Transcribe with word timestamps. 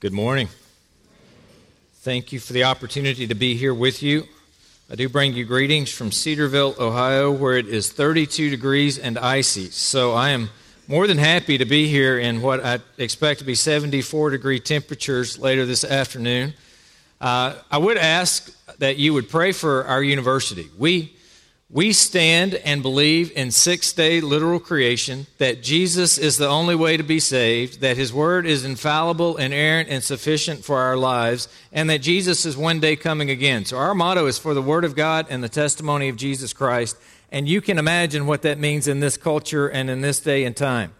Good 0.00 0.12
morning. 0.12 0.48
Thank 2.02 2.30
you 2.30 2.38
for 2.38 2.52
the 2.52 2.62
opportunity 2.62 3.26
to 3.26 3.34
be 3.34 3.56
here 3.56 3.74
with 3.74 4.00
you. 4.00 4.28
I 4.88 4.94
do 4.94 5.08
bring 5.08 5.34
you 5.34 5.44
greetings 5.44 5.92
from 5.92 6.12
Cedarville, 6.12 6.76
Ohio, 6.78 7.32
where 7.32 7.56
it 7.56 7.66
is 7.66 7.90
32 7.90 8.48
degrees 8.48 8.96
and 8.96 9.18
icy. 9.18 9.70
So 9.70 10.12
I 10.12 10.30
am 10.30 10.50
more 10.86 11.08
than 11.08 11.18
happy 11.18 11.58
to 11.58 11.64
be 11.64 11.88
here 11.88 12.16
in 12.16 12.42
what 12.42 12.64
I 12.64 12.78
expect 12.96 13.40
to 13.40 13.44
be 13.44 13.56
74 13.56 14.30
degree 14.30 14.60
temperatures 14.60 15.36
later 15.36 15.66
this 15.66 15.82
afternoon. 15.82 16.54
Uh, 17.20 17.56
I 17.68 17.78
would 17.78 17.96
ask 17.96 18.56
that 18.78 18.98
you 18.98 19.14
would 19.14 19.28
pray 19.28 19.50
for 19.50 19.84
our 19.86 20.00
university. 20.00 20.68
We 20.78 21.12
we 21.70 21.92
stand 21.92 22.54
and 22.54 22.80
believe 22.80 23.30
in 23.32 23.50
six 23.50 23.92
day 23.92 24.22
literal 24.22 24.58
creation, 24.58 25.26
that 25.36 25.62
Jesus 25.62 26.16
is 26.16 26.38
the 26.38 26.48
only 26.48 26.74
way 26.74 26.96
to 26.96 27.02
be 27.02 27.20
saved, 27.20 27.80
that 27.80 27.98
his 27.98 28.10
word 28.10 28.46
is 28.46 28.64
infallible, 28.64 29.36
inerrant, 29.36 29.90
and 29.90 30.02
sufficient 30.02 30.64
for 30.64 30.78
our 30.78 30.96
lives, 30.96 31.46
and 31.70 31.90
that 31.90 31.98
Jesus 31.98 32.46
is 32.46 32.56
one 32.56 32.80
day 32.80 32.96
coming 32.96 33.28
again. 33.28 33.66
So 33.66 33.76
our 33.76 33.94
motto 33.94 34.26
is 34.26 34.38
for 34.38 34.54
the 34.54 34.62
word 34.62 34.84
of 34.84 34.96
God 34.96 35.26
and 35.28 35.44
the 35.44 35.48
testimony 35.50 36.08
of 36.08 36.16
Jesus 36.16 36.54
Christ. 36.54 36.96
And 37.30 37.46
you 37.46 37.60
can 37.60 37.76
imagine 37.76 38.24
what 38.24 38.40
that 38.42 38.58
means 38.58 38.88
in 38.88 39.00
this 39.00 39.18
culture 39.18 39.68
and 39.68 39.90
in 39.90 40.00
this 40.00 40.20
day 40.20 40.44
and 40.44 40.56
time. 40.56 40.94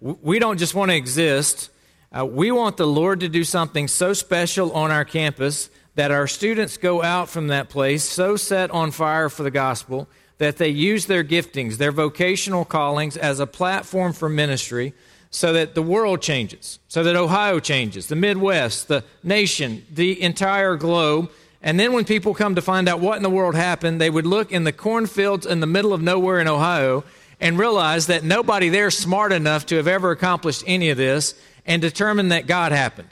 We 0.00 0.40
don't 0.40 0.58
just 0.58 0.74
want 0.74 0.90
to 0.90 0.96
exist, 0.96 1.70
uh, 2.10 2.26
we 2.26 2.50
want 2.50 2.76
the 2.76 2.86
Lord 2.86 3.20
to 3.20 3.28
do 3.28 3.44
something 3.44 3.86
so 3.86 4.12
special 4.14 4.72
on 4.72 4.90
our 4.90 5.04
campus 5.04 5.70
that 5.98 6.12
our 6.12 6.28
students 6.28 6.76
go 6.76 7.02
out 7.02 7.28
from 7.28 7.48
that 7.48 7.68
place 7.68 8.04
so 8.04 8.36
set 8.36 8.70
on 8.70 8.92
fire 8.92 9.28
for 9.28 9.42
the 9.42 9.50
gospel 9.50 10.06
that 10.38 10.56
they 10.56 10.68
use 10.68 11.06
their 11.06 11.24
giftings, 11.24 11.76
their 11.76 11.90
vocational 11.90 12.64
callings, 12.64 13.16
as 13.16 13.40
a 13.40 13.48
platform 13.48 14.12
for 14.12 14.28
ministry 14.28 14.94
so 15.30 15.52
that 15.52 15.74
the 15.74 15.82
world 15.82 16.22
changes, 16.22 16.78
so 16.86 17.02
that 17.02 17.16
Ohio 17.16 17.58
changes, 17.58 18.06
the 18.06 18.14
Midwest, 18.14 18.86
the 18.86 19.02
nation, 19.24 19.84
the 19.92 20.22
entire 20.22 20.76
globe. 20.76 21.32
And 21.62 21.80
then 21.80 21.92
when 21.92 22.04
people 22.04 22.32
come 22.32 22.54
to 22.54 22.62
find 22.62 22.88
out 22.88 23.00
what 23.00 23.16
in 23.16 23.24
the 23.24 23.28
world 23.28 23.56
happened, 23.56 24.00
they 24.00 24.08
would 24.08 24.24
look 24.24 24.52
in 24.52 24.62
the 24.62 24.70
cornfields 24.70 25.46
in 25.46 25.58
the 25.58 25.66
middle 25.66 25.92
of 25.92 26.00
nowhere 26.00 26.38
in 26.38 26.46
Ohio 26.46 27.02
and 27.40 27.58
realize 27.58 28.06
that 28.06 28.22
nobody 28.22 28.68
there 28.68 28.92
smart 28.92 29.32
enough 29.32 29.66
to 29.66 29.74
have 29.74 29.88
ever 29.88 30.12
accomplished 30.12 30.62
any 30.64 30.90
of 30.90 30.96
this 30.96 31.34
and 31.66 31.82
determine 31.82 32.28
that 32.28 32.46
God 32.46 32.70
happened. 32.70 33.08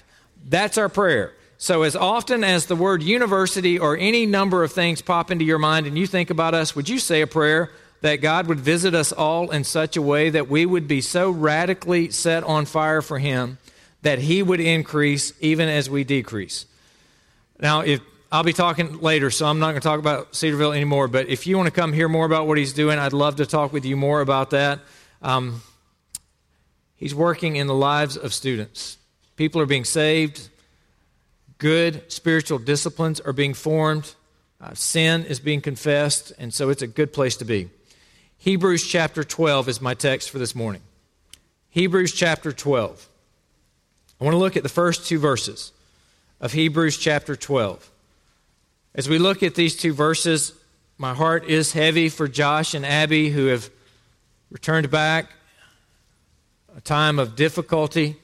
That's 0.48 0.78
our 0.78 0.89
prayer. 0.89 1.33
So, 1.58 1.82
as 1.82 1.96
often 1.96 2.44
as 2.44 2.66
the 2.66 2.76
word 2.76 3.02
university 3.02 3.78
or 3.78 3.96
any 3.96 4.26
number 4.26 4.62
of 4.62 4.72
things 4.72 5.00
pop 5.00 5.30
into 5.30 5.44
your 5.44 5.58
mind 5.58 5.86
and 5.86 5.96
you 5.96 6.06
think 6.06 6.28
about 6.28 6.52
us, 6.52 6.76
would 6.76 6.88
you 6.88 6.98
say 6.98 7.22
a 7.22 7.26
prayer 7.26 7.70
that 8.02 8.16
God 8.16 8.46
would 8.46 8.60
visit 8.60 8.94
us 8.94 9.10
all 9.10 9.50
in 9.50 9.64
such 9.64 9.96
a 9.96 10.02
way 10.02 10.28
that 10.30 10.48
we 10.48 10.66
would 10.66 10.86
be 10.86 11.00
so 11.00 11.30
radically 11.30 12.10
set 12.10 12.44
on 12.44 12.66
fire 12.66 13.00
for 13.00 13.18
Him 13.18 13.56
that 14.02 14.18
He 14.18 14.42
would 14.42 14.60
increase 14.60 15.32
even 15.40 15.68
as 15.68 15.88
we 15.88 16.04
decrease? 16.04 16.66
Now, 17.58 17.80
if 17.80 18.00
I'll 18.30 18.42
be 18.42 18.52
talking 18.52 19.00
later, 19.00 19.30
so 19.30 19.46
I'm 19.46 19.58
not 19.58 19.70
going 19.70 19.80
to 19.80 19.88
talk 19.88 19.98
about 19.98 20.34
Cedarville 20.34 20.72
anymore. 20.72 21.08
But 21.08 21.28
if 21.28 21.46
you 21.46 21.56
want 21.56 21.68
to 21.68 21.70
come 21.70 21.92
hear 21.92 22.08
more 22.08 22.27
about 22.27 22.46
what 22.46 22.58
he's 22.58 22.74
doing, 22.74 22.98
I'd 22.98 23.14
love 23.14 23.36
to 23.36 23.46
talk 23.46 23.72
with 23.72 23.86
you 23.86 23.96
more 23.96 24.20
about 24.20 24.50
that. 24.50 24.80
Um, 25.22 25.62
he's 26.96 27.14
working 27.14 27.56
in 27.56 27.66
the 27.66 27.74
lives 27.74 28.16
of 28.16 28.34
students. 28.34 28.98
People 29.36 29.60
are 29.60 29.66
being 29.66 29.84
saved, 29.84 30.50
good 31.58 32.10
spiritual 32.12 32.58
disciplines 32.58 33.20
are 33.20 33.32
being 33.32 33.54
formed, 33.54 34.14
uh, 34.60 34.74
sin 34.74 35.24
is 35.24 35.40
being 35.40 35.60
confessed, 35.60 36.32
and 36.38 36.52
so 36.52 36.68
it's 36.70 36.82
a 36.82 36.86
good 36.86 37.12
place 37.12 37.36
to 37.36 37.44
be. 37.44 37.70
Hebrews 38.38 38.86
chapter 38.86 39.24
12 39.24 39.68
is 39.68 39.80
my 39.80 39.94
text 39.94 40.30
for 40.30 40.38
this 40.38 40.54
morning. 40.54 40.82
Hebrews 41.70 42.12
chapter 42.12 42.52
12. 42.52 43.08
I 44.20 44.24
want 44.24 44.34
to 44.34 44.38
look 44.38 44.56
at 44.56 44.62
the 44.62 44.68
first 44.68 45.06
two 45.06 45.18
verses 45.18 45.72
of 46.40 46.52
Hebrews 46.52 46.96
chapter 46.98 47.36
12. 47.36 47.90
As 48.94 49.08
we 49.08 49.18
look 49.18 49.42
at 49.42 49.54
these 49.54 49.77
two 49.77 49.92
verses, 49.92 50.52
my 50.96 51.12
heart 51.12 51.44
is 51.44 51.72
heavy 51.72 52.08
for 52.08 52.28
Josh 52.28 52.72
and 52.72 52.86
Abby 52.86 53.28
who 53.28 53.46
have 53.46 53.68
returned 54.50 54.90
back 54.90 55.30
a 56.77 56.80
time 56.80 57.18
of 57.18 57.36
difficulty 57.36 58.16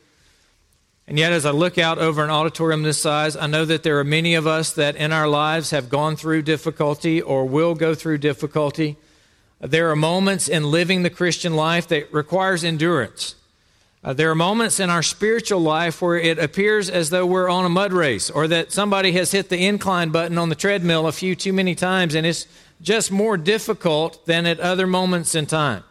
and 1.09 1.19
yet, 1.19 1.33
as 1.33 1.45
I 1.45 1.51
look 1.51 1.79
out 1.79 1.99
over 1.99 2.23
an 2.23 2.31
auditorium 2.31 2.85
this 2.85 3.01
size, 3.01 3.37
I 3.37 3.47
know 3.47 3.65
that 3.65 3.83
there 3.83 3.99
are 3.99 4.05
many 4.05 4.35
of 4.35 4.47
us 4.47 4.73
that 4.75 4.95
in 4.95 5.13
our 5.13 5.29
lives 5.29 5.71
have 5.71 5.89
gone 5.89 6.15
through 6.15 6.43
difficulty 6.43 7.21
or 7.21 7.45
will 7.45 7.75
go 7.75 7.95
through 7.95 8.19
difficulty. 8.19 8.97
There 9.61 9.91
are 9.91 9.97
moments 9.97 10.49
in 10.49 10.71
living 10.71 11.03
the 11.03 11.11
Christian 11.11 11.55
life 11.55 11.89
that 11.89 12.13
requires 12.13 12.63
endurance. 12.63 13.35
Uh, 14.05 14.13
there 14.13 14.31
are 14.31 14.35
moments 14.35 14.81
in 14.81 14.91
our 14.91 15.03
spiritual 15.03 15.61
life 15.61 16.03
where 16.03 16.19
it 16.19 16.39
appears 16.39 16.91
as 16.91 17.11
though 17.11 17.27
we're 17.27 17.49
on 17.49 17.65
a 17.65 17.69
mud 17.69 17.93
race 17.93 18.31
or 18.31 18.49
that 18.49 18.73
somebody 18.73 19.13
has 19.13 19.31
hit 19.31 19.49
the 19.49 19.65
incline 19.65 20.11
button 20.11 20.39
on 20.39 20.49
the 20.49 20.57
treadmill 20.57 21.07
a 21.07 21.13
few 21.13 21.37
too 21.37 21.53
many 21.53 21.77
times 21.77 22.17
and 22.17 22.27
it's 22.27 22.49
just 22.81 23.13
more 23.13 23.37
difficult 23.37 24.27
than 24.27 24.45
at 24.45 24.59
other 24.59 24.89
moments 24.89 25.37
in 25.37 25.47
time. 25.47 25.85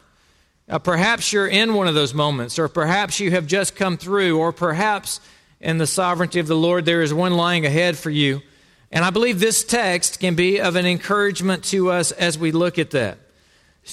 Uh, 0.72 0.80
perhaps 0.80 1.34
you're 1.34 1.50
in 1.50 1.74
one 1.74 1.90
of 1.90 1.96
those 1.96 2.14
moments, 2.14 2.58
or 2.58 2.70
perhaps 2.70 3.20
you 3.20 3.30
have 3.32 3.46
just 3.46 3.76
come 3.76 3.98
through, 3.98 4.40
or 4.40 4.54
perhaps 4.54 5.20
in 5.60 5.78
the 5.78 5.86
sovereignty 5.86 6.40
of 6.40 6.48
the 6.48 6.56
Lord 6.56 6.86
there 6.86 7.02
is 7.02 7.14
one 7.14 7.34
lying 7.34 7.66
ahead 7.66 7.98
for 7.98 8.10
you. 8.10 8.42
And 8.90 9.04
I 9.04 9.10
believe 9.10 9.42
this 9.42 9.66
text 9.66 10.22
can 10.22 10.34
be 10.34 10.62
of 10.62 10.78
an 10.78 10.86
encouragement 10.86 11.66
to 11.66 11.92
us 11.92 12.14
as 12.14 12.40
we 12.40 12.54
look 12.54 12.80
at 12.80 12.92
that. 12.92 13.18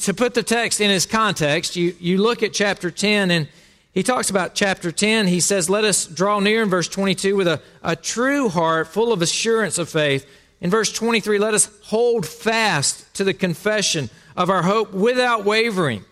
To 0.03 0.15
put 0.15 0.35
the 0.35 0.45
text 0.45 0.81
in 0.81 0.89
its 0.89 1.05
context, 1.05 1.75
you, 1.75 1.97
you 1.99 2.19
look 2.19 2.45
at 2.45 2.53
chapter 2.53 2.93
10, 2.93 3.33
and 3.33 3.49
he 3.93 4.05
talks 4.05 4.31
about 4.31 4.55
chapter 4.55 4.93
10. 4.93 5.27
He 5.27 5.41
says, 5.41 5.69
Let 5.69 5.83
us 5.83 6.07
draw 6.07 6.39
near 6.39 6.63
in 6.63 6.69
verse 6.69 6.87
22 6.87 7.35
with 7.35 7.49
a, 7.49 7.61
a 7.83 7.97
true 7.97 8.49
heart 8.49 8.87
full 8.87 9.13
of 9.13 9.21
assurance 9.21 9.79
of 9.79 9.89
faith. 9.89 10.31
In 10.61 10.71
verse 10.71 10.93
23, 10.93 11.39
let 11.39 11.55
us 11.55 11.71
hold 11.83 12.25
fast 12.25 13.13
to 13.15 13.25
the 13.25 13.35
confession 13.35 14.11
of 14.37 14.49
our 14.49 14.63
hope 14.63 14.93
without 14.93 15.45
wavering. 15.45 16.05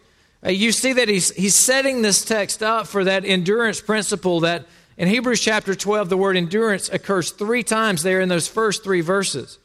Uh, 0.47 0.51
you 0.51 0.71
see 0.71 0.93
that 0.93 1.09
he's, 1.09 1.31
he's 1.33 1.57
setting 1.57 2.03
this 2.03 2.25
text 2.25 2.63
up 2.63 2.87
for 2.87 3.03
that 3.05 3.25
endurance 3.25 3.81
principle 3.81 4.41
that 4.41 4.65
in 4.97 5.09
Hebrews 5.09 5.41
chapter 5.41 5.75
12, 5.75 6.09
the 6.09 6.17
word 6.17 6.37
endurance 6.37 6.89
occurs 6.89 7.31
three 7.33 7.63
times 7.63 8.03
there 8.03 8.21
in 8.21 8.29
those 8.29 8.47
first 8.47 8.85
three 8.85 9.01
verses. 9.01 9.59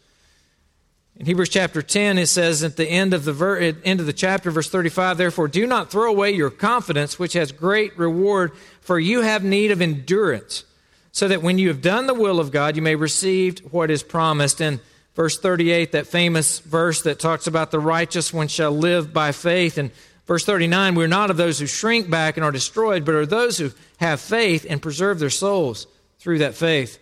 In 1.17 1.27
Hebrews 1.27 1.49
chapter 1.49 1.83
10, 1.83 2.17
it 2.17 2.27
says 2.27 2.63
at 2.63 2.77
the 2.77 2.87
end 2.87 3.13
of 3.13 3.25
the, 3.25 3.33
ver- 3.33 3.59
end 3.59 3.99
of 3.99 4.07
the 4.07 4.13
chapter, 4.13 4.49
verse 4.49 4.69
35, 4.69 5.17
Therefore, 5.17 5.47
do 5.47 5.67
not 5.67 5.91
throw 5.91 6.09
away 6.09 6.31
your 6.31 6.49
confidence, 6.49 7.19
which 7.19 7.33
has 7.33 7.51
great 7.51 7.95
reward, 7.97 8.53
for 8.81 8.99
you 8.99 9.21
have 9.21 9.43
need 9.43 9.69
of 9.69 9.81
endurance, 9.81 10.65
so 11.11 11.27
that 11.27 11.43
when 11.43 11.59
you 11.59 11.67
have 11.67 11.81
done 11.81 12.07
the 12.07 12.13
will 12.13 12.39
of 12.39 12.51
God, 12.51 12.75
you 12.75 12.81
may 12.81 12.95
receive 12.95 13.59
what 13.71 13.91
is 13.91 14.01
promised. 14.01 14.61
And 14.61 14.79
verse 15.13 15.37
38, 15.37 15.91
that 15.91 16.07
famous 16.07 16.59
verse 16.59 17.03
that 17.03 17.19
talks 17.19 17.45
about 17.45 17.69
the 17.69 17.79
righteous 17.79 18.33
one 18.33 18.47
shall 18.47 18.71
live 18.71 19.13
by 19.13 19.31
faith. 19.31 19.77
And 19.77 19.91
Verse 20.31 20.45
39 20.45 20.95
We're 20.95 21.07
not 21.07 21.29
of 21.29 21.35
those 21.35 21.59
who 21.59 21.65
shrink 21.65 22.09
back 22.09 22.37
and 22.37 22.45
are 22.45 22.53
destroyed, 22.53 23.03
but 23.03 23.15
are 23.15 23.25
those 23.25 23.57
who 23.57 23.71
have 23.97 24.21
faith 24.21 24.65
and 24.69 24.81
preserve 24.81 25.19
their 25.19 25.29
souls 25.29 25.87
through 26.19 26.37
that 26.37 26.55
faith. 26.55 26.99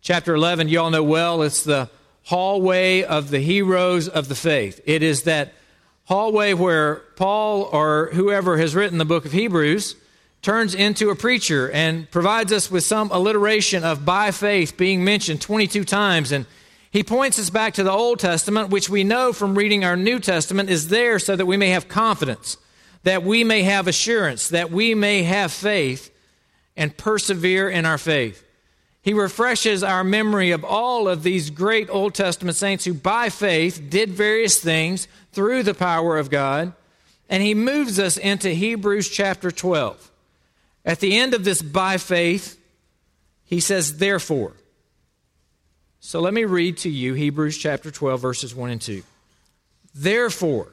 Chapter 0.00 0.32
11, 0.32 0.68
you 0.68 0.78
all 0.78 0.92
know 0.92 1.02
well, 1.02 1.42
it's 1.42 1.64
the 1.64 1.90
hallway 2.22 3.02
of 3.02 3.30
the 3.30 3.40
heroes 3.40 4.08
of 4.08 4.28
the 4.28 4.36
faith. 4.36 4.80
It 4.86 5.02
is 5.02 5.24
that 5.24 5.54
hallway 6.04 6.54
where 6.54 7.02
Paul 7.16 7.62
or 7.62 8.10
whoever 8.12 8.58
has 8.58 8.76
written 8.76 8.98
the 8.98 9.04
book 9.04 9.24
of 9.24 9.32
Hebrews 9.32 9.96
turns 10.40 10.72
into 10.72 11.10
a 11.10 11.16
preacher 11.16 11.68
and 11.72 12.08
provides 12.12 12.52
us 12.52 12.70
with 12.70 12.84
some 12.84 13.10
alliteration 13.10 13.82
of 13.82 14.04
by 14.04 14.30
faith 14.30 14.76
being 14.76 15.02
mentioned 15.02 15.40
22 15.40 15.82
times 15.82 16.30
and 16.30 16.46
he 16.96 17.04
points 17.04 17.38
us 17.38 17.50
back 17.50 17.74
to 17.74 17.82
the 17.82 17.92
Old 17.92 18.18
Testament, 18.18 18.70
which 18.70 18.88
we 18.88 19.04
know 19.04 19.30
from 19.34 19.54
reading 19.54 19.84
our 19.84 19.96
New 19.96 20.18
Testament 20.18 20.70
is 20.70 20.88
there 20.88 21.18
so 21.18 21.36
that 21.36 21.44
we 21.44 21.58
may 21.58 21.68
have 21.68 21.88
confidence, 21.88 22.56
that 23.02 23.22
we 23.22 23.44
may 23.44 23.64
have 23.64 23.86
assurance, 23.86 24.48
that 24.48 24.70
we 24.70 24.94
may 24.94 25.22
have 25.22 25.52
faith 25.52 26.10
and 26.74 26.96
persevere 26.96 27.68
in 27.68 27.84
our 27.84 27.98
faith. 27.98 28.42
He 29.02 29.12
refreshes 29.12 29.82
our 29.82 30.04
memory 30.04 30.52
of 30.52 30.64
all 30.64 31.06
of 31.06 31.22
these 31.22 31.50
great 31.50 31.90
Old 31.90 32.14
Testament 32.14 32.56
saints 32.56 32.86
who, 32.86 32.94
by 32.94 33.28
faith, 33.28 33.90
did 33.90 34.08
various 34.08 34.58
things 34.58 35.06
through 35.32 35.64
the 35.64 35.74
power 35.74 36.16
of 36.16 36.30
God. 36.30 36.72
And 37.28 37.42
he 37.42 37.52
moves 37.52 37.98
us 37.98 38.16
into 38.16 38.48
Hebrews 38.48 39.10
chapter 39.10 39.50
12. 39.50 40.10
At 40.86 41.00
the 41.00 41.18
end 41.18 41.34
of 41.34 41.44
this 41.44 41.60
by 41.60 41.98
faith, 41.98 42.58
he 43.44 43.60
says, 43.60 43.98
therefore. 43.98 44.54
So 46.06 46.20
let 46.20 46.34
me 46.34 46.44
read 46.44 46.76
to 46.78 46.88
you 46.88 47.14
Hebrews 47.14 47.58
chapter 47.58 47.90
12, 47.90 48.20
verses 48.20 48.54
1 48.54 48.70
and 48.70 48.80
2. 48.80 49.02
Therefore, 49.92 50.72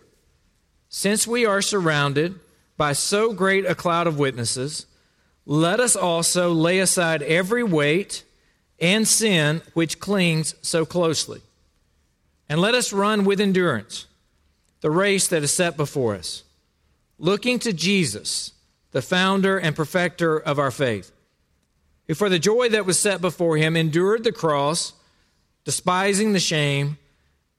since 0.90 1.26
we 1.26 1.44
are 1.44 1.60
surrounded 1.60 2.40
by 2.78 2.94
so 2.94 3.34
great 3.34 3.66
a 3.66 3.74
cloud 3.74 4.06
of 4.06 4.20
witnesses, 4.20 4.86
let 5.48 5.80
us 5.80 5.96
also 5.96 6.54
lay 6.54 6.78
aside 6.78 7.24
every 7.24 7.64
weight 7.64 8.24
and 8.80 9.08
sin 9.08 9.64
which 9.74 10.00
clings 10.00 10.54
so 10.62 10.86
closely. 10.86 11.42
And 12.48 12.62
let 12.62 12.76
us 12.76 12.94
run 12.94 13.26
with 13.26 13.42
endurance 13.42 14.06
the 14.82 14.92
race 14.92 15.28
that 15.30 15.42
is 15.42 15.52
set 15.52 15.76
before 15.76 16.14
us, 16.14 16.44
looking 17.18 17.58
to 17.58 17.74
Jesus, 17.74 18.52
the 18.92 19.02
founder 19.02 19.58
and 19.58 19.76
perfecter 19.76 20.38
of 20.38 20.60
our 20.60 20.70
faith 20.70 21.12
who 22.08 22.14
for 22.14 22.30
the 22.30 22.38
joy 22.38 22.70
that 22.70 22.86
was 22.86 23.00
set 23.00 23.20
before 23.20 23.58
him 23.58 23.76
endured 23.76 24.24
the 24.24 24.32
cross, 24.32 24.94
despising 25.66 26.34
the 26.34 26.40
shame, 26.40 26.98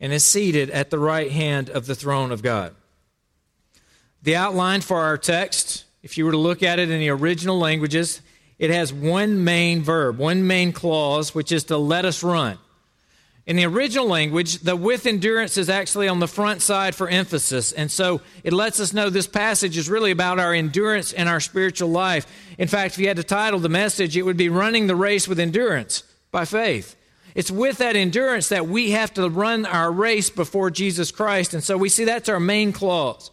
and 0.01 0.13
is 0.13 0.25
seated 0.25 0.71
at 0.71 0.91
the 0.91 0.99
right 0.99 1.31
hand 1.31 1.71
of 1.71 1.87
the 1.87 1.95
throne 1.95 2.31
of 2.31 2.43
God. 2.43 2.75
The 4.23 4.37
outline 4.37 4.81
for 4.81 5.01
our 5.01 5.17
text, 5.17 5.85
if 6.03 6.19
you 6.19 6.25
were 6.25 6.33
to 6.33 6.39
look 6.39 6.63
at 6.63 6.79
it 6.79 6.91
in 6.91 6.99
the 6.99 7.11
original 7.11 7.59
languages, 7.59 8.21
it 8.59 8.71
has 8.71 8.93
one 8.93 9.45
main 9.45 9.83
verb, 9.83 10.19
one 10.19 10.47
main 10.47 10.73
clause, 10.73 11.35
which 11.35 11.53
is 11.53 11.65
to 11.65 11.77
let 11.77 12.05
us 12.05 12.23
run. 12.23 12.59
In 13.47 13.57
the 13.57 13.67
original 13.67 14.07
language, 14.07 14.61
the 14.61 14.75
with 14.75 15.05
endurance 15.07 15.59
is 15.59 15.69
actually 15.69 16.09
on 16.09 16.19
the 16.19 16.29
front 16.29 16.63
side 16.63 16.95
for 16.95 17.09
emphasis. 17.09 17.73
And 17.73 17.91
so 17.91 18.23
it 18.43 18.55
lets 18.55 18.81
us 18.81 18.95
know 18.95 19.11
this 19.11 19.27
passage 19.27 19.77
is 19.77 19.91
really 19.91 20.11
about 20.11 20.39
our 20.39 20.55
endurance 20.55 21.13
and 21.13 21.29
our 21.29 21.41
spiritual 21.41 21.91
life. 21.91 22.27
In 22.57 22.69
fact, 22.69 22.95
if 22.95 23.01
you 23.01 23.09
had 23.09 23.19
to 23.19 23.25
title 23.25 23.61
the 23.61 23.69
message, 23.69 24.17
it 24.17 24.23
would 24.23 24.39
be 24.39 24.49
Running 24.49 24.87
the 24.87 24.97
Race 24.97 25.29
with 25.29 25.39
Endurance 25.39 26.05
by 26.31 26.47
Faith. 26.47 26.97
It's 27.35 27.51
with 27.51 27.79
that 27.79 27.97
endurance 27.97 28.49
that 28.51 28.69
we 28.69 28.93
have 28.93 29.13
to 29.15 29.29
run 29.29 29.67
our 29.67 29.91
race 29.91 30.31
before 30.31 30.71
Jesus 30.71 31.11
Christ. 31.11 31.53
And 31.55 31.65
so 31.65 31.77
we 31.77 31.89
see 31.89 32.05
that's 32.05 32.29
our 32.29 32.41
main 32.41 32.73
clause. 32.73 33.31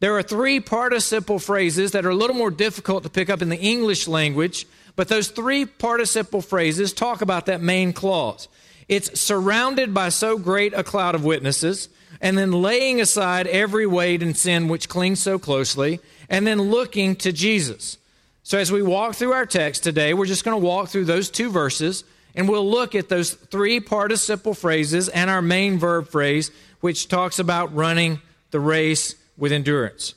There 0.00 0.16
are 0.16 0.22
three 0.22 0.60
participle 0.60 1.38
phrases 1.38 1.92
that 1.92 2.06
are 2.06 2.10
a 2.10 2.14
little 2.14 2.36
more 2.36 2.50
difficult 2.50 3.02
to 3.02 3.10
pick 3.10 3.28
up 3.28 3.42
in 3.42 3.50
the 3.50 3.58
English 3.58 4.08
language, 4.08 4.66
but 4.96 5.08
those 5.08 5.28
three 5.28 5.66
participle 5.66 6.40
phrases 6.40 6.92
talk 6.92 7.20
about 7.20 7.46
that 7.46 7.60
main 7.60 7.92
clause. 7.92 8.48
It's 8.88 9.20
surrounded 9.20 9.94
by 9.94 10.08
so 10.08 10.38
great 10.38 10.72
a 10.74 10.82
cloud 10.82 11.14
of 11.14 11.24
witnesses, 11.24 11.90
and 12.20 12.36
then 12.36 12.50
laying 12.50 13.00
aside 13.00 13.46
every 13.46 13.86
weight 13.86 14.22
and 14.22 14.36
sin 14.36 14.68
which 14.68 14.88
clings 14.88 15.20
so 15.20 15.38
closely, 15.38 16.00
and 16.28 16.46
then 16.46 16.60
looking 16.60 17.14
to 17.16 17.30
Jesus. 17.30 17.98
So, 18.42 18.58
as 18.58 18.72
we 18.72 18.82
walk 18.82 19.14
through 19.14 19.32
our 19.32 19.46
text 19.46 19.84
today, 19.84 20.12
we're 20.12 20.26
just 20.26 20.44
going 20.44 20.60
to 20.60 20.66
walk 20.66 20.88
through 20.88 21.04
those 21.04 21.30
two 21.30 21.50
verses, 21.50 22.04
and 22.34 22.48
we'll 22.48 22.68
look 22.68 22.94
at 22.94 23.08
those 23.08 23.32
three 23.32 23.80
participle 23.80 24.54
phrases 24.54 25.08
and 25.08 25.30
our 25.30 25.42
main 25.42 25.78
verb 25.78 26.08
phrase, 26.08 26.50
which 26.80 27.08
talks 27.08 27.38
about 27.38 27.74
running 27.74 28.20
the 28.50 28.60
race 28.60 29.14
with 29.36 29.52
endurance. 29.52 30.14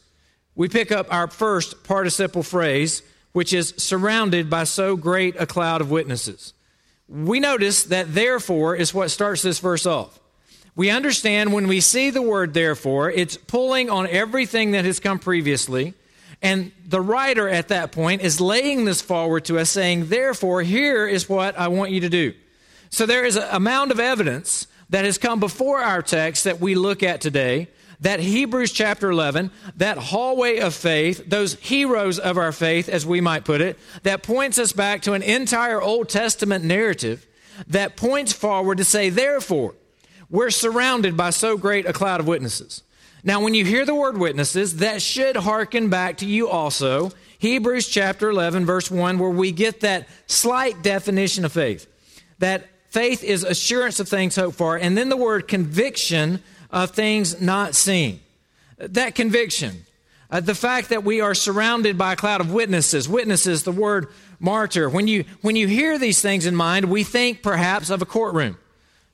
We 0.55 0.69
pick 0.69 0.91
up 0.91 1.11
our 1.11 1.27
first 1.27 1.83
participle 1.83 2.43
phrase, 2.43 3.01
which 3.31 3.53
is 3.53 3.73
surrounded 3.77 4.49
by 4.49 4.65
so 4.65 4.95
great 4.95 5.35
a 5.39 5.45
cloud 5.45 5.81
of 5.81 5.89
witnesses 5.89 6.53
we 7.07 7.39
notice 7.39 7.83
that 7.85 8.13
therefore 8.13 8.75
is 8.75 8.93
what 8.93 9.11
starts 9.11 9.41
this 9.41 9.59
verse 9.59 9.85
off. 9.85 10.19
We 10.75 10.89
understand 10.89 11.53
when 11.53 11.67
we 11.67 11.79
see 11.79 12.09
the 12.09 12.21
word 12.21 12.53
therefore, 12.53 13.11
it's 13.11 13.37
pulling 13.37 13.89
on 13.89 14.07
everything 14.07 14.71
that 14.71 14.85
has 14.85 14.99
come 14.99 15.19
previously. 15.19 15.93
And 16.43 16.73
the 16.85 16.99
writer 16.99 17.47
at 17.47 17.69
that 17.69 17.93
point 17.93 18.21
is 18.21 18.41
laying 18.41 18.83
this 18.83 19.01
forward 19.01 19.45
to 19.45 19.57
us, 19.57 19.69
saying, 19.69 20.07
Therefore, 20.07 20.61
here 20.61 21.07
is 21.07 21.29
what 21.29 21.57
I 21.57 21.69
want 21.69 21.91
you 21.91 22.01
to 22.01 22.09
do. 22.09 22.33
So 22.89 23.05
there 23.05 23.23
is 23.23 23.37
a 23.37 23.61
mound 23.61 23.91
of 23.91 23.99
evidence 23.99 24.67
that 24.89 25.05
has 25.05 25.17
come 25.17 25.39
before 25.39 25.79
our 25.79 26.01
text 26.01 26.43
that 26.43 26.59
we 26.59 26.75
look 26.75 27.01
at 27.01 27.21
today 27.21 27.69
that 28.01 28.19
Hebrews 28.19 28.73
chapter 28.73 29.09
11, 29.09 29.49
that 29.77 29.97
hallway 29.97 30.59
of 30.59 30.75
faith, 30.75 31.23
those 31.25 31.55
heroes 31.55 32.19
of 32.19 32.37
our 32.37 32.51
faith, 32.51 32.89
as 32.89 33.05
we 33.05 33.21
might 33.21 33.45
put 33.45 33.61
it, 33.61 33.79
that 34.03 34.21
points 34.21 34.59
us 34.59 34.73
back 34.73 35.01
to 35.03 35.13
an 35.13 35.23
entire 35.23 35.81
Old 35.81 36.09
Testament 36.09 36.65
narrative 36.65 37.25
that 37.67 37.95
points 37.95 38.33
forward 38.33 38.79
to 38.79 38.83
say, 38.83 39.09
therefore, 39.09 39.75
we're 40.29 40.49
surrounded 40.49 41.15
by 41.15 41.29
so 41.29 41.55
great 41.55 41.85
a 41.85 41.93
cloud 41.93 42.19
of 42.19 42.27
witnesses. 42.27 42.83
Now, 43.23 43.41
when 43.41 43.53
you 43.53 43.63
hear 43.63 43.85
the 43.85 43.95
word 43.95 44.17
witnesses, 44.17 44.77
that 44.77 45.01
should 45.01 45.37
hearken 45.37 45.89
back 45.89 46.17
to 46.17 46.25
you 46.25 46.49
also. 46.49 47.11
Hebrews 47.39 47.87
chapter 47.87 48.29
11, 48.29 48.65
verse 48.65 48.91
1, 48.91 49.17
where 49.17 49.29
we 49.29 49.53
get 49.53 49.79
that 49.79 50.09
slight 50.27 50.81
definition 50.81 51.45
of 51.45 51.53
faith. 51.53 51.87
That 52.39 52.69
faith 52.89 53.23
is 53.23 53.45
assurance 53.45 54.01
of 54.01 54.09
things 54.09 54.35
hoped 54.35 54.57
for, 54.57 54.75
and 54.75 54.97
then 54.97 55.07
the 55.07 55.17
word 55.17 55.47
conviction 55.47 56.43
of 56.69 56.91
things 56.91 57.39
not 57.39 57.75
seen. 57.75 58.19
That 58.77 59.15
conviction, 59.15 59.85
uh, 60.29 60.41
the 60.41 60.55
fact 60.55 60.89
that 60.89 61.05
we 61.05 61.21
are 61.21 61.35
surrounded 61.35 61.97
by 61.97 62.13
a 62.13 62.15
cloud 62.17 62.41
of 62.41 62.51
witnesses, 62.51 63.07
witnesses, 63.07 63.63
the 63.63 63.71
word 63.71 64.07
martyr. 64.39 64.89
When 64.89 65.07
you, 65.07 65.23
when 65.41 65.55
you 65.55 65.67
hear 65.67 65.97
these 65.97 66.21
things 66.21 66.45
in 66.45 66.55
mind, 66.55 66.85
we 66.85 67.03
think 67.03 67.41
perhaps 67.41 67.89
of 67.89 68.01
a 68.01 68.05
courtroom. 68.05 68.57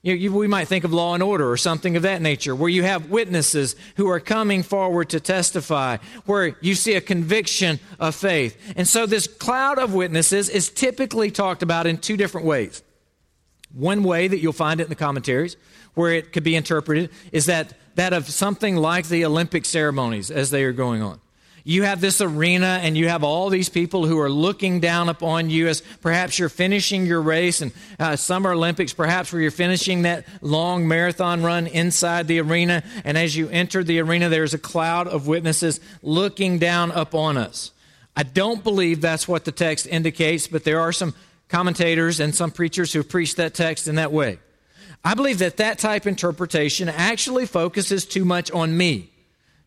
You, 0.01 0.13
you, 0.13 0.31
we 0.31 0.47
might 0.47 0.69
think 0.69 0.85
of 0.85 0.93
law 0.93 1.13
and 1.13 1.21
order 1.21 1.49
or 1.49 1.57
something 1.57 1.97
of 1.97 2.03
that 2.03 2.21
nature, 2.21 2.55
where 2.55 2.69
you 2.69 2.83
have 2.83 3.09
witnesses 3.09 3.75
who 3.97 4.07
are 4.07 4.21
coming 4.21 4.63
forward 4.63 5.09
to 5.09 5.19
testify, 5.19 5.97
where 6.25 6.55
you 6.61 6.73
see 6.73 6.93
a 6.93 7.01
conviction 7.01 7.81
of 7.99 8.15
faith. 8.15 8.57
And 8.77 8.87
so, 8.87 9.05
this 9.05 9.27
cloud 9.27 9.77
of 9.77 9.93
witnesses 9.93 10.47
is 10.47 10.69
typically 10.69 11.31
talked 11.31 11.63
about 11.63 11.85
in 11.85 11.97
two 11.97 12.15
different 12.15 12.47
ways. 12.47 12.81
One 13.73 14.03
way 14.03 14.29
that 14.29 14.39
you'll 14.39 14.53
find 14.53 14.79
it 14.79 14.83
in 14.83 14.89
the 14.89 14.95
commentaries 14.95 15.57
where 15.95 16.13
it 16.13 16.31
could 16.31 16.43
be 16.43 16.55
interpreted 16.55 17.09
is 17.31 17.47
that 17.47 17.73
that 17.95 18.13
of 18.13 18.29
something 18.29 18.77
like 18.77 19.09
the 19.09 19.25
Olympic 19.25 19.65
ceremonies 19.65 20.31
as 20.31 20.49
they 20.49 20.63
are 20.63 20.71
going 20.71 21.01
on. 21.01 21.19
You 21.63 21.83
have 21.83 22.01
this 22.01 22.21
arena 22.21 22.79
and 22.81 22.97
you 22.97 23.09
have 23.09 23.23
all 23.23 23.49
these 23.49 23.69
people 23.69 24.05
who 24.05 24.19
are 24.19 24.29
looking 24.29 24.79
down 24.79 25.09
upon 25.09 25.49
you 25.49 25.67
as 25.67 25.81
perhaps 26.01 26.39
you're 26.39 26.49
finishing 26.49 27.05
your 27.05 27.21
race 27.21 27.61
and 27.61 27.71
uh, 27.99 28.15
Summer 28.15 28.53
Olympics, 28.53 28.93
perhaps 28.93 29.31
where 29.31 29.41
you're 29.41 29.51
finishing 29.51 30.03
that 30.03 30.25
long 30.41 30.87
marathon 30.87 31.43
run 31.43 31.67
inside 31.67 32.27
the 32.27 32.39
arena. 32.39 32.83
And 33.03 33.17
as 33.17 33.35
you 33.35 33.49
enter 33.49 33.83
the 33.83 33.99
arena, 33.99 34.29
there's 34.29 34.53
a 34.53 34.59
cloud 34.59 35.07
of 35.07 35.27
witnesses 35.27 35.79
looking 36.01 36.59
down 36.59 36.91
upon 36.91 37.37
us. 37.37 37.71
I 38.15 38.23
don't 38.23 38.63
believe 38.63 39.01
that's 39.01 39.27
what 39.27 39.45
the 39.45 39.51
text 39.51 39.87
indicates, 39.87 40.47
but 40.47 40.63
there 40.63 40.79
are 40.79 40.91
some 40.91 41.13
commentators 41.47 42.19
and 42.19 42.33
some 42.33 42.51
preachers 42.51 42.93
who 42.93 43.03
preach 43.03 43.35
that 43.35 43.53
text 43.53 43.87
in 43.87 43.95
that 43.95 44.11
way. 44.11 44.39
I 45.03 45.13
believe 45.13 45.39
that 45.39 45.57
that 45.57 45.79
type 45.79 46.05
interpretation 46.05 46.89
actually 46.89 47.45
focuses 47.45 48.05
too 48.05 48.25
much 48.25 48.51
on 48.51 48.75
me, 48.75 49.11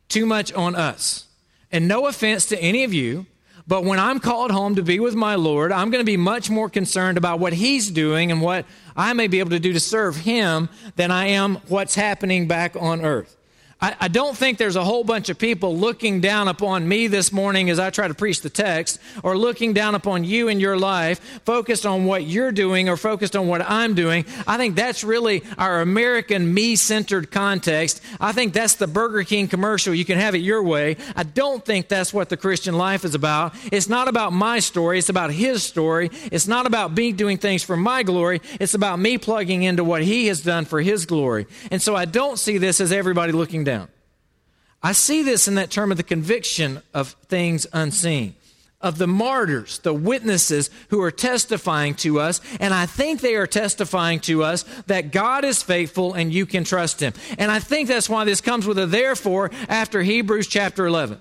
too 0.08 0.26
much 0.26 0.52
on 0.52 0.74
us. 0.74 1.26
And 1.72 1.88
no 1.88 2.06
offense 2.06 2.46
to 2.46 2.62
any 2.62 2.84
of 2.84 2.92
you, 2.92 3.26
but 3.66 3.84
when 3.84 3.98
I'm 3.98 4.20
called 4.20 4.50
home 4.50 4.74
to 4.74 4.82
be 4.82 5.00
with 5.00 5.14
my 5.14 5.36
Lord, 5.36 5.72
I'm 5.72 5.90
going 5.90 6.02
to 6.02 6.10
be 6.10 6.16
much 6.16 6.50
more 6.50 6.68
concerned 6.68 7.16
about 7.16 7.38
what 7.38 7.52
He's 7.52 7.90
doing 7.90 8.30
and 8.30 8.42
what 8.42 8.66
I 8.96 9.12
may 9.12 9.26
be 9.26 9.38
able 9.38 9.50
to 9.50 9.60
do 9.60 9.72
to 9.72 9.80
serve 9.80 10.16
Him 10.16 10.68
than 10.96 11.10
I 11.10 11.28
am 11.28 11.56
what's 11.68 11.94
happening 11.94 12.46
back 12.46 12.76
on 12.76 13.04
earth. 13.04 13.36
I, 13.82 13.96
I 14.02 14.08
don't 14.08 14.36
think 14.36 14.58
there's 14.58 14.76
a 14.76 14.84
whole 14.84 15.02
bunch 15.02 15.28
of 15.28 15.38
people 15.38 15.76
looking 15.76 16.20
down 16.20 16.46
upon 16.46 16.86
me 16.86 17.08
this 17.08 17.32
morning 17.32 17.68
as 17.68 17.80
I 17.80 17.90
try 17.90 18.06
to 18.06 18.14
preach 18.14 18.40
the 18.40 18.48
text, 18.48 19.00
or 19.24 19.36
looking 19.36 19.72
down 19.72 19.96
upon 19.96 20.22
you 20.22 20.46
in 20.46 20.60
your 20.60 20.78
life, 20.78 21.18
focused 21.44 21.84
on 21.84 22.04
what 22.04 22.24
you're 22.24 22.52
doing 22.52 22.88
or 22.88 22.96
focused 22.96 23.34
on 23.34 23.48
what 23.48 23.60
I'm 23.68 23.94
doing. 23.94 24.24
I 24.46 24.56
think 24.56 24.76
that's 24.76 25.02
really 25.02 25.42
our 25.58 25.80
American 25.80 26.54
me 26.54 26.76
centered 26.76 27.32
context. 27.32 28.00
I 28.20 28.30
think 28.30 28.52
that's 28.52 28.76
the 28.76 28.86
Burger 28.86 29.24
King 29.24 29.48
commercial. 29.48 29.92
You 29.92 30.04
can 30.04 30.18
have 30.18 30.36
it 30.36 30.38
your 30.38 30.62
way. 30.62 30.96
I 31.16 31.24
don't 31.24 31.64
think 31.64 31.88
that's 31.88 32.14
what 32.14 32.28
the 32.28 32.36
Christian 32.36 32.78
life 32.78 33.04
is 33.04 33.16
about. 33.16 33.54
It's 33.72 33.88
not 33.88 34.06
about 34.06 34.32
my 34.32 34.60
story, 34.60 34.98
it's 34.98 35.08
about 35.08 35.32
His 35.32 35.64
story. 35.64 36.10
It's 36.30 36.46
not 36.46 36.66
about 36.66 36.96
me 36.96 37.12
doing 37.12 37.36
things 37.36 37.64
for 37.64 37.76
my 37.76 38.04
glory, 38.04 38.40
it's 38.60 38.74
about 38.74 39.00
me 39.00 39.18
plugging 39.18 39.64
into 39.64 39.82
what 39.82 40.04
He 40.04 40.28
has 40.28 40.40
done 40.40 40.66
for 40.66 40.80
His 40.80 41.04
glory. 41.04 41.46
And 41.72 41.82
so 41.82 41.96
I 41.96 42.04
don't 42.04 42.38
see 42.38 42.58
this 42.58 42.80
as 42.80 42.92
everybody 42.92 43.32
looking 43.32 43.64
down. 43.64 43.71
I 44.82 44.92
see 44.92 45.22
this 45.22 45.46
in 45.46 45.54
that 45.54 45.70
term 45.70 45.90
of 45.90 45.96
the 45.96 46.02
conviction 46.02 46.82
of 46.92 47.10
things 47.28 47.66
unseen, 47.72 48.34
of 48.80 48.98
the 48.98 49.06
martyrs, 49.06 49.78
the 49.78 49.94
witnesses 49.94 50.70
who 50.88 51.00
are 51.02 51.12
testifying 51.12 51.94
to 51.96 52.18
us. 52.18 52.40
And 52.58 52.74
I 52.74 52.86
think 52.86 53.20
they 53.20 53.36
are 53.36 53.46
testifying 53.46 54.18
to 54.20 54.42
us 54.42 54.64
that 54.88 55.12
God 55.12 55.44
is 55.44 55.62
faithful 55.62 56.14
and 56.14 56.32
you 56.32 56.46
can 56.46 56.64
trust 56.64 56.98
him. 57.00 57.12
And 57.38 57.52
I 57.52 57.60
think 57.60 57.88
that's 57.88 58.08
why 58.08 58.24
this 58.24 58.40
comes 58.40 58.66
with 58.66 58.78
a 58.78 58.86
therefore 58.86 59.52
after 59.68 60.02
Hebrews 60.02 60.48
chapter 60.48 60.86
11. 60.86 61.20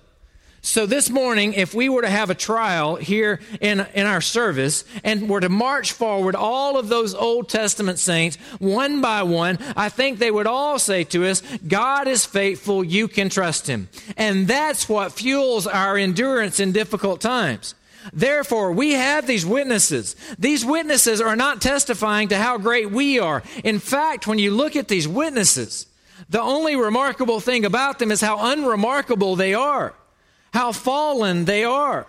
So 0.64 0.86
this 0.86 1.10
morning, 1.10 1.54
if 1.54 1.74
we 1.74 1.90
were 1.90 2.04
to 2.04 2.10
have 2.10 2.30
a 2.30 2.36
trial 2.36 2.96
here 2.96 3.40
in, 3.60 3.86
in 3.96 4.06
our 4.06 4.22
service 4.22 4.86
and 5.04 5.28
were 5.28 5.40
to 5.40 5.50
march 5.50 5.94
forward 5.94 6.36
all 6.36 6.78
of 6.78 6.88
those 6.88 7.16
Old 7.16 7.50
Testament 7.50 7.98
saints 7.98 8.38
one 8.60 9.02
by 9.02 9.24
one, 9.24 9.58
I 9.76 9.90
think 9.90 10.20
they 10.20 10.30
would 10.30 10.46
all 10.46 10.78
say 10.78 11.04
to 11.06 11.26
us, 11.26 11.42
God 11.68 12.08
is 12.08 12.26
faithful, 12.26 12.84
you 12.84 13.08
can 13.08 13.30
trust 13.30 13.66
him. 13.66 13.90
And 14.18 14.48
that's 14.48 14.88
what 14.88 15.14
fuels 15.14 15.66
our 15.66 15.98
endurance 15.98 16.60
in 16.60 16.74
difficult 16.74 17.22
times. 17.22 17.74
Therefore, 18.14 18.72
we 18.72 18.92
have 18.92 19.26
these 19.26 19.46
witnesses. 19.46 20.16
These 20.38 20.64
witnesses 20.64 21.22
are 21.22 21.36
not 21.36 21.62
testifying 21.62 22.28
to 22.28 22.38
how 22.38 22.60
great 22.60 22.92
we 22.92 23.18
are. 23.18 23.42
In 23.64 23.80
fact, 23.80 24.28
when 24.28 24.38
you 24.38 24.52
look 24.52 24.76
at 24.76 24.88
these 24.88 25.08
witnesses, 25.08 25.88
the 26.30 26.42
only 26.42 26.76
remarkable 26.76 27.40
thing 27.40 27.66
about 27.66 27.98
them 27.98 28.12
is 28.12 28.22
how 28.22 28.52
unremarkable 28.52 29.36
they 29.36 29.56
are 29.56 29.96
how 30.54 30.72
fallen 30.72 31.46
they 31.46 31.64
are, 31.64 32.06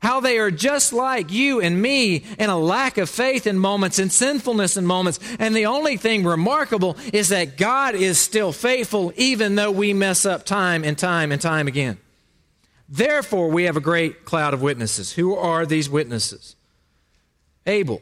how 0.00 0.20
they 0.20 0.38
are 0.38 0.50
just 0.50 0.92
like 0.92 1.32
you 1.32 1.60
and 1.60 1.80
me 1.80 2.24
in 2.38 2.50
a 2.50 2.58
lack 2.58 2.98
of 2.98 3.08
faith 3.08 3.46
in 3.46 3.58
moments 3.58 3.98
and 3.98 4.12
sinfulness 4.12 4.76
in 4.76 4.86
moments. 4.86 5.18
And 5.38 5.54
the 5.54 5.66
only 5.66 5.96
thing 5.96 6.24
remarkable 6.24 6.96
is 7.12 7.30
that 7.30 7.56
God 7.56 7.94
is 7.94 8.18
still 8.18 8.52
faithful 8.52 9.12
even 9.16 9.54
though 9.54 9.70
we 9.70 9.92
mess 9.92 10.26
up 10.26 10.44
time 10.44 10.84
and 10.84 10.96
time 10.96 11.32
and 11.32 11.40
time 11.40 11.66
again. 11.66 11.98
Therefore, 12.88 13.48
we 13.48 13.64
have 13.64 13.76
a 13.76 13.80
great 13.80 14.24
cloud 14.24 14.54
of 14.54 14.62
witnesses. 14.62 15.12
Who 15.12 15.34
are 15.34 15.66
these 15.66 15.90
witnesses? 15.90 16.54
Abel. 17.66 18.00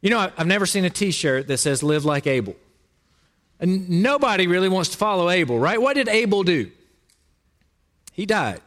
You 0.00 0.10
know, 0.10 0.30
I've 0.36 0.46
never 0.46 0.66
seen 0.66 0.84
a 0.84 0.90
t 0.90 1.10
shirt 1.10 1.48
that 1.48 1.58
says 1.58 1.82
live 1.82 2.04
like 2.04 2.26
Abel. 2.26 2.54
And 3.58 3.88
nobody 4.02 4.46
really 4.46 4.68
wants 4.68 4.90
to 4.90 4.96
follow 4.96 5.30
Abel, 5.30 5.58
right? 5.58 5.80
What 5.80 5.94
did 5.94 6.08
Abel 6.08 6.44
do? 6.44 6.70
He 8.16 8.24
died. 8.24 8.62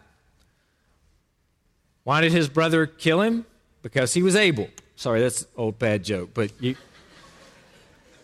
Why 2.03 2.22
did 2.22 2.32
his 2.32 2.48
brother 2.48 2.86
kill 2.86 3.22
him? 3.22 3.46
Because 3.82 4.13
he 4.13 4.22
was 4.22 4.36
Abel. 4.36 4.70
Sorry, 4.96 5.22
that's 5.22 5.41
an 5.41 5.48
old 5.58 5.79
bad 5.79 6.03
joke, 6.03 6.29
but 6.34 6.51
you, 6.62 6.75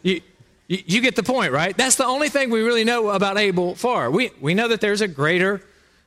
you, 0.04 0.22
you, 0.68 1.02
get 1.02 1.16
the 1.16 1.24
point, 1.24 1.52
right? 1.52 1.76
That's 1.76 1.96
the 1.96 2.06
only 2.06 2.30
thing 2.30 2.52
we 2.52 2.62
really 2.62 2.84
know 2.84 3.10
about 3.10 3.38
Abel 3.38 3.74
far. 3.74 4.12
We, 4.12 4.30
we 4.40 4.54
know 4.54 4.68
that 4.68 4.82
there's 4.82 5.02
a 5.02 5.08
greater 5.08 5.62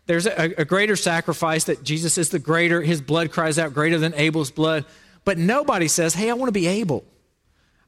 there's 0.07 0.27
a, 0.27 0.55
a, 0.57 0.65
greater 0.65 0.97
sacrifice 0.97 1.65
that 1.65 1.85
Jesus 1.85 2.17
is 2.17 2.31
the 2.31 2.39
greater, 2.39 2.81
his 2.81 3.03
blood 3.03 3.31
cries 3.31 3.59
out 3.59 3.75
greater 3.75 3.99
than 3.99 4.15
Abel's 4.15 4.51
blood. 4.51 4.87
But 5.27 5.37
nobody 5.37 5.87
says, 5.87 6.15
hey, 6.15 6.31
I 6.31 6.33
want 6.33 6.49
to 6.49 6.53
be 6.53 6.67
Abel. 6.67 7.05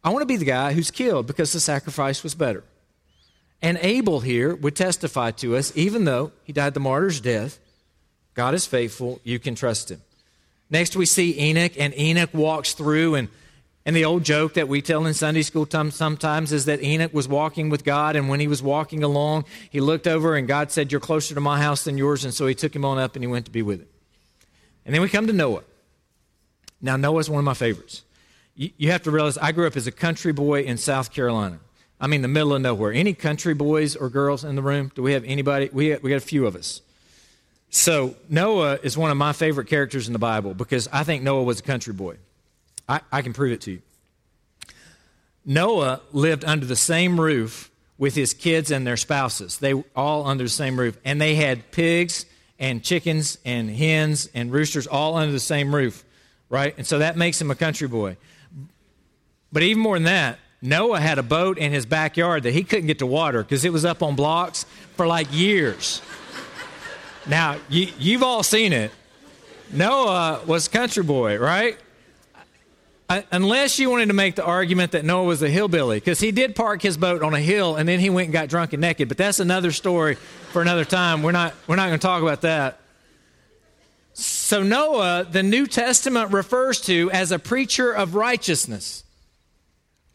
I 0.05 0.11
want 0.11 0.21
to 0.21 0.27
be 0.27 0.37
the 0.37 0.45
guy 0.45 0.75
who's 0.75 0.91
killed 0.91 1.27
because 1.27 1.55
the 1.55 1.61
sacrifice 1.61 2.23
was 2.23 2.35
better. 2.35 2.63
And 3.63 3.79
Abel 3.83 4.21
here 4.21 4.55
would 4.55 4.75
testify 4.75 5.33
to 5.33 5.57
us, 5.57 5.73
even 5.77 6.05
though 6.05 6.33
he 6.45 6.53
died 6.53 6.75
the 6.75 6.81
martyr's 6.81 7.21
death, 7.21 7.59
God 8.35 8.55
is 8.55 8.67
faithful, 8.67 9.21
you 9.23 9.39
can 9.39 9.55
trust 9.55 9.91
him. 9.91 10.01
Next, 10.71 10.97
we 10.97 11.05
see 11.05 11.39
Enoch, 11.39 11.73
and 11.77 11.97
Enoch 11.99 12.33
walks 12.33 12.73
through 12.73 13.17
and 13.17 13.29
and 13.87 13.97
the 13.97 14.05
old 14.05 14.25
joke 14.25 14.55
that 14.55 14.69
we 14.69 14.83
tell 14.83 15.07
in 15.07 15.15
Sunday 15.15 15.43
school 15.43 15.67
sometimes 15.71 16.53
is 16.53 16.67
that 16.67 16.83
Enoch 16.83 17.15
was 17.15 17.27
walking 17.27 17.71
with 17.71 17.83
God, 17.83 18.15
and 18.15 18.29
when 18.29 18.39
he 18.39 18.47
was 18.47 18.63
walking 18.63 19.03
along, 19.03 19.47
he 19.71 19.81
looked 19.81 20.07
over 20.07 20.37
and 20.37 20.47
God 20.47 20.71
said, 20.71 20.93
You're 20.93 21.01
closer 21.01 21.35
to 21.35 21.41
my 21.41 21.61
house 21.61 21.85
than 21.85 21.97
yours. 21.97 22.25
And 22.25 22.35
so 22.35 22.47
he 22.47 22.55
took 22.55 22.77
him 22.77 22.85
on 22.85 22.99
up 22.99 23.15
and 23.17 23.25
he 23.25 23.27
went 23.27 23.47
to 23.47 23.51
be 23.51 23.63
with 23.63 23.81
him. 23.81 23.89
And 24.85 24.95
then 24.95 25.01
we 25.01 25.09
come 25.09 25.27
to 25.27 25.33
Noah. 25.33 25.63
Now, 26.81 26.97
Noah 26.97 27.21
is 27.21 27.31
one 27.31 27.39
of 27.39 27.45
my 27.45 27.55
favorites. 27.55 28.03
You, 28.55 28.71
you 28.77 28.91
have 28.91 29.03
to 29.03 29.11
realize 29.11 29.39
I 29.39 29.53
grew 29.53 29.67
up 29.67 29.77
as 29.77 29.87
a 29.87 29.93
country 29.93 30.33
boy 30.33 30.63
in 30.63 30.77
South 30.77 31.11
Carolina. 31.13 31.59
I 32.01 32.07
mean, 32.07 32.23
the 32.23 32.29
middle 32.29 32.55
of 32.55 32.63
nowhere. 32.63 32.93
Any 32.93 33.13
country 33.13 33.53
boys 33.53 33.95
or 33.95 34.09
girls 34.09 34.43
in 34.43 34.57
the 34.57 34.63
room? 34.63 34.91
Do 34.95 35.03
we 35.03 35.13
have 35.13 35.25
anybody? 35.25 35.69
We, 35.73 35.95
we 35.97 36.11
got 36.11 36.17
a 36.17 36.21
few 36.21 36.47
of 36.47 36.57
us. 36.57 36.81
So, 37.69 38.17
Noah 38.29 38.81
is 38.83 38.97
one 38.99 39.11
of 39.11 39.17
my 39.17 39.33
favorite 39.33 39.69
characters 39.69 40.07
in 40.07 40.13
the 40.13 40.19
Bible 40.19 40.55
because 40.55 40.89
I 40.93 41.05
think 41.05 41.23
Noah 41.23 41.45
was 41.45 41.61
a 41.61 41.63
country 41.63 41.93
boy. 41.93 42.17
I, 42.89 43.01
I 43.13 43.23
can 43.23 43.33
prove 43.33 43.53
it 43.53 43.61
to 43.63 43.73
you. 43.73 43.83
Noah 45.45 46.01
lived 46.13 46.45
under 46.45 46.67
the 46.67 46.77
same 46.77 47.21
roof 47.21 47.71
with 47.97 48.15
his 48.15 48.35
kids 48.35 48.71
and 48.71 48.87
their 48.87 48.97
spouses. 48.97 49.59
They 49.59 49.75
all 49.95 50.27
under 50.27 50.45
the 50.45 50.51
same 50.51 50.81
roof. 50.81 50.99
And 51.05 51.21
they 51.21 51.35
had 51.35 51.71
pigs 51.71 52.25
and 52.59 52.83
chickens 52.83 53.39
and 53.45 53.71
hens 53.71 54.29
and 54.35 54.51
roosters 54.51 54.87
all 54.87 55.17
under 55.17 55.33
the 55.33 55.39
same 55.39 55.75
roof, 55.75 56.05
right? 56.49 56.75
And 56.77 56.87
so 56.87 56.99
that 56.99 57.17
makes 57.17 57.41
him 57.41 57.51
a 57.51 57.55
country 57.55 57.89
boy. 57.89 58.17
But 59.53 59.63
even 59.63 59.83
more 59.83 59.97
than 59.97 60.05
that, 60.05 60.39
Noah 60.63 61.01
had 61.01 61.19
a 61.19 61.23
boat 61.23 61.57
in 61.57 61.73
his 61.73 61.87
backyard 61.87 62.43
that 62.43 62.53
he 62.53 62.65
couldn't 62.65 62.87
get 62.87 62.99
to 62.99 63.07
water 63.07 63.43
because 63.43 63.65
it 63.65 63.73
was 63.73 63.85
up 63.85 64.03
on 64.03 64.15
blocks 64.15 64.67
for 64.97 65.07
like 65.07 65.33
years. 65.33 66.03
now, 67.27 67.57
you, 67.69 68.13
have 68.13 68.23
all 68.23 68.43
seen 68.43 68.73
it. 68.73 68.91
Noah 69.73 70.43
was 70.47 70.69
country 70.69 71.03
boy, 71.03 71.39
right? 71.39 71.79
Uh, 73.09 73.23
unless 73.33 73.79
you 73.79 73.91
wanted 73.91 74.07
to 74.07 74.13
make 74.15 74.37
the 74.37 74.45
argument 74.45 74.93
that 74.93 75.05
Noah 75.05 75.25
was 75.25 75.43
a 75.43 75.49
hillbilly, 75.49 75.97
because 75.97 76.21
he 76.21 76.31
did 76.31 76.55
park 76.55 76.83
his 76.83 76.97
boat 76.97 77.23
on 77.23 77.35
a 77.35 77.41
hill 77.41 77.77
and 77.77 77.89
then 77.89 77.99
he 77.99 78.11
went 78.11 78.27
and 78.27 78.33
got 78.33 78.49
drunk 78.49 78.73
and 78.73 78.81
naked. 78.81 79.09
But 79.09 79.17
that's 79.17 79.41
another 79.41 79.73
story 79.73 80.17
for 80.53 80.61
another 80.63 80.85
time. 80.85 81.23
We're 81.23 81.33
not, 81.33 81.55
we're 81.67 81.77
not 81.77 81.89
going 81.89 81.99
to 81.99 82.07
talk 82.07 82.23
about 82.23 82.43
that. 82.43 82.79
So, 84.13 84.63
Noah, 84.63 85.27
the 85.29 85.43
New 85.43 85.67
Testament 85.67 86.33
refers 86.33 86.81
to 86.83 87.11
as 87.13 87.33
a 87.33 87.39
preacher 87.39 87.91
of 87.91 88.15
righteousness. 88.15 89.05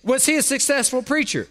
Was 0.06 0.26
he 0.26 0.38
a 0.38 0.44
successful 0.44 1.02
preacher? 1.02 1.48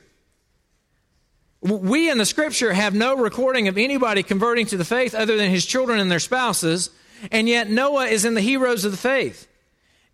We 1.60 2.10
in 2.10 2.18
the 2.18 2.24
scripture 2.24 2.72
have 2.72 2.94
no 2.94 3.16
recording 3.16 3.68
of 3.68 3.76
anybody 3.76 4.22
converting 4.22 4.66
to 4.66 4.76
the 4.76 4.84
faith 4.84 5.14
other 5.14 5.36
than 5.36 5.50
his 5.50 5.66
children 5.66 5.98
and 5.98 6.10
their 6.10 6.20
spouses, 6.20 6.90
and 7.32 7.48
yet 7.48 7.68
Noah 7.68 8.06
is 8.06 8.24
in 8.24 8.34
the 8.34 8.40
heroes 8.40 8.84
of 8.84 8.92
the 8.92 8.98
faith. 8.98 9.48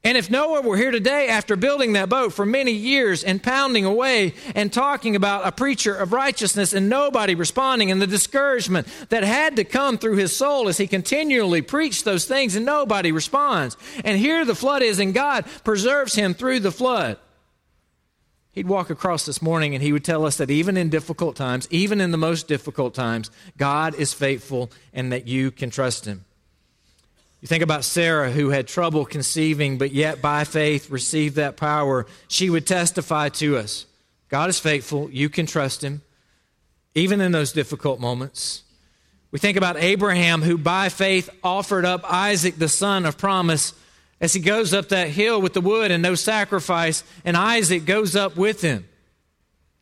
And 0.03 0.17
if 0.17 0.31
Noah 0.31 0.63
were 0.63 0.79
here 0.79 0.91
today 0.93 1.29
after 1.29 1.57
building 1.57 1.93
that 1.93 2.09
boat 2.09 2.33
for 2.33 2.47
many 2.47 2.73
years 2.73 3.23
and 3.23 3.43
pounding 3.43 3.85
away 3.85 4.33
and 4.55 4.73
talking 4.73 5.15
about 5.15 5.47
a 5.47 5.53
preacher 5.53 5.95
of 5.95 6.15
righteousness 6.15 6.73
and 6.73 6.89
nobody 6.89 7.35
responding 7.35 7.91
and 7.91 8.01
the 8.01 8.07
discouragement 8.07 8.87
that 9.11 9.25
had 9.25 9.57
to 9.57 9.65
come 9.65 9.99
through 9.99 10.17
his 10.17 10.35
soul 10.35 10.69
as 10.69 10.79
he 10.79 10.87
continually 10.87 11.61
preached 11.61 12.07
those 12.07 12.25
things 12.25 12.57
and 12.57 12.65
nobody 12.65 13.13
responds. 13.13 13.77
And 14.03 14.19
here 14.19 14.47
the 14.47 14.55
flood 14.55 14.81
is 14.81 14.99
and 14.99 15.13
God 15.13 15.45
preserves 15.65 16.15
him 16.15 16.33
through 16.33 16.61
the 16.61 16.73
flood. 16.73 17.19
He'd 18.53 18.67
walk 18.67 18.91
across 18.91 19.27
this 19.27 19.41
morning 19.41 19.75
and 19.75 19.83
he 19.83 19.93
would 19.93 20.05
tell 20.05 20.27
us 20.27 20.37
that 20.39 20.51
even 20.51 20.77
in 20.77 20.91
difficult 20.91 21.37
times, 21.37 21.69
even 21.71 22.01
in 22.01 22.11
the 22.11 22.19
most 22.19 22.49
difficult 22.49 22.95
times, 22.95 23.31
God 23.57 23.95
is 23.95 24.13
faithful 24.13 24.71
and 24.93 25.13
that 25.13 25.29
you 25.29 25.51
can 25.51 25.71
trust 25.71 26.05
him. 26.05 26.25
You 27.41 27.49
think 27.49 27.63
about 27.63 27.85
Sarah, 27.85 28.31
who 28.31 28.51
had 28.51 28.69
trouble 28.69 29.07
conceiving, 29.07 29.79
but 29.79 29.93
yet 29.93 30.21
by 30.21 30.45
faith 30.45 30.91
received 30.91 31.37
that 31.37 31.57
power. 31.57 32.07
She 32.29 32.51
would 32.51 32.67
testify 32.67 33.31
to 33.31 33.57
us 33.57 33.87
God 34.29 34.51
is 34.51 34.61
faithful. 34.61 35.11
You 35.11 35.29
can 35.29 35.47
trust 35.47 35.83
him, 35.83 36.03
even 36.95 37.21
in 37.21 37.33
those 37.33 37.53
difficult 37.53 37.99
moments. 38.01 38.63
We 39.31 39.39
think 39.39 39.57
about 39.57 39.77
Abraham, 39.77 40.43
who 40.43 40.59
by 40.59 40.89
faith 40.89 41.31
offered 41.43 41.85
up 41.85 42.03
Isaac, 42.05 42.57
the 42.57 42.69
son 42.69 43.07
of 43.07 43.17
promise, 43.17 43.75
as 44.21 44.33
he 44.33 44.41
goes 44.41 44.75
up 44.75 44.89
that 44.91 45.09
hill 45.09 45.41
with 45.41 45.55
the 45.55 45.61
wood 45.61 45.91
and 45.91 46.03
no 46.03 46.15
sacrifice, 46.15 47.05
and 47.25 47.37
Isaac 47.37 47.85
goes 47.85 48.15
up 48.15 48.37
with 48.37 48.61
him 48.61 48.87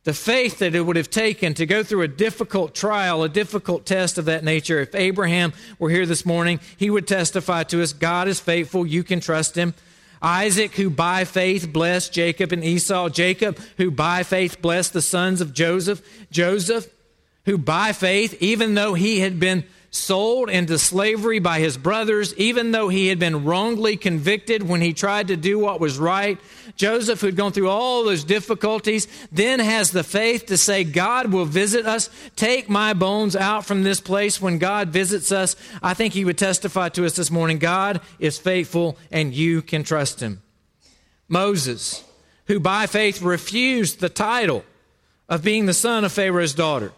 the 0.09 0.13
faith 0.13 0.59
that 0.59 0.73
it 0.73 0.81
would 0.81 0.95
have 0.95 1.09
taken 1.09 1.53
to 1.53 1.65
go 1.65 1.83
through 1.83 2.01
a 2.01 2.07
difficult 2.07 2.73
trial, 2.73 3.21
a 3.21 3.29
difficult 3.29 3.85
test 3.85 4.17
of 4.17 4.25
that 4.25 4.43
nature. 4.43 4.79
If 4.79 4.95
Abraham 4.95 5.53
were 5.77 5.89
here 5.89 6.05
this 6.05 6.25
morning, 6.25 6.59
he 6.77 6.89
would 6.89 7.07
testify 7.07 7.63
to 7.65 7.83
us 7.83 7.93
God 7.93 8.27
is 8.27 8.39
faithful, 8.39 8.87
you 8.87 9.03
can 9.03 9.19
trust 9.19 9.55
him. 9.55 9.73
Isaac, 10.21 10.73
who 10.73 10.89
by 10.89 11.25
faith 11.25 11.71
blessed 11.71 12.11
Jacob 12.11 12.51
and 12.51 12.63
Esau. 12.63 13.09
Jacob, 13.09 13.59
who 13.77 13.91
by 13.91 14.23
faith 14.23 14.61
blessed 14.61 14.93
the 14.93 15.01
sons 15.01 15.41
of 15.41 15.53
Joseph. 15.53 16.01
Joseph, 16.31 16.87
who 17.45 17.57
by 17.57 17.93
faith, 17.93 18.35
even 18.41 18.73
though 18.73 18.95
he 18.95 19.19
had 19.19 19.39
been 19.39 19.63
sold 19.91 20.49
into 20.49 20.77
slavery 20.77 21.39
by 21.39 21.59
his 21.59 21.77
brothers, 21.77 22.35
even 22.35 22.71
though 22.71 22.89
he 22.89 23.07
had 23.07 23.19
been 23.19 23.45
wrongly 23.45 23.97
convicted 23.97 24.67
when 24.67 24.81
he 24.81 24.93
tried 24.93 25.29
to 25.29 25.35
do 25.35 25.57
what 25.57 25.79
was 25.79 25.97
right. 25.97 26.37
Joseph, 26.75 27.21
who'd 27.21 27.35
gone 27.35 27.51
through 27.51 27.69
all 27.69 28.03
those 28.03 28.23
difficulties, 28.23 29.07
then 29.31 29.59
has 29.59 29.91
the 29.91 30.03
faith 30.03 30.45
to 30.47 30.57
say, 30.57 30.83
God 30.83 31.33
will 31.33 31.45
visit 31.45 31.85
us. 31.85 32.09
Take 32.35 32.69
my 32.69 32.93
bones 32.93 33.35
out 33.35 33.65
from 33.65 33.83
this 33.83 33.99
place 33.99 34.41
when 34.41 34.59
God 34.59 34.89
visits 34.89 35.31
us. 35.31 35.55
I 35.81 35.93
think 35.93 36.13
he 36.13 36.25
would 36.25 36.37
testify 36.37 36.89
to 36.89 37.05
us 37.05 37.15
this 37.15 37.31
morning 37.31 37.57
God 37.57 38.01
is 38.19 38.37
faithful 38.37 38.97
and 39.11 39.33
you 39.33 39.61
can 39.61 39.83
trust 39.83 40.19
him. 40.19 40.41
Moses, 41.27 42.03
who 42.45 42.59
by 42.59 42.87
faith 42.87 43.21
refused 43.21 43.99
the 43.99 44.09
title 44.09 44.63
of 45.27 45.43
being 45.43 45.65
the 45.67 45.73
son 45.73 46.03
of 46.03 46.11
Pharaoh's 46.11 46.53
daughter. 46.53 46.91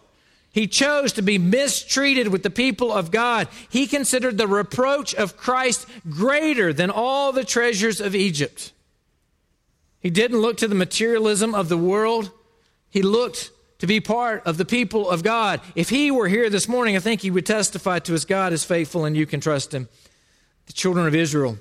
He 0.51 0.67
chose 0.67 1.13
to 1.13 1.21
be 1.21 1.37
mistreated 1.37 2.27
with 2.27 2.43
the 2.43 2.49
people 2.49 2.91
of 2.91 3.09
God. 3.09 3.47
He 3.69 3.87
considered 3.87 4.37
the 4.37 4.47
reproach 4.47 5.15
of 5.15 5.37
Christ 5.37 5.87
greater 6.09 6.73
than 6.73 6.91
all 6.91 7.31
the 7.31 7.45
treasures 7.45 8.01
of 8.01 8.15
Egypt. 8.15 8.73
He 10.01 10.09
didn't 10.09 10.41
look 10.41 10.57
to 10.57 10.67
the 10.67 10.75
materialism 10.75 11.55
of 11.55 11.69
the 11.69 11.77
world. 11.77 12.31
He 12.89 13.01
looked 13.01 13.51
to 13.79 13.87
be 13.87 14.01
part 14.01 14.45
of 14.45 14.57
the 14.57 14.65
people 14.65 15.09
of 15.09 15.23
God. 15.23 15.61
If 15.73 15.89
he 15.89 16.11
were 16.11 16.27
here 16.27 16.49
this 16.49 16.67
morning, 16.67 16.95
I 16.95 16.99
think 16.99 17.21
he 17.21 17.31
would 17.31 17.45
testify 17.45 17.99
to 17.99 18.13
us 18.13 18.25
God 18.25 18.51
is 18.51 18.63
faithful 18.63 19.05
and 19.05 19.15
you 19.15 19.25
can 19.25 19.39
trust 19.39 19.73
him. 19.73 19.87
The 20.65 20.73
children 20.73 21.07
of 21.07 21.15
Israel, 21.15 21.57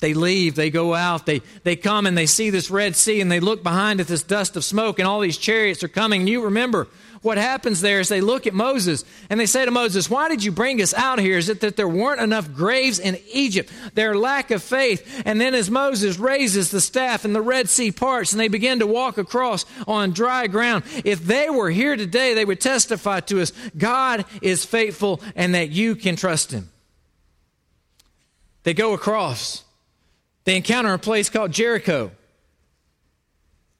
they 0.00 0.14
leave, 0.14 0.54
they 0.54 0.70
go 0.70 0.94
out, 0.94 1.26
they, 1.26 1.42
they 1.62 1.76
come 1.76 2.06
and 2.06 2.16
they 2.16 2.26
see 2.26 2.50
this 2.50 2.70
Red 2.70 2.96
Sea 2.96 3.20
and 3.20 3.30
they 3.30 3.40
look 3.40 3.62
behind 3.62 4.00
at 4.00 4.06
this 4.06 4.22
dust 4.22 4.56
of 4.56 4.64
smoke 4.64 4.98
and 4.98 5.06
all 5.06 5.20
these 5.20 5.38
chariots 5.38 5.84
are 5.84 5.88
coming. 5.88 6.22
And 6.22 6.28
you 6.28 6.44
remember 6.44 6.88
what 7.26 7.38
happens 7.38 7.80
there 7.80 7.98
is 7.98 8.08
they 8.08 8.20
look 8.20 8.46
at 8.46 8.54
Moses 8.54 9.04
and 9.28 9.40
they 9.40 9.46
say 9.46 9.64
to 9.64 9.70
Moses, 9.72 10.08
Why 10.08 10.28
did 10.28 10.44
you 10.44 10.52
bring 10.52 10.80
us 10.80 10.94
out 10.94 11.18
here? 11.18 11.36
Is 11.36 11.48
it 11.48 11.60
that 11.60 11.76
there 11.76 11.88
weren't 11.88 12.20
enough 12.20 12.54
graves 12.54 13.00
in 13.00 13.18
Egypt? 13.32 13.70
Their 13.94 14.16
lack 14.16 14.52
of 14.52 14.62
faith. 14.62 15.22
And 15.26 15.40
then 15.40 15.52
as 15.52 15.68
Moses 15.68 16.18
raises 16.18 16.70
the 16.70 16.80
staff 16.80 17.24
and 17.24 17.34
the 17.34 17.42
Red 17.42 17.68
Sea 17.68 17.90
parts 17.90 18.32
and 18.32 18.40
they 18.40 18.46
begin 18.46 18.78
to 18.78 18.86
walk 18.86 19.18
across 19.18 19.66
on 19.88 20.12
dry 20.12 20.46
ground, 20.46 20.84
if 21.04 21.20
they 21.24 21.50
were 21.50 21.68
here 21.68 21.96
today, 21.96 22.32
they 22.32 22.44
would 22.44 22.60
testify 22.60 23.18
to 23.20 23.42
us 23.42 23.52
God 23.76 24.24
is 24.40 24.64
faithful 24.64 25.20
and 25.34 25.56
that 25.56 25.70
you 25.70 25.96
can 25.96 26.14
trust 26.14 26.52
him. 26.52 26.70
They 28.62 28.72
go 28.72 28.94
across. 28.94 29.64
They 30.44 30.56
encounter 30.56 30.94
a 30.94 30.98
place 30.98 31.28
called 31.28 31.50
Jericho. 31.50 32.12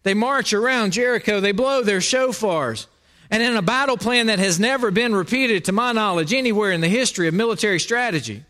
They 0.02 0.14
march 0.14 0.52
around 0.52 0.94
Jericho. 0.94 1.38
They 1.38 1.52
blow 1.52 1.84
their 1.84 2.00
shofars. 2.00 2.88
And 3.30 3.42
in 3.42 3.56
a 3.56 3.62
battle 3.62 3.96
plan 3.96 4.26
that 4.26 4.38
has 4.38 4.60
never 4.60 4.90
been 4.90 5.14
repeated, 5.14 5.64
to 5.64 5.72
my 5.72 5.92
knowledge, 5.92 6.32
anywhere 6.32 6.72
in 6.72 6.80
the 6.80 6.88
history 6.88 7.28
of 7.28 7.34
military 7.34 7.80
strategy, 7.80 8.44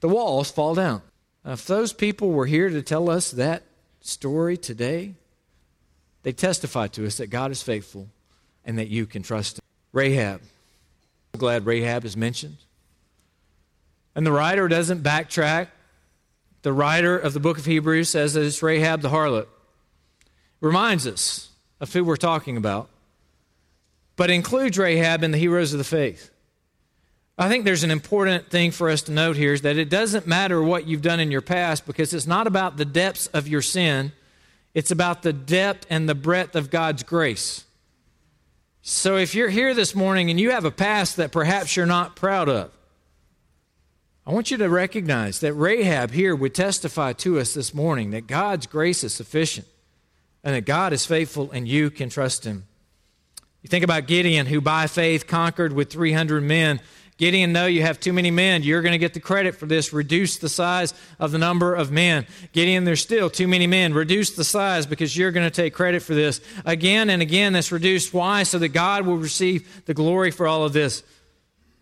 the 0.00 0.08
walls 0.08 0.50
fall 0.50 0.74
down. 0.74 1.02
if 1.44 1.66
those 1.66 1.92
people 1.92 2.30
were 2.30 2.46
here 2.46 2.68
to 2.68 2.82
tell 2.82 3.10
us 3.10 3.30
that 3.32 3.62
story 4.00 4.56
today, 4.56 5.14
they 6.22 6.32
testify 6.32 6.88
to 6.88 7.06
us 7.06 7.18
that 7.18 7.28
God 7.28 7.50
is 7.50 7.62
faithful 7.62 8.08
and 8.64 8.78
that 8.78 8.88
you 8.88 9.06
can 9.06 9.22
trust 9.22 9.58
Him. 9.58 9.64
Rahab. 9.92 10.40
I'm 11.32 11.40
glad 11.40 11.64
Rahab 11.64 12.04
is 12.04 12.16
mentioned. 12.16 12.58
And 14.14 14.26
the 14.26 14.32
writer 14.32 14.68
doesn't 14.68 15.02
backtrack. 15.02 15.68
The 16.62 16.72
writer 16.72 17.16
of 17.16 17.34
the 17.34 17.40
book 17.40 17.56
of 17.58 17.64
Hebrews 17.64 18.08
says 18.08 18.34
that 18.34 18.44
it's 18.44 18.62
Rahab 18.62 19.00
the 19.00 19.10
harlot. 19.10 19.46
Reminds 20.60 21.06
us 21.06 21.50
of 21.80 21.92
who 21.92 22.02
we're 22.04 22.16
talking 22.16 22.56
about, 22.56 22.90
but 24.18 24.30
includes 24.30 24.76
Rahab 24.76 25.22
in 25.22 25.30
the 25.30 25.38
heroes 25.38 25.72
of 25.72 25.78
the 25.78 25.84
faith. 25.84 26.30
I 27.38 27.48
think 27.48 27.64
there's 27.64 27.84
an 27.84 27.92
important 27.92 28.50
thing 28.50 28.72
for 28.72 28.90
us 28.90 29.02
to 29.02 29.12
note 29.12 29.36
here 29.36 29.52
is 29.52 29.62
that 29.62 29.78
it 29.78 29.88
doesn't 29.88 30.26
matter 30.26 30.60
what 30.60 30.88
you've 30.88 31.02
done 31.02 31.20
in 31.20 31.30
your 31.30 31.40
past 31.40 31.86
because 31.86 32.12
it's 32.12 32.26
not 32.26 32.48
about 32.48 32.76
the 32.76 32.84
depths 32.84 33.28
of 33.28 33.46
your 33.46 33.62
sin, 33.62 34.10
it's 34.74 34.90
about 34.90 35.22
the 35.22 35.32
depth 35.32 35.86
and 35.88 36.08
the 36.08 36.16
breadth 36.16 36.56
of 36.56 36.68
God's 36.68 37.04
grace. 37.04 37.64
So 38.82 39.16
if 39.16 39.36
you're 39.36 39.50
here 39.50 39.72
this 39.72 39.94
morning 39.94 40.30
and 40.30 40.40
you 40.40 40.50
have 40.50 40.64
a 40.64 40.72
past 40.72 41.16
that 41.18 41.30
perhaps 41.30 41.76
you're 41.76 41.86
not 41.86 42.16
proud 42.16 42.48
of, 42.48 42.72
I 44.26 44.32
want 44.32 44.50
you 44.50 44.56
to 44.56 44.68
recognize 44.68 45.38
that 45.40 45.54
Rahab 45.54 46.10
here 46.10 46.34
would 46.34 46.56
testify 46.56 47.12
to 47.14 47.38
us 47.38 47.54
this 47.54 47.72
morning 47.72 48.10
that 48.10 48.26
God's 48.26 48.66
grace 48.66 49.04
is 49.04 49.14
sufficient 49.14 49.68
and 50.42 50.56
that 50.56 50.66
God 50.66 50.92
is 50.92 51.06
faithful 51.06 51.52
and 51.52 51.68
you 51.68 51.88
can 51.88 52.08
trust 52.08 52.44
him. 52.44 52.67
You 53.62 53.68
think 53.68 53.84
about 53.84 54.06
Gideon, 54.06 54.46
who 54.46 54.60
by 54.60 54.86
faith 54.86 55.26
conquered 55.26 55.72
with 55.72 55.90
300 55.90 56.42
men. 56.42 56.80
Gideon, 57.16 57.52
no, 57.52 57.66
you 57.66 57.82
have 57.82 57.98
too 57.98 58.12
many 58.12 58.30
men. 58.30 58.62
You're 58.62 58.80
going 58.80 58.92
to 58.92 58.98
get 58.98 59.12
the 59.12 59.20
credit 59.20 59.56
for 59.56 59.66
this. 59.66 59.92
Reduce 59.92 60.38
the 60.38 60.48
size 60.48 60.94
of 61.18 61.32
the 61.32 61.38
number 61.38 61.74
of 61.74 61.90
men. 61.90 62.28
Gideon, 62.52 62.84
there's 62.84 63.00
still 63.00 63.28
too 63.28 63.48
many 63.48 63.66
men. 63.66 63.92
Reduce 63.92 64.30
the 64.30 64.44
size 64.44 64.86
because 64.86 65.16
you're 65.16 65.32
going 65.32 65.46
to 65.46 65.50
take 65.50 65.74
credit 65.74 66.02
for 66.02 66.14
this. 66.14 66.40
Again 66.64 67.10
and 67.10 67.20
again, 67.20 67.54
that's 67.54 67.72
reduced. 67.72 68.14
Why? 68.14 68.44
So 68.44 68.60
that 68.60 68.68
God 68.68 69.04
will 69.04 69.16
receive 69.16 69.84
the 69.86 69.94
glory 69.94 70.30
for 70.30 70.46
all 70.46 70.64
of 70.64 70.72
this. 70.72 71.02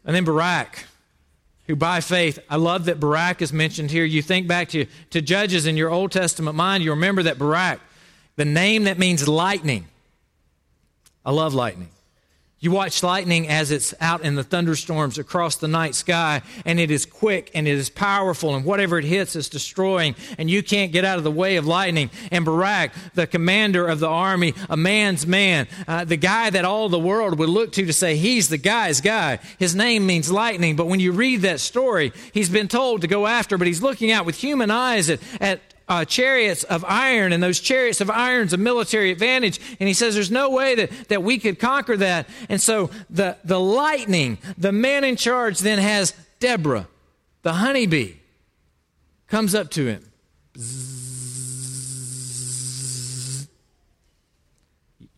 And 0.07 0.17
then 0.17 0.25
Barak, 0.25 0.87
who 1.67 1.77
by 1.77 2.01
faith, 2.01 2.39
I 2.49 2.57
love 2.57 2.87
that 2.87 2.99
Barak 2.99 3.43
is 3.43 3.53
mentioned 3.53 3.91
here. 3.91 4.05
You 4.07 4.23
think 4.23 4.49
back 4.49 4.71
to, 4.71 4.87
to 5.11 5.21
Judges 5.21 5.67
in 5.67 5.77
your 5.77 5.91
Old 5.91 6.13
Testament 6.13 6.57
mind, 6.57 6.83
you 6.83 6.93
remember 6.93 7.25
that 7.25 7.39
Barak, 7.39 7.81
the 8.37 8.47
name 8.47 8.85
that 8.85 8.99
means 8.99 9.29
lightning. 9.29 9.87
I 11.27 11.33
love 11.33 11.53
lightning. 11.53 11.91
You 12.59 12.71
watch 12.71 13.03
lightning 13.03 13.49
as 13.49 13.71
it's 13.71 13.93
out 14.01 14.23
in 14.23 14.35
the 14.35 14.43
thunderstorms 14.43 15.19
across 15.19 15.57
the 15.57 15.69
night 15.69 15.95
sky, 15.95 16.41
and 16.65 16.81
it 16.81 16.91
is 16.91 17.05
quick 17.05 17.51
and 17.53 17.69
it 17.69 17.77
is 17.77 17.91
powerful, 17.91 18.55
and 18.55 18.65
whatever 18.65 18.99
it 18.99 19.05
hits 19.05 19.37
is 19.37 19.51
destroying, 19.51 20.15
and 20.39 20.49
you 20.49 20.63
can't 20.63 20.91
get 20.91 21.05
out 21.05 21.19
of 21.19 21.25
the 21.25 21.31
way 21.31 21.57
of 21.57 21.67
lightning. 21.67 22.11
And 22.31 22.47
Barak, 22.47 22.93
the 23.15 23.27
commander 23.27 23.87
of 23.87 24.01
the 24.01 24.09
army, 24.09 24.55
a 24.71 24.77
man's 24.77 25.27
man, 25.27 25.69
uh, 25.87 26.05
the 26.05 26.17
guy 26.17 26.49
that 26.49 26.65
all 26.65 26.89
the 26.89 26.99
world 26.99 27.39
would 27.39 27.51
look 27.51 27.73
to 27.73 27.85
to 27.85 27.93
say 27.93 28.17
he's 28.17 28.49
the 28.49 28.57
guy's 28.57 29.03
guy. 29.03 29.39
His 29.59 29.75
name 29.75 30.07
means 30.07 30.31
lightning, 30.31 30.77
but 30.77 30.87
when 30.87 31.01
you 31.01 31.13
read 31.13 31.43
that 31.43 31.61
story, 31.61 32.13
he's 32.33 32.49
been 32.49 32.69
told 32.69 33.03
to 33.03 33.07
go 33.07 33.27
after, 33.27 33.59
but 33.59 33.67
he's 33.67 33.83
looking 33.83 34.13
out 34.13 34.25
with 34.25 34.37
human 34.37 34.71
eyes 34.71 35.11
at, 35.11 35.21
at 35.43 35.61
uh, 35.89 36.05
chariots 36.05 36.65
of 36.65 36.85
iron, 36.85 37.33
and 37.33 37.43
those 37.43 37.61
chariots 37.61 38.01
of 38.01 38.11
iron's 38.11 38.53
a 38.53 38.57
military 38.57 39.11
advantage. 39.11 39.61
And 39.79 39.89
he 39.89 39.95
says 39.95 40.15
there's 40.15 40.31
no 40.31 40.51
way 40.51 40.75
that, 40.75 40.91
that 41.09 41.23
we 41.23 41.39
could 41.39 41.59
conquer 41.59 41.97
that. 41.99 42.29
And 42.49 42.61
so 42.61 42.91
the, 43.09 43.37
the 43.45 43.61
lightning, 43.61 44.39
the 44.59 44.73
man 44.73 45.05
in 45.05 45.17
charge 45.17 45.61
then 45.61 45.79
has 45.79 46.15
Deborah, 46.41 46.89
the 47.43 47.55
honeybee, 47.55 48.15
comes 49.29 49.55
up 49.55 49.71
to 49.73 49.87
him. 49.87 50.03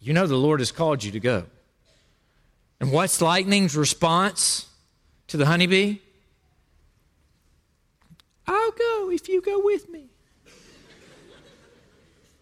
You 0.01 0.15
know 0.15 0.27
the 0.27 0.37
Lord 0.37 0.61
has 0.61 0.73
called 0.73 1.05
you 1.05 1.13
to 1.13 1.21
go. 1.21 1.45
And 2.81 2.93
what's 2.93 3.21
lightning's 3.21 3.77
response 3.77 4.67
to 5.29 5.37
the 5.37 5.47
honeybee? 5.47 5.99
I'll 8.47 8.71
go 8.71 9.11
if 9.11 9.29
you 9.29 9.43
go 9.43 9.61
with 9.63 9.91
me 9.91 10.08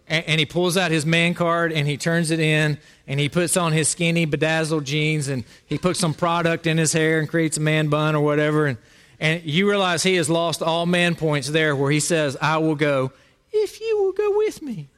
and, 0.09 0.39
he 0.39 0.47
pulls 0.47 0.77
out 0.77 0.91
his 0.91 1.05
man 1.05 1.35
card 1.35 1.73
and 1.73 1.87
he 1.87 1.97
turns 1.97 2.31
it 2.31 2.39
in 2.39 2.79
and 3.07 3.19
he 3.19 3.29
puts 3.29 3.57
on 3.57 3.73
his 3.73 3.89
skinny 3.89 4.25
bedazzled 4.25 4.85
jeans 4.85 5.29
and 5.29 5.45
he 5.67 5.79
puts 5.79 5.99
some 5.99 6.15
product 6.15 6.67
in 6.67 6.79
his 6.79 6.93
hair 6.93 7.19
and 7.19 7.29
creates 7.29 7.57
a 7.57 7.61
man 7.61 7.89
bun 7.89 8.15
or 8.15 8.23
whatever. 8.23 8.67
And, 8.67 8.79
and 9.19 9.43
you 9.45 9.69
realize 9.69 10.03
he 10.03 10.15
has 10.17 10.31
lost 10.31 10.63
all 10.63 10.87
man 10.87 11.17
points 11.17 11.49
there 11.49 11.75
where 11.75 11.91
he 11.91 12.01
says 12.01 12.37
i 12.41 12.59
will 12.59 12.75
go 12.75 13.13
if 13.53 13.81
you 13.81 13.99
will 13.99 14.13
go 14.13 14.37
with 14.37 14.63
me. 14.63 14.89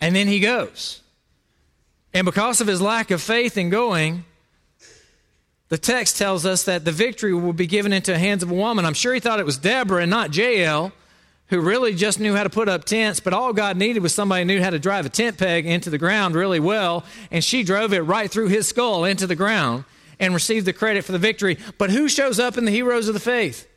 And 0.00 0.16
then 0.16 0.26
he 0.26 0.40
goes. 0.40 1.02
And 2.14 2.24
because 2.24 2.60
of 2.60 2.66
his 2.66 2.80
lack 2.80 3.10
of 3.10 3.20
faith 3.20 3.56
in 3.58 3.70
going 3.70 4.24
the 5.68 5.78
text 5.78 6.18
tells 6.18 6.44
us 6.44 6.64
that 6.64 6.84
the 6.84 6.90
victory 6.90 7.32
will 7.32 7.52
be 7.52 7.68
given 7.68 7.92
into 7.92 8.10
the 8.10 8.18
hands 8.18 8.42
of 8.42 8.50
a 8.50 8.54
woman. 8.54 8.84
I'm 8.84 8.94
sure 8.94 9.14
he 9.14 9.20
thought 9.20 9.38
it 9.38 9.46
was 9.46 9.56
deborah 9.56 10.02
and 10.02 10.10
not 10.10 10.34
jael 10.36 10.90
who 11.50 11.60
really 11.60 11.94
just 11.94 12.20
knew 12.20 12.34
how 12.34 12.44
to 12.44 12.50
put 12.50 12.68
up 12.68 12.84
tents, 12.84 13.20
but 13.20 13.34
all 13.34 13.52
God 13.52 13.76
needed 13.76 14.02
was 14.02 14.14
somebody 14.14 14.42
who 14.42 14.46
knew 14.46 14.62
how 14.62 14.70
to 14.70 14.78
drive 14.78 15.04
a 15.04 15.08
tent 15.08 15.36
peg 15.36 15.66
into 15.66 15.90
the 15.90 15.98
ground 15.98 16.34
really 16.34 16.60
well, 16.60 17.04
and 17.30 17.44
she 17.44 17.64
drove 17.64 17.92
it 17.92 18.00
right 18.00 18.30
through 18.30 18.48
his 18.48 18.68
skull 18.68 19.04
into 19.04 19.26
the 19.26 19.36
ground 19.36 19.84
and 20.20 20.32
received 20.32 20.64
the 20.64 20.72
credit 20.72 21.04
for 21.04 21.12
the 21.12 21.18
victory. 21.18 21.58
But 21.76 21.90
who 21.90 22.08
shows 22.08 22.38
up 22.38 22.56
in 22.56 22.64
the 22.64 22.70
heroes 22.70 23.08
of 23.08 23.14
the 23.14 23.20
faith? 23.20 23.68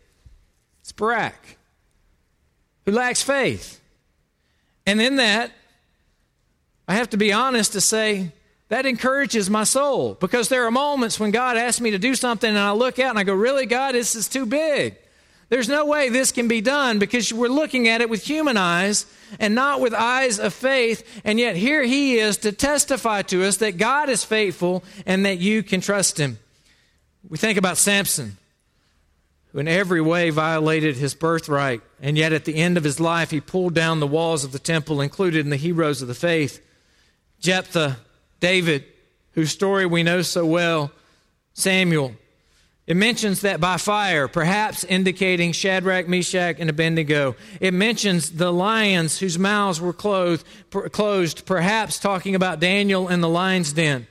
It's 0.82 0.92
Barak, 0.92 1.58
who 2.86 2.92
lacks 2.92 3.24
faith. 3.24 3.82
And 4.86 5.02
in 5.02 5.16
that, 5.16 5.52
I 6.88 6.96
have 6.96 7.10
to 7.12 7.18
be 7.18 7.34
honest 7.34 7.74
to 7.74 7.82
say, 7.82 8.32
that 8.70 8.86
encourages 8.86 9.50
my 9.50 9.64
soul 9.64 10.16
because 10.16 10.50
there 10.50 10.66
are 10.66 10.72
moments 10.72 11.20
when 11.20 11.32
God 11.32 11.58
asks 11.58 11.82
me 11.82 11.92
to 11.92 12.00
do 12.00 12.16
something 12.16 12.50
and 12.50 12.58
I 12.58 12.72
look 12.72 13.00
out 13.00 13.12
and 13.12 13.20
I 13.20 13.24
go, 13.24 13.34
Really, 13.34 13.66
God, 13.66 13.94
this 13.94 14.16
is 14.16 14.28
too 14.28 14.46
big. 14.46 14.98
There's 15.54 15.70
no 15.70 15.86
way 15.86 16.10
this 16.10 16.32
can 16.32 16.48
be 16.48 16.62
done 16.62 16.98
because 16.98 17.32
we're 17.32 17.48
looking 17.48 17.88
at 17.88 18.02
it 18.02 18.10
with 18.10 18.24
human 18.24 18.58
eyes 18.58 19.06
and 19.40 19.54
not 19.54 19.82
with 19.82 19.94
eyes 19.94 20.40
of 20.40 20.52
faith. 20.52 21.08
And 21.24 21.38
yet, 21.38 21.56
here 21.56 21.84
he 21.84 22.18
is 22.18 22.38
to 22.38 22.52
testify 22.52 23.22
to 23.22 23.44
us 23.44 23.58
that 23.58 23.78
God 23.78 24.10
is 24.10 24.24
faithful 24.24 24.84
and 25.06 25.28
that 25.28 25.38
you 25.38 25.62
can 25.62 25.80
trust 25.80 26.18
him. 26.18 26.40
We 27.30 27.38
think 27.38 27.60
about 27.60 27.78
Samson, 27.78 28.38
who 29.52 29.60
in 29.60 29.68
every 29.68 30.02
way 30.02 30.32
violated 30.32 30.96
his 30.96 31.14
birthright, 31.14 31.82
and 32.02 32.18
yet 32.18 32.34
at 32.34 32.46
the 32.46 32.56
end 32.56 32.76
of 32.76 32.84
his 32.84 33.00
life, 33.00 33.30
he 33.30 33.40
pulled 33.40 33.76
down 33.76 34.00
the 34.00 34.08
walls 34.08 34.44
of 34.44 34.54
the 34.54 34.58
temple 34.58 35.02
included 35.02 35.42
in 35.42 35.52
the 35.52 35.56
heroes 35.56 36.02
of 36.02 36.08
the 36.08 36.16
faith. 36.16 36.66
Jephthah, 37.42 37.98
David, 38.40 38.86
whose 39.34 39.52
story 39.52 39.86
we 39.86 40.02
know 40.02 40.24
so 40.24 40.48
well, 40.48 40.92
Samuel, 41.54 42.16
it 42.86 42.98
mentions 42.98 43.42
that 43.42 43.62
by 43.62 43.78
fire, 43.78 44.28
perhaps 44.28 44.84
indicating 44.84 45.54
Shadrach, 45.54 46.08
Meshach, 46.08 46.58
and 46.60 46.70
Abednego. 46.70 47.36
It 47.62 47.74
mentions 47.74 48.32
the 48.32 48.52
lions 48.52 49.20
whose 49.20 49.40
mouths 49.40 49.80
were 49.80 49.94
closed, 49.94 50.46
closed, 50.92 51.46
perhaps 51.46 51.98
talking 51.98 52.36
about 52.36 52.60
Daniel 52.60 53.08
in 53.08 53.22
the 53.22 53.30
lion's 53.30 53.72
den. 53.72 54.08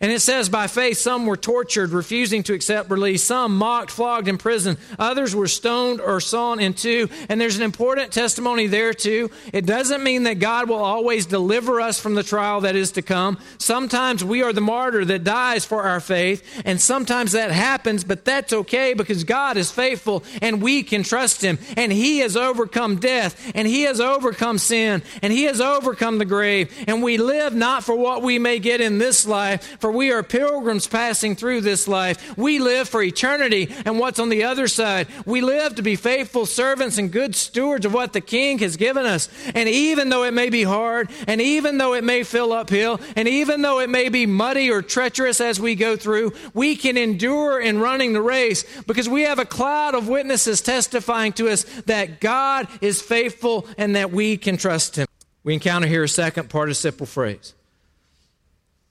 And 0.00 0.10
it 0.10 0.20
says, 0.20 0.48
by 0.48 0.66
faith, 0.66 0.98
some 0.98 1.24
were 1.24 1.36
tortured, 1.36 1.90
refusing 1.90 2.42
to 2.44 2.52
accept 2.52 2.90
release. 2.90 3.22
Some 3.22 3.56
mocked, 3.56 3.90
flogged, 3.90 4.28
in 4.28 4.38
prison. 4.38 4.76
Others 4.98 5.34
were 5.34 5.46
stoned 5.46 6.00
or 6.00 6.20
sawn 6.20 6.60
in 6.60 6.74
two. 6.74 7.08
And 7.28 7.40
there's 7.40 7.56
an 7.56 7.62
important 7.62 8.12
testimony 8.12 8.66
there, 8.66 8.92
too. 8.92 9.30
It 9.52 9.66
doesn't 9.66 10.02
mean 10.02 10.24
that 10.24 10.40
God 10.40 10.68
will 10.68 10.82
always 10.82 11.26
deliver 11.26 11.80
us 11.80 12.00
from 12.00 12.14
the 12.14 12.22
trial 12.22 12.62
that 12.62 12.76
is 12.76 12.92
to 12.92 13.02
come. 13.02 13.38
Sometimes 13.58 14.24
we 14.24 14.42
are 14.42 14.52
the 14.52 14.60
martyr 14.60 15.04
that 15.04 15.24
dies 15.24 15.64
for 15.64 15.82
our 15.82 16.00
faith. 16.00 16.62
And 16.64 16.80
sometimes 16.80 17.32
that 17.32 17.52
happens, 17.52 18.04
but 18.04 18.24
that's 18.24 18.52
okay 18.52 18.94
because 18.94 19.24
God 19.24 19.56
is 19.56 19.70
faithful 19.70 20.24
and 20.42 20.60
we 20.60 20.82
can 20.82 21.02
trust 21.02 21.40
Him. 21.40 21.58
And 21.76 21.92
He 21.92 22.18
has 22.18 22.36
overcome 22.36 22.96
death 22.96 23.52
and 23.54 23.66
He 23.66 23.82
has 23.82 24.00
overcome 24.00 24.58
sin 24.58 25.02
and 25.22 25.32
He 25.32 25.44
has 25.44 25.60
overcome 25.60 26.18
the 26.18 26.24
grave. 26.24 26.72
And 26.86 27.02
we 27.02 27.16
live 27.16 27.54
not 27.54 27.84
for 27.84 27.94
what 27.94 28.22
we 28.22 28.38
may 28.38 28.58
get 28.58 28.80
in 28.80 28.98
this 28.98 29.26
life, 29.26 29.78
for 29.84 29.92
we 29.92 30.10
are 30.10 30.22
pilgrims 30.22 30.86
passing 30.86 31.36
through 31.36 31.60
this 31.60 31.86
life. 31.86 32.38
We 32.38 32.58
live 32.58 32.88
for 32.88 33.02
eternity 33.02 33.68
and 33.84 33.98
what's 33.98 34.18
on 34.18 34.30
the 34.30 34.44
other 34.44 34.66
side. 34.66 35.08
We 35.26 35.42
live 35.42 35.74
to 35.74 35.82
be 35.82 35.94
faithful 35.94 36.46
servants 36.46 36.96
and 36.96 37.12
good 37.12 37.34
stewards 37.34 37.84
of 37.84 37.92
what 37.92 38.14
the 38.14 38.22
King 38.22 38.60
has 38.60 38.78
given 38.78 39.04
us. 39.04 39.28
And 39.54 39.68
even 39.68 40.08
though 40.08 40.24
it 40.24 40.32
may 40.32 40.48
be 40.48 40.62
hard, 40.62 41.10
and 41.26 41.38
even 41.38 41.76
though 41.76 41.92
it 41.92 42.02
may 42.02 42.22
feel 42.22 42.54
uphill, 42.54 42.98
and 43.14 43.28
even 43.28 43.60
though 43.60 43.80
it 43.80 43.90
may 43.90 44.08
be 44.08 44.24
muddy 44.24 44.70
or 44.70 44.80
treacherous 44.80 45.38
as 45.38 45.60
we 45.60 45.74
go 45.74 45.96
through, 45.96 46.32
we 46.54 46.76
can 46.76 46.96
endure 46.96 47.60
in 47.60 47.78
running 47.78 48.14
the 48.14 48.22
race 48.22 48.64
because 48.86 49.06
we 49.06 49.24
have 49.24 49.38
a 49.38 49.44
cloud 49.44 49.94
of 49.94 50.08
witnesses 50.08 50.62
testifying 50.62 51.34
to 51.34 51.50
us 51.50 51.64
that 51.84 52.22
God 52.22 52.68
is 52.80 53.02
faithful 53.02 53.66
and 53.76 53.96
that 53.96 54.12
we 54.12 54.38
can 54.38 54.56
trust 54.56 54.96
Him. 54.96 55.06
We 55.42 55.52
encounter 55.52 55.86
here 55.86 56.04
a 56.04 56.08
second 56.08 56.48
participle 56.48 57.04
phrase. 57.04 57.52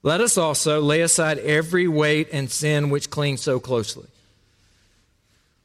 Let 0.04 0.20
us 0.20 0.36
also 0.36 0.82
lay 0.82 1.00
aside 1.00 1.38
every 1.38 1.88
weight 1.88 2.28
and 2.30 2.50
sin 2.50 2.90
which 2.90 3.08
clings 3.08 3.40
so 3.40 3.58
closely. 3.58 4.06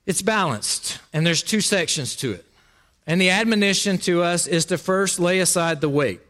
It's 0.05 0.21
balanced, 0.21 0.97
and 1.11 1.27
there's 1.27 1.43
two 1.43 1.59
sections 1.59 2.15
to 2.15 2.31
it. 2.31 2.45
And 3.05 3.19
the 3.19 3.31
admonition 3.31 3.97
to 3.99 4.23
us 4.23 4.47
is 4.47 4.63
to 4.67 4.77
first 4.77 5.19
lay 5.19 5.41
aside 5.41 5.81
the 5.81 5.89
weight. 5.89 6.21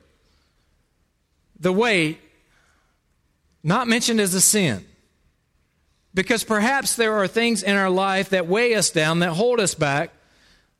The 1.59 1.71
weight, 1.71 2.19
not 3.63 3.87
mentioned 3.87 4.19
as 4.19 4.33
a 4.33 4.41
sin, 4.41 4.83
because 6.15 6.43
perhaps 6.43 6.95
there 6.95 7.13
are 7.13 7.27
things 7.27 7.61
in 7.61 7.75
our 7.75 7.91
life 7.91 8.29
that 8.29 8.47
weigh 8.47 8.73
us 8.73 8.89
down, 8.89 9.19
that 9.19 9.33
hold 9.33 9.59
us 9.59 9.75
back, 9.75 10.09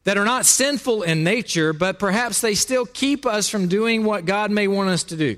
that 0.05 0.17
are 0.17 0.25
not 0.25 0.47
sinful 0.47 1.03
in 1.03 1.23
nature, 1.23 1.73
but 1.73 1.99
perhaps 1.99 2.41
they 2.41 2.55
still 2.55 2.87
keep 2.87 3.27
us 3.27 3.49
from 3.49 3.67
doing 3.67 4.03
what 4.03 4.25
God 4.25 4.49
may 4.49 4.67
want 4.67 4.89
us 4.89 5.03
to 5.03 5.15
do. 5.15 5.37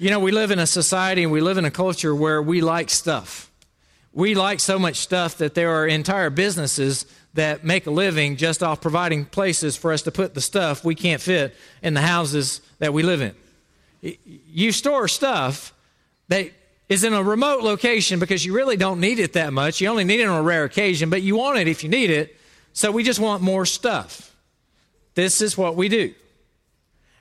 You 0.00 0.10
know, 0.10 0.20
we 0.20 0.30
live 0.30 0.52
in 0.52 0.60
a 0.60 0.66
society 0.66 1.24
and 1.24 1.32
we 1.32 1.40
live 1.40 1.58
in 1.58 1.64
a 1.64 1.72
culture 1.72 2.14
where 2.14 2.40
we 2.40 2.60
like 2.60 2.88
stuff. 2.88 3.50
We 4.12 4.36
like 4.36 4.60
so 4.60 4.78
much 4.78 4.94
stuff 4.96 5.38
that 5.38 5.54
there 5.54 5.70
are 5.70 5.88
entire 5.88 6.30
businesses 6.30 7.04
that 7.34 7.64
make 7.64 7.84
a 7.88 7.90
living 7.90 8.36
just 8.36 8.62
off 8.62 8.80
providing 8.80 9.24
places 9.24 9.76
for 9.76 9.92
us 9.92 10.02
to 10.02 10.12
put 10.12 10.34
the 10.34 10.40
stuff 10.40 10.84
we 10.84 10.94
can't 10.94 11.20
fit 11.20 11.56
in 11.82 11.94
the 11.94 12.00
houses 12.00 12.60
that 12.78 12.92
we 12.92 13.02
live 13.02 13.20
in. 13.20 13.34
You 14.00 14.70
store 14.70 15.08
stuff 15.08 15.74
that 16.28 16.52
is 16.88 17.02
in 17.02 17.12
a 17.12 17.22
remote 17.22 17.64
location 17.64 18.20
because 18.20 18.44
you 18.44 18.54
really 18.54 18.76
don't 18.76 19.00
need 19.00 19.18
it 19.18 19.32
that 19.32 19.52
much. 19.52 19.80
You 19.80 19.88
only 19.88 20.04
need 20.04 20.20
it 20.20 20.28
on 20.28 20.38
a 20.38 20.42
rare 20.42 20.62
occasion, 20.62 21.10
but 21.10 21.22
you 21.22 21.34
want 21.34 21.58
it 21.58 21.66
if 21.66 21.82
you 21.82 21.90
need 21.90 22.10
it. 22.10 22.36
So 22.72 22.92
we 22.92 23.02
just 23.02 23.18
want 23.18 23.42
more 23.42 23.66
stuff. 23.66 24.32
This 25.16 25.42
is 25.42 25.58
what 25.58 25.74
we 25.74 25.88
do. 25.88 26.14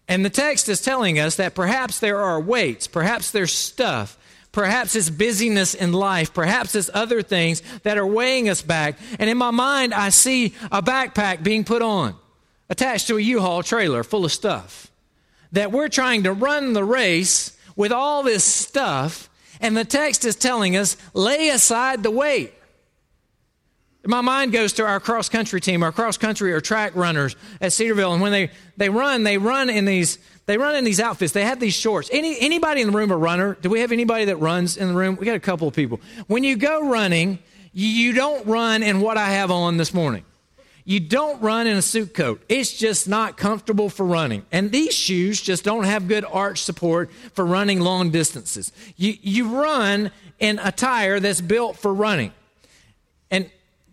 And 0.08 0.24
the 0.24 0.30
text 0.30 0.70
is 0.70 0.82
telling 0.82 1.20
us 1.20 1.36
that 1.36 1.56
perhaps 1.56 2.00
there 2.00 2.20
are 2.20 2.39
weights, 2.39 2.88
perhaps 2.88 3.32
there's 3.32 3.52
stuff, 3.52 4.17
perhaps 4.52 4.96
it's 4.96 5.10
busyness 5.10 5.74
in 5.74 5.91
life, 5.91 6.34
perhaps 6.34 6.76
it's 6.76 6.89
other 6.93 7.22
things 7.22 7.62
that 7.84 7.98
are 7.98 8.08
weighing 8.08 8.48
us 8.50 8.62
back. 8.62 8.98
And 9.20 9.30
in 9.30 9.38
my 9.38 9.52
mind, 9.52 9.93
I 9.93 10.10
see 10.10 10.54
a 10.72 10.82
backpack 10.82 11.43
being 11.43 11.63
put 11.63 11.82
on, 11.82 12.15
attached 12.70 13.08
to 13.08 13.17
a 13.17 13.22
U 13.22 13.41
Haul 13.41 13.63
trailer 13.63 14.04
full 14.04 14.24
of 14.24 14.32
stuff. 14.32 14.89
That 15.52 15.72
we're 15.72 15.89
trying 15.89 16.24
to 16.24 16.34
run 16.34 16.74
the 16.74 16.84
race 16.84 17.58
with 17.76 17.91
all 17.91 18.24
this 18.24 18.43
stuff 18.43 19.30
and 19.60 19.76
the 19.76 19.86
text 19.86 20.26
is 20.26 20.36
telling 20.36 20.76
us 20.76 20.98
lay 21.13 21.50
aside 21.50 22.04
the 22.04 22.12
weight. 22.12 22.54
My 24.08 24.22
mind 24.22 24.54
goes 24.54 24.74
to 24.74 24.86
our 24.86 25.02
cross 25.02 25.28
country 25.28 25.60
team, 25.60 25.84
our 25.84 25.91
cross 25.91 26.17
country 26.17 26.54
or 26.54 26.62
track 26.62 26.96
runners 26.96 27.36
at 27.60 27.74
Cedarville. 27.74 28.13
And 28.13 28.22
when 28.22 28.32
they, 28.32 28.52
they 28.78 28.89
run, 28.89 29.24
they 29.24 29.38
run 29.38 29.70
in 29.70 29.86
these 29.86 30.17
they 30.46 30.58
run 30.58 30.78
in 30.78 30.86
these 30.86 31.02
outfits. 31.02 31.34
They 31.34 31.43
have 31.43 31.60
these 31.60 31.74
shorts. 31.74 32.10
Any, 32.10 32.39
anybody 32.39 32.80
in 32.80 32.88
the 32.88 32.98
room 32.98 33.12
a 33.12 33.17
runner? 33.17 33.58
Do 33.62 33.70
we 33.70 33.82
have 33.82 33.91
anybody 33.91 34.24
that 34.26 34.38
runs 34.38 34.78
in 34.78 34.88
the 34.88 34.93
room? 34.93 35.17
We 35.17 35.26
got 35.26 35.36
a 35.36 35.41
couple 35.41 35.67
of 35.67 35.74
people. 35.74 36.00
When 36.28 36.46
you 36.46 36.56
go 36.56 36.89
running, 36.89 37.39
you 37.74 38.13
don't 38.13 38.48
run 38.48 38.82
in 38.82 39.02
what 39.02 39.17
I 39.17 39.28
have 39.32 39.52
on 39.52 39.76
this 39.76 39.93
morning. 39.93 40.24
You 40.86 41.02
don't 41.02 41.41
run 41.41 41.67
in 41.67 41.76
a 41.76 41.82
suit 41.82 42.13
coat. 42.13 42.41
It's 42.48 42.72
just 42.72 43.10
not 43.10 43.36
comfortable 43.36 43.89
for 43.89 44.06
running. 44.06 44.46
And 44.54 44.72
these 44.72 44.93
shoes 44.93 45.41
just 45.41 45.65
don't 45.65 45.84
have 45.84 46.08
good 46.08 46.24
arch 46.24 46.62
support 46.62 47.12
for 47.34 47.46
running 47.46 47.82
long 47.82 48.10
distances. 48.10 48.72
You, 48.96 49.15
you 49.22 49.62
run 49.62 50.12
in 50.39 50.60
a 50.60 50.72
tire 50.72 51.20
that's 51.20 51.41
built 51.41 51.76
for 51.76 51.93
running. 51.93 52.32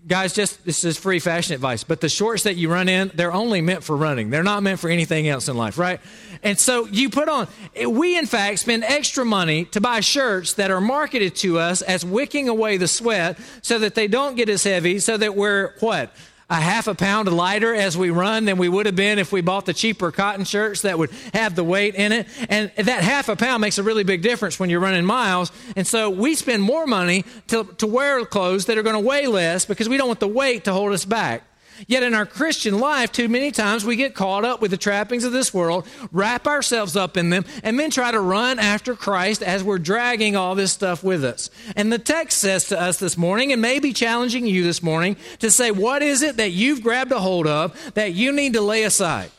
Guys, 0.07 0.35
just 0.35 0.62
this 0.67 0.85
is 0.85 0.99
free 0.99 1.19
fashion 1.19 1.55
advice, 1.55 1.83
but 1.83 2.03
the 2.03 2.11
shorts 2.11 2.43
that 2.43 2.57
you 2.57 2.71
run 2.71 2.90
in, 2.90 3.11
they're 3.14 3.33
only 3.33 3.62
meant 3.62 3.83
for 3.83 3.97
running. 3.97 4.29
They're 4.29 4.43
not 4.43 4.62
meant 4.62 4.79
for 4.79 4.90
anything 4.90 5.27
else 5.29 5.49
in 5.49 5.57
life, 5.57 5.79
right? 5.79 5.99
And 6.43 6.59
so 6.59 6.87
you 6.87 7.09
put 7.09 7.31
on, 7.31 7.49
we 7.88 8.19
in 8.19 8.27
fact 8.27 8.59
spend 8.59 8.85
extra 8.85 9.25
money 9.25 9.64
to 9.67 9.81
buy 9.81 10.01
shirts 10.01 10.55
that 10.55 10.71
are 10.71 10.81
marketed 10.81 11.37
to 11.37 11.59
us 11.59 11.81
as 11.81 12.05
wicking 12.05 12.51
away 12.51 12.77
the 12.77 12.87
sweat 12.87 13.38
so 13.62 13.79
that 13.79 13.95
they 13.95 14.07
don't 14.07 14.37
get 14.37 14.51
as 14.51 14.62
heavy, 14.62 14.99
so 14.99 15.17
that 15.17 15.37
we're 15.37 15.73
what? 15.81 16.14
A 16.50 16.57
half 16.57 16.87
a 16.87 16.94
pound 16.94 17.30
lighter 17.33 17.74
as 17.74 17.96
we 17.96 18.11
run 18.11 18.44
than 18.44 18.59
we 18.59 18.68
would 18.68 18.87
have 18.87 18.96
been 18.96 19.18
if 19.18 19.33
we 19.33 19.40
bought 19.40 19.66
the 19.66 19.74
cheaper 19.74 20.12
cotton 20.12 20.44
shirts 20.44 20.83
that 20.83 20.98
would 20.98 21.11
have 21.33 21.54
the 21.54 21.64
weight 21.64 21.94
in 21.94 22.12
it. 22.12 22.26
And 22.48 22.70
that 22.76 23.02
half 23.02 23.28
a 23.28 23.37
pound 23.37 23.61
makes 23.61 23.78
a 23.78 23.83
really 23.83 24.04
big 24.04 24.22
difference 24.22 24.61
when 24.61 24.70
you're 24.70 24.80
running 24.80 25.04
miles. 25.04 25.50
And 25.76 25.87
so 25.87 26.11
we 26.11 26.35
spend 26.35 26.62
more 26.62 26.87
money 26.87 27.24
to, 27.48 27.64
to 27.78 27.87
wear 27.87 28.24
clothes 28.26 28.66
that 28.66 28.76
are 28.76 28.83
going 28.83 28.94
to 28.94 29.07
weigh 29.07 29.26
less 29.26 29.64
because 29.64 29.88
we 29.88 29.96
don't 29.96 30.09
want 30.09 30.20
the 30.20 30.28
weight 30.28 30.64
to 30.64 30.72
hold 30.72 30.92
us 30.92 31.04
back. 31.04 31.42
Yet 31.87 32.02
in 32.02 32.14
our 32.14 32.26
Christian 32.26 32.78
life, 32.78 33.12
too 33.12 33.28
many 33.28 33.50
times 33.50 33.84
we 33.84 33.96
get 33.96 34.14
caught 34.14 34.44
up 34.44 34.60
with 34.60 34.70
the 34.70 34.76
trappings 34.76 35.24
of 35.24 35.32
this 35.32 35.52
world, 35.52 35.87
wrap 36.12 36.46
ourselves 36.46 36.96
up 36.96 37.16
in 37.16 37.30
them, 37.30 37.44
and 37.62 37.78
then 37.78 37.90
try 37.90 38.10
to 38.10 38.20
run 38.20 38.58
after 38.58 38.94
Christ 38.94 39.42
as 39.42 39.64
we're 39.64 39.78
dragging 39.78 40.37
all 40.37 40.54
this 40.54 40.72
stuff 40.72 41.02
with 41.02 41.24
us. 41.24 41.50
And 41.76 41.92
the 41.92 41.98
text 41.98 42.38
says 42.38 42.66
to 42.68 42.80
us 42.80 42.98
this 42.98 43.16
morning, 43.16 43.52
and 43.52 43.60
maybe 43.60 43.92
challenging 43.92 44.46
you 44.46 44.62
this 44.62 44.82
morning, 44.82 45.16
to 45.40 45.50
say, 45.50 45.70
what 45.70 46.02
is 46.02 46.22
it 46.22 46.37
that 46.37 46.52
you've 46.52 46.82
grabbed 46.82 47.12
a 47.12 47.20
hold 47.20 47.46
of 47.46 47.94
that 47.94 48.12
you 48.12 48.32
need 48.32 48.52
to 48.52 48.60
lay 48.60 48.84
aside? 48.84 49.30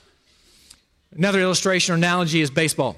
Another 1.15 1.39
illustration 1.39 1.93
or 1.93 1.97
analogy 1.97 2.41
is 2.41 2.51
baseball. 2.51 2.97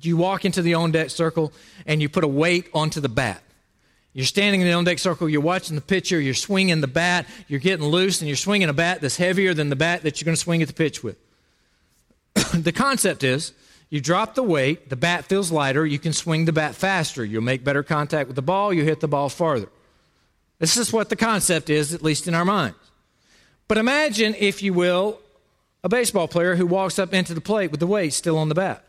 You 0.00 0.16
walk 0.16 0.44
into 0.44 0.62
the 0.62 0.74
on 0.74 0.92
deck 0.92 1.10
circle 1.10 1.52
and 1.86 2.00
you 2.00 2.08
put 2.08 2.22
a 2.22 2.28
weight 2.28 2.68
onto 2.72 3.00
the 3.00 3.08
bat. 3.08 3.42
You're 4.16 4.24
standing 4.24 4.62
in 4.62 4.66
the 4.66 4.72
on 4.72 4.84
deck 4.84 4.98
circle, 4.98 5.28
you're 5.28 5.42
watching 5.42 5.76
the 5.76 5.82
pitcher, 5.82 6.18
you're 6.18 6.32
swinging 6.32 6.80
the 6.80 6.86
bat, 6.86 7.26
you're 7.48 7.60
getting 7.60 7.84
loose, 7.84 8.22
and 8.22 8.28
you're 8.28 8.36
swinging 8.38 8.70
a 8.70 8.72
bat 8.72 9.02
that's 9.02 9.18
heavier 9.18 9.52
than 9.52 9.68
the 9.68 9.76
bat 9.76 10.04
that 10.04 10.18
you're 10.18 10.24
going 10.24 10.34
to 10.34 10.40
swing 10.40 10.62
at 10.62 10.68
the 10.68 10.74
pitch 10.74 11.04
with. 11.04 11.18
the 12.54 12.72
concept 12.72 13.22
is 13.22 13.52
you 13.90 14.00
drop 14.00 14.34
the 14.34 14.42
weight, 14.42 14.88
the 14.88 14.96
bat 14.96 15.26
feels 15.26 15.52
lighter, 15.52 15.84
you 15.84 15.98
can 15.98 16.14
swing 16.14 16.46
the 16.46 16.52
bat 16.54 16.74
faster, 16.74 17.26
you'll 17.26 17.42
make 17.42 17.62
better 17.62 17.82
contact 17.82 18.26
with 18.26 18.36
the 18.36 18.42
ball, 18.42 18.72
you 18.72 18.84
hit 18.84 19.00
the 19.00 19.06
ball 19.06 19.28
farther. 19.28 19.68
This 20.60 20.78
is 20.78 20.94
what 20.94 21.10
the 21.10 21.16
concept 21.16 21.68
is, 21.68 21.92
at 21.92 22.00
least 22.00 22.26
in 22.26 22.34
our 22.34 22.46
minds. 22.46 22.78
But 23.68 23.76
imagine, 23.76 24.34
if 24.38 24.62
you 24.62 24.72
will, 24.72 25.20
a 25.84 25.90
baseball 25.90 26.26
player 26.26 26.56
who 26.56 26.66
walks 26.66 26.98
up 26.98 27.12
into 27.12 27.34
the 27.34 27.42
plate 27.42 27.70
with 27.70 27.80
the 27.80 27.86
weight 27.86 28.14
still 28.14 28.38
on 28.38 28.48
the 28.48 28.54
bat. 28.54 28.82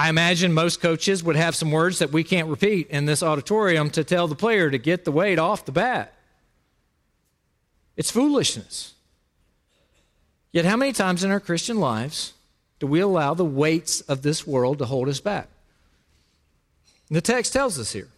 I 0.00 0.08
imagine 0.08 0.54
most 0.54 0.80
coaches 0.80 1.22
would 1.22 1.36
have 1.36 1.54
some 1.54 1.70
words 1.70 1.98
that 1.98 2.10
we 2.10 2.24
can't 2.24 2.48
repeat 2.48 2.88
in 2.88 3.04
this 3.04 3.22
auditorium 3.22 3.90
to 3.90 4.02
tell 4.02 4.28
the 4.28 4.34
player 4.34 4.70
to 4.70 4.78
get 4.78 5.04
the 5.04 5.12
weight 5.12 5.38
off 5.38 5.66
the 5.66 5.72
bat. 5.72 6.14
It's 7.98 8.10
foolishness. 8.10 8.94
Yet, 10.52 10.64
how 10.64 10.78
many 10.78 10.94
times 10.94 11.22
in 11.22 11.30
our 11.30 11.38
Christian 11.38 11.80
lives 11.80 12.32
do 12.78 12.86
we 12.86 13.00
allow 13.00 13.34
the 13.34 13.44
weights 13.44 14.00
of 14.00 14.22
this 14.22 14.46
world 14.46 14.78
to 14.78 14.86
hold 14.86 15.06
us 15.06 15.20
back? 15.20 15.48
And 17.10 17.16
the 17.16 17.20
text 17.20 17.52
tells 17.52 17.78
us 17.78 17.92
here 17.92 18.08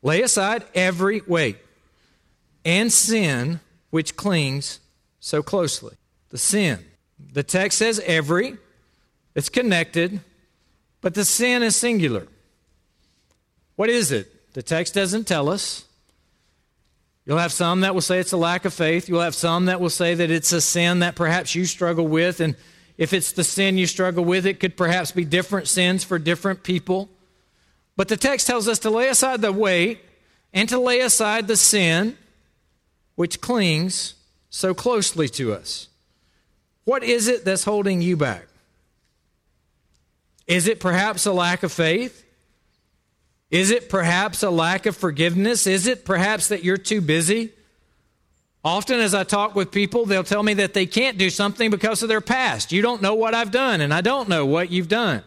lay 0.00 0.22
aside 0.22 0.64
every 0.74 1.20
weight 1.26 1.58
and 2.64 2.90
sin 2.90 3.60
which 3.90 4.16
clings 4.16 4.80
so 5.20 5.42
closely. 5.42 5.96
The 6.30 6.38
sin. 6.38 6.82
The 7.34 7.42
text 7.42 7.76
says 7.76 8.00
every, 8.06 8.56
it's 9.34 9.50
connected 9.50 10.22
but 11.04 11.12
the 11.12 11.24
sin 11.26 11.62
is 11.62 11.76
singular. 11.76 12.26
What 13.76 13.90
is 13.90 14.10
it? 14.10 14.54
The 14.54 14.62
text 14.62 14.94
doesn't 14.94 15.28
tell 15.28 15.50
us. 15.50 15.84
You'll 17.26 17.36
have 17.36 17.52
some 17.52 17.82
that 17.82 17.92
will 17.92 18.00
say 18.00 18.20
it's 18.20 18.32
a 18.32 18.38
lack 18.38 18.64
of 18.64 18.72
faith. 18.72 19.06
You'll 19.06 19.20
have 19.20 19.34
some 19.34 19.66
that 19.66 19.82
will 19.82 19.90
say 19.90 20.14
that 20.14 20.30
it's 20.30 20.50
a 20.52 20.62
sin 20.62 21.00
that 21.00 21.14
perhaps 21.14 21.54
you 21.54 21.66
struggle 21.66 22.08
with. 22.08 22.40
And 22.40 22.56
if 22.96 23.12
it's 23.12 23.32
the 23.32 23.44
sin 23.44 23.76
you 23.76 23.86
struggle 23.86 24.24
with, 24.24 24.46
it 24.46 24.60
could 24.60 24.78
perhaps 24.78 25.12
be 25.12 25.26
different 25.26 25.68
sins 25.68 26.04
for 26.04 26.18
different 26.18 26.62
people. 26.62 27.10
But 27.96 28.08
the 28.08 28.16
text 28.16 28.46
tells 28.46 28.66
us 28.66 28.78
to 28.78 28.88
lay 28.88 29.08
aside 29.08 29.42
the 29.42 29.52
weight 29.52 30.00
and 30.54 30.70
to 30.70 30.78
lay 30.78 31.00
aside 31.00 31.48
the 31.48 31.58
sin 31.58 32.16
which 33.14 33.42
clings 33.42 34.14
so 34.48 34.72
closely 34.72 35.28
to 35.28 35.52
us. 35.52 35.88
What 36.84 37.04
is 37.04 37.28
it 37.28 37.44
that's 37.44 37.64
holding 37.64 38.00
you 38.00 38.16
back? 38.16 38.46
Is 40.46 40.68
it 40.68 40.80
perhaps 40.80 41.26
a 41.26 41.32
lack 41.32 41.62
of 41.62 41.72
faith? 41.72 42.24
Is 43.50 43.70
it 43.70 43.88
perhaps 43.88 44.42
a 44.42 44.50
lack 44.50 44.86
of 44.86 44.96
forgiveness? 44.96 45.66
Is 45.66 45.86
it 45.86 46.04
perhaps 46.04 46.48
that 46.48 46.64
you're 46.64 46.76
too 46.76 47.00
busy? 47.00 47.52
Often, 48.64 49.00
as 49.00 49.14
I 49.14 49.24
talk 49.24 49.54
with 49.54 49.70
people, 49.70 50.06
they'll 50.06 50.24
tell 50.24 50.42
me 50.42 50.54
that 50.54 50.72
they 50.72 50.86
can't 50.86 51.18
do 51.18 51.28
something 51.28 51.70
because 51.70 52.02
of 52.02 52.08
their 52.08 52.22
past. 52.22 52.72
You 52.72 52.80
don't 52.80 53.02
know 53.02 53.14
what 53.14 53.34
I've 53.34 53.50
done, 53.50 53.82
and 53.82 53.92
I 53.92 54.00
don't 54.00 54.28
know 54.28 54.46
what 54.46 54.70
you've 54.70 54.88
done. 54.88 55.22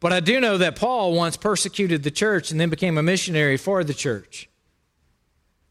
But 0.00 0.12
I 0.12 0.20
do 0.20 0.40
know 0.40 0.58
that 0.58 0.76
Paul 0.76 1.12
once 1.12 1.36
persecuted 1.36 2.02
the 2.02 2.10
church 2.10 2.50
and 2.50 2.58
then 2.58 2.70
became 2.70 2.96
a 2.96 3.02
missionary 3.02 3.58
for 3.58 3.84
the 3.84 3.94
church. 3.94 4.48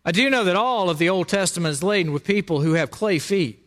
I 0.05 0.11
do 0.11 0.29
know 0.29 0.43
that 0.43 0.55
all 0.55 0.89
of 0.89 0.97
the 0.97 1.09
Old 1.09 1.27
Testament 1.27 1.71
is 1.71 1.83
laden 1.83 2.13
with 2.13 2.23
people 2.23 2.61
who 2.61 2.73
have 2.73 2.91
clay 2.91 3.19
feet. 3.19 3.62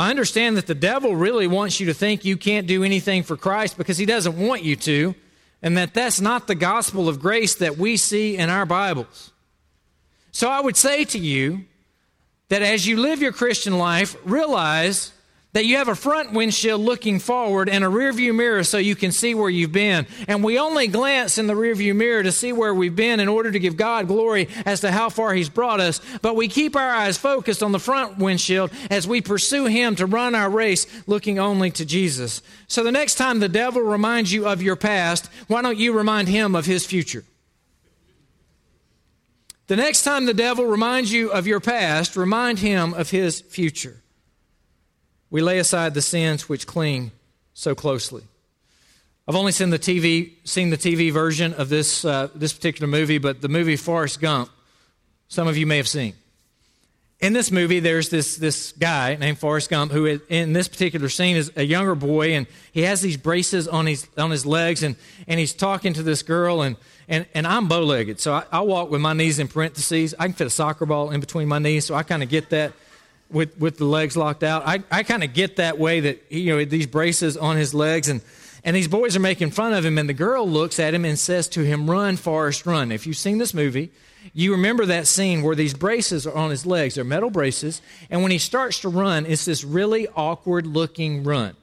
I 0.00 0.08
understand 0.08 0.56
that 0.56 0.66
the 0.66 0.74
devil 0.74 1.14
really 1.14 1.46
wants 1.46 1.78
you 1.78 1.86
to 1.86 1.94
think 1.94 2.24
you 2.24 2.38
can't 2.38 2.66
do 2.66 2.84
anything 2.84 3.22
for 3.22 3.36
Christ 3.36 3.76
because 3.76 3.98
he 3.98 4.06
doesn't 4.06 4.34
want 4.34 4.62
you 4.62 4.74
to, 4.76 5.14
and 5.60 5.76
that 5.76 5.92
that's 5.92 6.22
not 6.22 6.46
the 6.46 6.54
gospel 6.54 7.06
of 7.06 7.20
grace 7.20 7.56
that 7.56 7.76
we 7.76 7.98
see 7.98 8.38
in 8.38 8.48
our 8.48 8.64
Bibles. 8.64 9.30
So 10.32 10.48
I 10.48 10.62
would 10.62 10.78
say 10.78 11.04
to 11.04 11.18
you 11.18 11.66
that 12.48 12.62
as 12.62 12.86
you 12.86 12.96
live 12.96 13.20
your 13.20 13.32
Christian 13.32 13.76
life, 13.76 14.16
realize 14.24 15.12
that 15.52 15.66
you 15.66 15.76
have 15.76 15.88
a 15.88 15.94
front 15.94 16.32
windshield 16.32 16.80
looking 16.80 17.18
forward 17.18 17.68
and 17.68 17.82
a 17.82 17.88
rearview 17.88 18.34
mirror 18.34 18.62
so 18.62 18.78
you 18.78 18.94
can 18.94 19.10
see 19.10 19.34
where 19.34 19.50
you've 19.50 19.72
been. 19.72 20.06
And 20.28 20.44
we 20.44 20.58
only 20.58 20.86
glance 20.86 21.38
in 21.38 21.48
the 21.48 21.54
rearview 21.54 21.94
mirror 21.94 22.22
to 22.22 22.30
see 22.30 22.52
where 22.52 22.72
we've 22.72 22.94
been 22.94 23.18
in 23.18 23.28
order 23.28 23.50
to 23.50 23.58
give 23.58 23.76
God 23.76 24.06
glory 24.06 24.48
as 24.64 24.80
to 24.82 24.92
how 24.92 25.08
far 25.08 25.34
He's 25.34 25.48
brought 25.48 25.80
us. 25.80 26.00
But 26.22 26.36
we 26.36 26.46
keep 26.46 26.76
our 26.76 26.90
eyes 26.90 27.18
focused 27.18 27.62
on 27.62 27.72
the 27.72 27.80
front 27.80 28.18
windshield 28.18 28.70
as 28.90 29.08
we 29.08 29.20
pursue 29.20 29.66
Him 29.66 29.96
to 29.96 30.06
run 30.06 30.34
our 30.34 30.48
race 30.48 30.86
looking 31.08 31.38
only 31.38 31.70
to 31.72 31.84
Jesus. 31.84 32.42
So 32.68 32.84
the 32.84 32.92
next 32.92 33.16
time 33.16 33.40
the 33.40 33.48
devil 33.48 33.82
reminds 33.82 34.32
you 34.32 34.46
of 34.46 34.62
your 34.62 34.76
past, 34.76 35.28
why 35.48 35.62
don't 35.62 35.78
you 35.78 35.92
remind 35.92 36.28
him 36.28 36.54
of 36.54 36.66
his 36.66 36.86
future? 36.86 37.24
The 39.66 39.76
next 39.76 40.02
time 40.02 40.26
the 40.26 40.34
devil 40.34 40.64
reminds 40.64 41.12
you 41.12 41.30
of 41.30 41.46
your 41.46 41.60
past, 41.60 42.16
remind 42.16 42.58
him 42.58 42.94
of 42.94 43.10
his 43.10 43.40
future. 43.40 43.99
We 45.30 45.42
lay 45.42 45.58
aside 45.60 45.94
the 45.94 46.02
sins 46.02 46.48
which 46.48 46.66
cling 46.66 47.12
so 47.54 47.74
closely. 47.74 48.24
I've 49.28 49.36
only 49.36 49.52
seen 49.52 49.70
the 49.70 49.78
TV, 49.78 50.32
seen 50.42 50.70
the 50.70 50.76
TV 50.76 51.12
version 51.12 51.54
of 51.54 51.68
this, 51.68 52.04
uh, 52.04 52.28
this 52.34 52.52
particular 52.52 52.88
movie, 52.88 53.18
but 53.18 53.40
the 53.40 53.48
movie 53.48 53.76
Forrest 53.76 54.20
Gump, 54.20 54.50
some 55.28 55.46
of 55.46 55.56
you 55.56 55.66
may 55.66 55.76
have 55.76 55.86
seen. 55.86 56.14
In 57.20 57.32
this 57.32 57.52
movie, 57.52 57.78
there's 57.80 58.08
this, 58.08 58.36
this 58.36 58.72
guy 58.72 59.14
named 59.16 59.38
Forrest 59.38 59.70
Gump 59.70 59.92
who, 59.92 60.06
in 60.06 60.52
this 60.52 60.66
particular 60.66 61.08
scene, 61.08 61.36
is 61.36 61.52
a 61.54 61.62
younger 61.62 61.94
boy, 61.94 62.32
and 62.32 62.46
he 62.72 62.82
has 62.82 63.02
these 63.02 63.16
braces 63.18 63.68
on 63.68 63.86
his, 63.86 64.08
on 64.16 64.32
his 64.32 64.46
legs, 64.46 64.82
and, 64.82 64.96
and 65.28 65.38
he's 65.38 65.52
talking 65.52 65.92
to 65.92 66.02
this 66.02 66.22
girl, 66.22 66.62
and, 66.62 66.76
and, 67.06 67.26
and 67.34 67.46
I'm 67.46 67.68
bow 67.68 67.82
legged, 67.82 68.18
so 68.18 68.32
I, 68.32 68.44
I 68.50 68.60
walk 68.62 68.90
with 68.90 69.02
my 69.02 69.12
knees 69.12 69.38
in 69.38 69.46
parentheses. 69.48 70.14
I 70.18 70.24
can 70.24 70.32
fit 70.32 70.46
a 70.46 70.50
soccer 70.50 70.86
ball 70.86 71.10
in 71.10 71.20
between 71.20 71.46
my 71.46 71.58
knees, 71.58 71.84
so 71.84 71.94
I 71.94 72.02
kind 72.02 72.22
of 72.22 72.30
get 72.30 72.50
that 72.50 72.72
with, 73.30 73.58
with 73.58 73.78
the 73.78 73.84
legs 73.84 74.16
locked 74.16 74.42
out. 74.42 74.66
I, 74.66 74.82
I 74.90 75.02
kind 75.02 75.24
of 75.24 75.32
get 75.32 75.56
that 75.56 75.78
way 75.78 76.00
that, 76.00 76.30
you 76.30 76.56
know, 76.56 76.64
these 76.64 76.86
braces 76.86 77.36
on 77.36 77.56
his 77.56 77.74
legs 77.74 78.08
and, 78.08 78.20
and 78.64 78.76
these 78.76 78.88
boys 78.88 79.16
are 79.16 79.20
making 79.20 79.52
fun 79.52 79.72
of 79.72 79.84
him 79.84 79.98
and 79.98 80.08
the 80.08 80.14
girl 80.14 80.48
looks 80.48 80.78
at 80.78 80.94
him 80.94 81.04
and 81.04 81.18
says 81.18 81.48
to 81.50 81.62
him, 81.62 81.90
run, 81.90 82.16
Forrest, 82.16 82.66
run. 82.66 82.92
If 82.92 83.06
you've 83.06 83.16
seen 83.16 83.38
this 83.38 83.54
movie, 83.54 83.90
you 84.34 84.52
remember 84.52 84.86
that 84.86 85.06
scene 85.06 85.42
where 85.42 85.56
these 85.56 85.74
braces 85.74 86.26
are 86.26 86.36
on 86.36 86.50
his 86.50 86.66
legs. 86.66 86.96
They're 86.96 87.04
metal 87.04 87.30
braces. 87.30 87.80
And 88.10 88.22
when 88.22 88.30
he 88.30 88.38
starts 88.38 88.80
to 88.80 88.88
run, 88.88 89.26
it's 89.26 89.44
this 89.44 89.64
really 89.64 90.08
awkward 90.08 90.66
looking 90.66 91.24
run. 91.24 91.56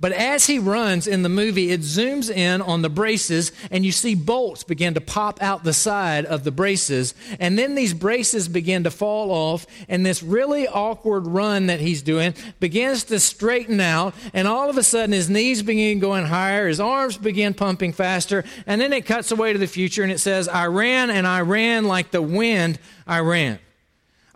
But 0.00 0.12
as 0.12 0.46
he 0.46 0.60
runs 0.60 1.08
in 1.08 1.22
the 1.22 1.28
movie, 1.28 1.72
it 1.72 1.80
zooms 1.80 2.30
in 2.30 2.62
on 2.62 2.82
the 2.82 2.88
braces, 2.88 3.50
and 3.72 3.84
you 3.84 3.90
see 3.90 4.14
bolts 4.14 4.62
begin 4.62 4.94
to 4.94 5.00
pop 5.00 5.42
out 5.42 5.64
the 5.64 5.72
side 5.72 6.24
of 6.24 6.44
the 6.44 6.52
braces. 6.52 7.14
And 7.40 7.58
then 7.58 7.74
these 7.74 7.94
braces 7.94 8.46
begin 8.46 8.84
to 8.84 8.92
fall 8.92 9.32
off, 9.32 9.66
and 9.88 10.06
this 10.06 10.22
really 10.22 10.68
awkward 10.68 11.26
run 11.26 11.66
that 11.66 11.80
he's 11.80 12.02
doing 12.02 12.34
begins 12.60 13.04
to 13.04 13.18
straighten 13.18 13.80
out. 13.80 14.14
And 14.32 14.46
all 14.46 14.70
of 14.70 14.78
a 14.78 14.84
sudden, 14.84 15.10
his 15.10 15.28
knees 15.28 15.62
begin 15.62 15.98
going 15.98 16.26
higher, 16.26 16.68
his 16.68 16.78
arms 16.78 17.18
begin 17.18 17.52
pumping 17.52 17.92
faster. 17.92 18.44
And 18.68 18.80
then 18.80 18.92
it 18.92 19.04
cuts 19.04 19.32
away 19.32 19.52
to 19.52 19.58
the 19.58 19.66
future, 19.66 20.04
and 20.04 20.12
it 20.12 20.20
says, 20.20 20.46
I 20.46 20.66
ran 20.66 21.10
and 21.10 21.26
I 21.26 21.40
ran 21.40 21.86
like 21.86 22.12
the 22.12 22.22
wind, 22.22 22.78
I 23.04 23.18
ran. 23.18 23.58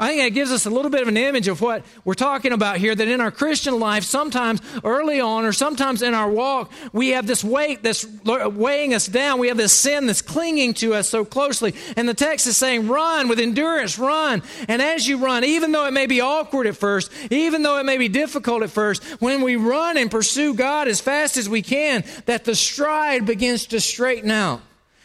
I 0.02 0.08
think 0.08 0.22
that 0.22 0.30
gives 0.30 0.50
us 0.50 0.66
a 0.66 0.70
little 0.70 0.90
bit 0.90 1.02
of 1.02 1.06
an 1.06 1.16
image 1.16 1.46
of 1.46 1.60
what 1.60 1.84
we're 2.04 2.14
talking 2.14 2.50
about 2.50 2.78
here 2.78 2.92
that 2.92 3.06
in 3.06 3.20
our 3.20 3.30
Christian 3.30 3.78
life, 3.78 4.02
sometimes 4.02 4.60
early 4.82 5.20
on 5.20 5.44
or 5.44 5.52
sometimes 5.52 6.02
in 6.02 6.12
our 6.12 6.28
walk, 6.28 6.72
we 6.92 7.10
have 7.10 7.28
this 7.28 7.44
weight 7.44 7.84
that's 7.84 8.04
weighing 8.24 8.94
us 8.94 9.06
down. 9.06 9.38
We 9.38 9.46
have 9.46 9.56
this 9.56 9.72
sin 9.72 10.08
that's 10.08 10.20
clinging 10.20 10.74
to 10.74 10.94
us 10.94 11.08
so 11.08 11.24
closely. 11.24 11.76
And 11.96 12.08
the 12.08 12.14
text 12.14 12.48
is 12.48 12.56
saying, 12.56 12.88
run 12.88 13.28
with 13.28 13.38
endurance, 13.38 13.96
run. 13.96 14.42
And 14.66 14.82
as 14.82 15.06
you 15.06 15.18
run, 15.18 15.44
even 15.44 15.70
though 15.70 15.86
it 15.86 15.92
may 15.92 16.06
be 16.06 16.20
awkward 16.20 16.66
at 16.66 16.76
first, 16.76 17.08
even 17.30 17.62
though 17.62 17.78
it 17.78 17.84
may 17.84 17.96
be 17.96 18.08
difficult 18.08 18.64
at 18.64 18.70
first, 18.70 19.04
when 19.20 19.40
we 19.40 19.54
run 19.54 19.96
and 19.96 20.10
pursue 20.10 20.54
God 20.54 20.88
as 20.88 21.00
fast 21.00 21.36
as 21.36 21.48
we 21.48 21.62
can, 21.62 22.02
that 22.26 22.44
the 22.44 22.56
stride 22.56 23.24
begins 23.24 23.66
to 23.66 23.80
straighten 23.80 24.32
out 24.32 24.62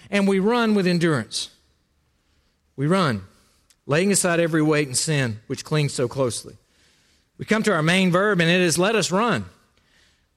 and 0.09 0.27
we 0.27 0.39
run 0.39 0.73
with 0.73 0.87
endurance. 0.87 1.51
We 2.75 2.87
run 2.87 3.21
laying 3.87 4.11
aside 4.11 4.39
every 4.39 4.61
weight 4.61 4.87
and 4.87 4.97
sin 4.97 5.39
which 5.47 5.65
clings 5.65 5.93
so 5.93 6.07
closely. 6.07 6.55
We 7.39 7.45
come 7.45 7.63
to 7.63 7.73
our 7.73 7.81
main 7.81 8.11
verb, 8.11 8.39
and 8.41 8.49
it 8.49 8.61
is 8.61 8.77
let 8.77 8.95
us 8.95 9.11
run. 9.11 9.45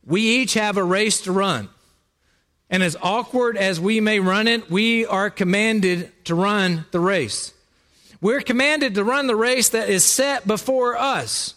We 0.06 0.22
each 0.22 0.54
have 0.54 0.76
a 0.76 0.84
race 0.84 1.20
to 1.22 1.32
run. 1.32 1.68
And 2.70 2.82
as 2.82 2.96
awkward 3.02 3.56
as 3.56 3.80
we 3.80 4.00
may 4.00 4.20
run 4.20 4.46
it, 4.46 4.70
we 4.70 5.04
are 5.04 5.28
commanded 5.28 6.12
to 6.26 6.34
run 6.34 6.86
the 6.92 7.00
race. 7.00 7.52
We're 8.20 8.42
commanded 8.42 8.94
to 8.94 9.04
run 9.04 9.26
the 9.26 9.36
race 9.36 9.70
that 9.70 9.88
is 9.88 10.04
set 10.04 10.46
before 10.46 10.96
us. 10.96 11.54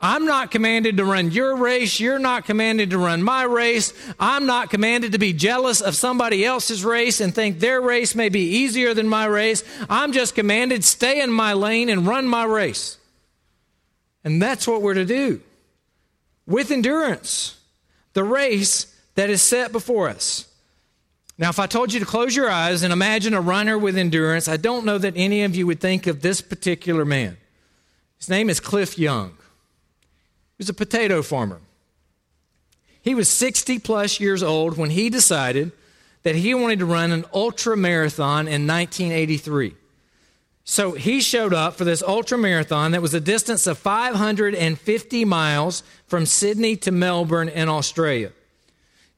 I'm 0.00 0.26
not 0.26 0.52
commanded 0.52 0.96
to 0.98 1.04
run 1.04 1.32
your 1.32 1.56
race. 1.56 1.98
You're 1.98 2.20
not 2.20 2.44
commanded 2.44 2.90
to 2.90 2.98
run 2.98 3.20
my 3.20 3.42
race. 3.42 3.92
I'm 4.20 4.46
not 4.46 4.70
commanded 4.70 5.12
to 5.12 5.18
be 5.18 5.32
jealous 5.32 5.80
of 5.80 5.96
somebody 5.96 6.44
else's 6.44 6.84
race 6.84 7.20
and 7.20 7.34
think 7.34 7.58
their 7.58 7.80
race 7.80 8.14
may 8.14 8.28
be 8.28 8.58
easier 8.58 8.94
than 8.94 9.08
my 9.08 9.24
race. 9.24 9.64
I'm 9.90 10.12
just 10.12 10.36
commanded 10.36 10.84
stay 10.84 11.20
in 11.20 11.30
my 11.32 11.54
lane 11.54 11.88
and 11.88 12.06
run 12.06 12.28
my 12.28 12.44
race. 12.44 12.96
And 14.22 14.40
that's 14.40 14.68
what 14.68 14.82
we're 14.82 14.94
to 14.94 15.04
do 15.04 15.40
with 16.46 16.70
endurance. 16.70 17.58
The 18.12 18.24
race 18.24 18.94
that 19.16 19.30
is 19.30 19.42
set 19.42 19.72
before 19.72 20.08
us. 20.08 20.44
Now, 21.38 21.50
if 21.50 21.58
I 21.58 21.66
told 21.66 21.92
you 21.92 22.00
to 22.00 22.06
close 22.06 22.34
your 22.34 22.50
eyes 22.50 22.82
and 22.84 22.92
imagine 22.92 23.34
a 23.34 23.40
runner 23.40 23.76
with 23.76 23.96
endurance, 23.96 24.48
I 24.48 24.56
don't 24.56 24.84
know 24.84 24.98
that 24.98 25.14
any 25.16 25.42
of 25.42 25.56
you 25.56 25.66
would 25.66 25.80
think 25.80 26.06
of 26.06 26.20
this 26.20 26.40
particular 26.40 27.04
man. 27.04 27.36
His 28.16 28.28
name 28.28 28.48
is 28.48 28.60
Cliff 28.60 28.98
Young 28.98 29.37
was 30.58 30.68
a 30.68 30.74
potato 30.74 31.22
farmer. 31.22 31.60
He 33.00 33.14
was 33.14 33.28
60 33.28 33.78
plus 33.78 34.20
years 34.20 34.42
old 34.42 34.76
when 34.76 34.90
he 34.90 35.08
decided 35.08 35.72
that 36.24 36.34
he 36.34 36.52
wanted 36.52 36.80
to 36.80 36.86
run 36.86 37.12
an 37.12 37.24
ultra 37.32 37.76
marathon 37.76 38.48
in 38.48 38.66
1983. 38.66 39.74
So 40.64 40.92
he 40.92 41.22
showed 41.22 41.54
up 41.54 41.76
for 41.76 41.84
this 41.84 42.02
ultra 42.02 42.36
marathon 42.36 42.90
that 42.90 43.00
was 43.00 43.14
a 43.14 43.20
distance 43.20 43.66
of 43.66 43.78
550 43.78 45.24
miles 45.24 45.82
from 46.06 46.26
Sydney 46.26 46.76
to 46.76 46.92
Melbourne 46.92 47.48
in 47.48 47.70
Australia. 47.70 48.32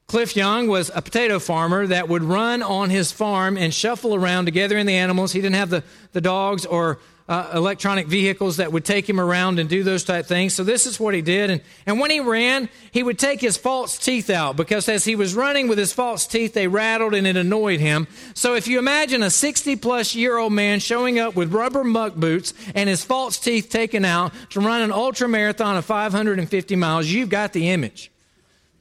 Cliff 0.07 0.35
Young 0.35 0.67
was 0.67 0.91
a 0.93 1.01
potato 1.01 1.39
farmer 1.39 1.87
that 1.87 2.07
would 2.07 2.23
run 2.23 2.61
on 2.61 2.89
his 2.89 3.11
farm 3.11 3.57
and 3.57 3.73
shuffle 3.73 4.15
around 4.15 4.45
together 4.45 4.77
in 4.77 4.85
the 4.85 4.95
animals. 4.95 5.33
He 5.33 5.41
didn't 5.41 5.55
have 5.55 5.69
the, 5.69 5.83
the 6.13 6.21
dogs 6.21 6.65
or 6.65 6.99
uh, 7.31 7.49
electronic 7.53 8.07
vehicles 8.07 8.57
that 8.57 8.73
would 8.73 8.83
take 8.83 9.07
him 9.07 9.17
around 9.17 9.57
and 9.57 9.69
do 9.69 9.83
those 9.83 10.03
type 10.03 10.25
things. 10.25 10.53
So 10.53 10.65
this 10.65 10.85
is 10.85 10.99
what 10.99 11.13
he 11.13 11.21
did. 11.21 11.49
And, 11.49 11.61
and 11.85 11.97
when 11.97 12.11
he 12.11 12.19
ran, 12.19 12.67
he 12.91 13.03
would 13.03 13.17
take 13.17 13.39
his 13.39 13.55
false 13.55 13.97
teeth 13.97 14.29
out 14.29 14.57
because 14.57 14.89
as 14.89 15.05
he 15.05 15.15
was 15.15 15.33
running 15.33 15.69
with 15.69 15.77
his 15.77 15.93
false 15.93 16.27
teeth, 16.27 16.53
they 16.53 16.67
rattled 16.67 17.13
and 17.13 17.25
it 17.25 17.37
annoyed 17.37 17.79
him. 17.79 18.07
So 18.33 18.55
if 18.55 18.67
you 18.67 18.79
imagine 18.79 19.23
a 19.23 19.29
60 19.29 19.77
plus 19.77 20.13
year 20.13 20.37
old 20.37 20.51
man 20.51 20.81
showing 20.81 21.19
up 21.19 21.33
with 21.33 21.53
rubber 21.53 21.85
muck 21.85 22.15
boots 22.15 22.53
and 22.75 22.89
his 22.89 23.05
false 23.05 23.39
teeth 23.39 23.69
taken 23.69 24.03
out 24.03 24.33
to 24.49 24.59
run 24.59 24.81
an 24.81 24.91
ultra 24.91 25.29
marathon 25.29 25.77
of 25.77 25.85
550 25.85 26.75
miles, 26.75 27.07
you've 27.07 27.29
got 27.29 27.53
the 27.53 27.69
image. 27.69 28.11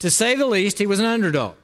To 0.00 0.10
say 0.10 0.34
the 0.34 0.46
least, 0.46 0.80
he 0.80 0.88
was 0.88 0.98
an 0.98 1.06
underdog. 1.06 1.54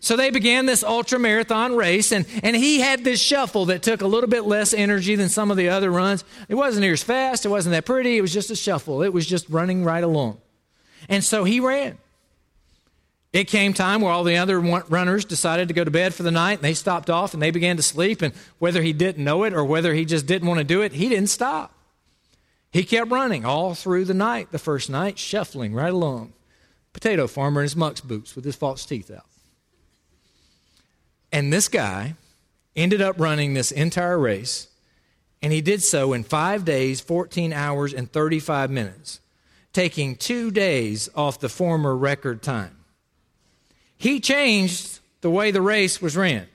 So 0.00 0.16
they 0.16 0.30
began 0.30 0.66
this 0.66 0.84
ultra 0.84 1.18
marathon 1.18 1.74
race, 1.74 2.12
and, 2.12 2.24
and 2.42 2.54
he 2.54 2.80
had 2.80 3.02
this 3.02 3.20
shuffle 3.20 3.66
that 3.66 3.82
took 3.82 4.00
a 4.00 4.06
little 4.06 4.30
bit 4.30 4.44
less 4.44 4.72
energy 4.72 5.16
than 5.16 5.28
some 5.28 5.50
of 5.50 5.56
the 5.56 5.70
other 5.70 5.90
runs. 5.90 6.24
It 6.48 6.54
wasn't 6.54 6.86
as 6.86 7.02
fast, 7.02 7.44
it 7.44 7.48
wasn't 7.48 7.72
that 7.72 7.84
pretty, 7.84 8.16
it 8.16 8.20
was 8.20 8.32
just 8.32 8.50
a 8.50 8.56
shuffle. 8.56 9.02
It 9.02 9.12
was 9.12 9.26
just 9.26 9.48
running 9.48 9.84
right 9.84 10.04
along. 10.04 10.38
And 11.08 11.24
so 11.24 11.44
he 11.44 11.58
ran. 11.58 11.98
It 13.32 13.44
came 13.44 13.74
time 13.74 14.00
where 14.00 14.12
all 14.12 14.24
the 14.24 14.38
other 14.38 14.58
runners 14.58 15.24
decided 15.24 15.68
to 15.68 15.74
go 15.74 15.84
to 15.84 15.90
bed 15.90 16.14
for 16.14 16.22
the 16.22 16.30
night, 16.30 16.58
and 16.58 16.62
they 16.62 16.74
stopped 16.74 17.10
off 17.10 17.34
and 17.34 17.42
they 17.42 17.50
began 17.50 17.76
to 17.76 17.82
sleep. 17.82 18.22
And 18.22 18.32
whether 18.58 18.82
he 18.82 18.92
didn't 18.92 19.22
know 19.22 19.44
it 19.44 19.52
or 19.52 19.64
whether 19.64 19.94
he 19.94 20.04
just 20.04 20.26
didn't 20.26 20.48
want 20.48 20.58
to 20.58 20.64
do 20.64 20.80
it, 20.80 20.92
he 20.92 21.08
didn't 21.08 21.28
stop. 21.28 21.74
He 22.70 22.84
kept 22.84 23.10
running 23.10 23.44
all 23.44 23.74
through 23.74 24.04
the 24.04 24.14
night, 24.14 24.50
the 24.50 24.58
first 24.58 24.88
night, 24.88 25.18
shuffling 25.18 25.74
right 25.74 25.92
along. 25.92 26.32
Potato 26.92 27.26
farmer 27.26 27.60
in 27.60 27.64
his 27.64 27.76
muck's 27.76 28.00
boots 28.00 28.34
with 28.34 28.44
his 28.44 28.56
false 28.56 28.84
teeth 28.86 29.10
out. 29.10 29.26
And 31.32 31.52
this 31.52 31.68
guy 31.68 32.14
ended 32.74 33.00
up 33.00 33.18
running 33.18 33.54
this 33.54 33.72
entire 33.72 34.18
race, 34.18 34.68
and 35.42 35.52
he 35.52 35.60
did 35.60 35.82
so 35.82 36.12
in 36.12 36.24
five 36.24 36.64
days, 36.64 37.00
14 37.00 37.52
hours, 37.52 37.92
and 37.92 38.10
35 38.10 38.70
minutes, 38.70 39.20
taking 39.72 40.16
two 40.16 40.50
days 40.50 41.08
off 41.14 41.40
the 41.40 41.48
former 41.48 41.96
record 41.96 42.42
time. 42.42 42.76
He 43.96 44.20
changed 44.20 45.00
the 45.20 45.30
way 45.30 45.50
the 45.50 45.60
race 45.60 46.00
was 46.00 46.16
ran. 46.16 46.46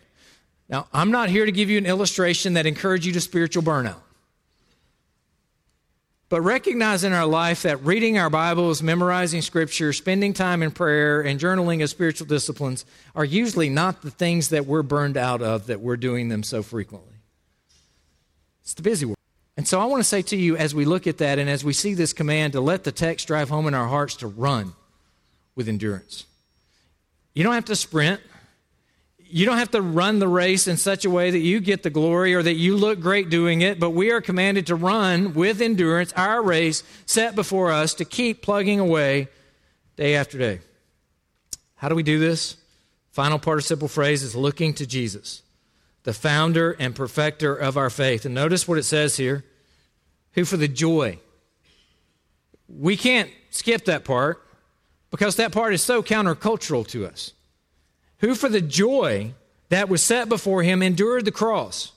Now, 0.69 0.87
I'm 0.93 1.11
not 1.11 1.29
here 1.29 1.45
to 1.45 1.51
give 1.51 1.69
you 1.69 1.77
an 1.77 1.85
illustration 1.85 2.53
that 2.53 2.65
encourages 2.65 3.05
you 3.05 3.13
to 3.13 3.21
spiritual 3.21 3.63
burnout. 3.63 4.02
But 6.33 6.41
recognize 6.41 7.03
in 7.03 7.13
our 7.13 7.27
life 7.27 7.61
that 7.61 7.85
reading 7.85 8.17
our 8.17 8.27
Bibles, 8.27 8.81
memorizing 8.81 9.43
Scripture, 9.43 9.93
spending 9.93 10.33
time 10.33 10.63
in 10.63 10.71
prayer, 10.71 11.21
and 11.21 11.39
journaling 11.39 11.83
as 11.83 11.91
spiritual 11.91 12.25
disciplines 12.25 12.85
are 13.13 13.23
usually 13.23 13.69
not 13.69 14.01
the 14.01 14.09
things 14.09 14.49
that 14.49 14.65
we're 14.65 14.81
burned 14.81 15.15
out 15.15 15.43
of 15.43 15.67
that 15.67 15.79
we're 15.79 15.95
doing 15.95 16.29
them 16.29 16.41
so 16.41 16.63
frequently. 16.63 17.13
It's 18.63 18.73
the 18.73 18.81
busy 18.81 19.05
work. 19.05 19.19
And 19.57 19.67
so 19.67 19.79
I 19.79 19.85
want 19.85 19.99
to 19.99 20.09
say 20.09 20.23
to 20.23 20.35
you 20.35 20.57
as 20.57 20.73
we 20.73 20.85
look 20.85 21.05
at 21.05 21.19
that 21.19 21.37
and 21.37 21.47
as 21.47 21.63
we 21.63 21.71
see 21.71 21.93
this 21.93 22.13
command 22.13 22.53
to 22.53 22.61
let 22.61 22.83
the 22.83 22.91
text 22.91 23.27
drive 23.27 23.49
home 23.49 23.67
in 23.67 23.75
our 23.75 23.87
hearts 23.87 24.15
to 24.15 24.27
run 24.27 24.73
with 25.53 25.69
endurance. 25.69 26.25
You 27.35 27.43
don't 27.43 27.53
have 27.53 27.65
to 27.65 27.75
sprint. 27.75 28.21
You 29.35 29.47
don't 29.47 29.57
have 29.57 29.71
to 29.71 29.81
run 29.81 30.19
the 30.19 30.27
race 30.27 30.67
in 30.67 30.77
such 30.77 31.05
a 31.05 31.09
way 31.09 31.31
that 31.31 31.39
you 31.39 31.59
get 31.59 31.81
the 31.81 31.89
glory 31.89 32.35
or 32.35 32.43
that 32.43 32.53
you 32.53 32.77
look 32.77 32.99
great 32.99 33.31
doing 33.31 33.61
it, 33.61 33.79
but 33.79 33.89
we 33.89 34.11
are 34.11 34.21
commanded 34.21 34.67
to 34.67 34.75
run 34.75 35.33
with 35.33 35.59
endurance 35.59 36.13
our 36.13 36.39
race 36.39 36.83
set 37.07 37.33
before 37.33 37.71
us 37.71 37.95
to 37.95 38.05
keep 38.05 38.43
plugging 38.43 38.79
away 38.79 39.29
day 39.95 40.13
after 40.13 40.37
day. 40.37 40.59
How 41.77 41.89
do 41.89 41.95
we 41.95 42.03
do 42.03 42.19
this? 42.19 42.57
Final 43.09 43.39
participle 43.39 43.87
phrase 43.87 44.21
is 44.21 44.35
looking 44.35 44.71
to 44.75 44.85
Jesus, 44.85 45.41
the 46.03 46.13
founder 46.13 46.73
and 46.73 46.95
perfecter 46.95 47.55
of 47.55 47.75
our 47.75 47.89
faith. 47.89 48.25
And 48.25 48.35
notice 48.35 48.67
what 48.67 48.77
it 48.77 48.83
says 48.83 49.17
here 49.17 49.43
who 50.33 50.45
for 50.45 50.57
the 50.57 50.67
joy. 50.67 51.17
We 52.69 52.95
can't 52.95 53.31
skip 53.49 53.85
that 53.85 54.05
part 54.05 54.45
because 55.09 55.37
that 55.37 55.51
part 55.51 55.73
is 55.73 55.81
so 55.81 56.03
countercultural 56.03 56.87
to 56.89 57.07
us. 57.07 57.33
Who 58.23 58.33
for 58.33 58.49
the 58.49 58.61
joy 58.61 59.33
that 59.69 59.87
was 59.87 60.01
set 60.01 60.27
before 60.27 60.63
him 60.63 60.81
endured 60.81 61.25
the 61.25 61.31
cross 61.31 61.93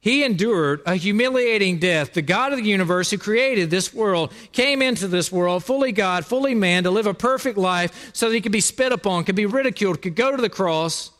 he 0.00 0.24
endured 0.24 0.80
a 0.86 0.94
humiliating 0.94 1.78
death. 1.78 2.14
The 2.14 2.22
God 2.22 2.52
of 2.52 2.58
the 2.58 2.64
universe 2.64 3.10
who 3.10 3.18
created 3.18 3.68
this 3.68 3.92
world 3.92 4.32
came 4.52 4.80
into 4.80 5.06
this 5.06 5.30
world, 5.30 5.62
fully 5.62 5.92
God, 5.92 6.24
fully 6.24 6.54
man, 6.54 6.84
to 6.84 6.90
live 6.90 7.06
a 7.06 7.12
perfect 7.12 7.58
life 7.58 8.10
so 8.14 8.28
that 8.28 8.34
he 8.34 8.40
could 8.40 8.50
be 8.50 8.62
spit 8.62 8.92
upon, 8.92 9.24
could 9.24 9.36
be 9.36 9.44
ridiculed, 9.44 10.00
could 10.00 10.16
go 10.16 10.34
to 10.34 10.40
the 10.40 10.48
cross 10.48 11.10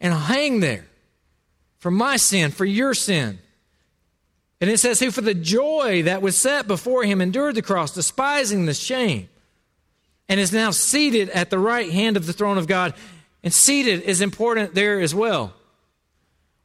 and 0.00 0.12
hang 0.12 0.58
there 0.58 0.86
for 1.78 1.92
my 1.92 2.16
sin, 2.16 2.50
for 2.50 2.64
your 2.64 2.92
sin. 2.92 3.38
And 4.60 4.68
it 4.68 4.78
says, 4.78 4.98
Who 4.98 5.12
for 5.12 5.20
the 5.20 5.34
joy 5.34 6.02
that 6.02 6.20
was 6.20 6.36
set 6.36 6.66
before 6.66 7.04
him 7.04 7.20
endured 7.20 7.54
the 7.54 7.62
cross, 7.62 7.94
despising 7.94 8.66
the 8.66 8.74
shame, 8.74 9.28
and 10.28 10.40
is 10.40 10.52
now 10.52 10.72
seated 10.72 11.30
at 11.30 11.50
the 11.50 11.58
right 11.60 11.92
hand 11.92 12.16
of 12.16 12.26
the 12.26 12.32
throne 12.32 12.58
of 12.58 12.66
God. 12.66 12.94
And 13.42 13.52
seated 13.52 14.02
is 14.02 14.20
important 14.20 14.74
there 14.74 15.00
as 15.00 15.14
well. 15.14 15.54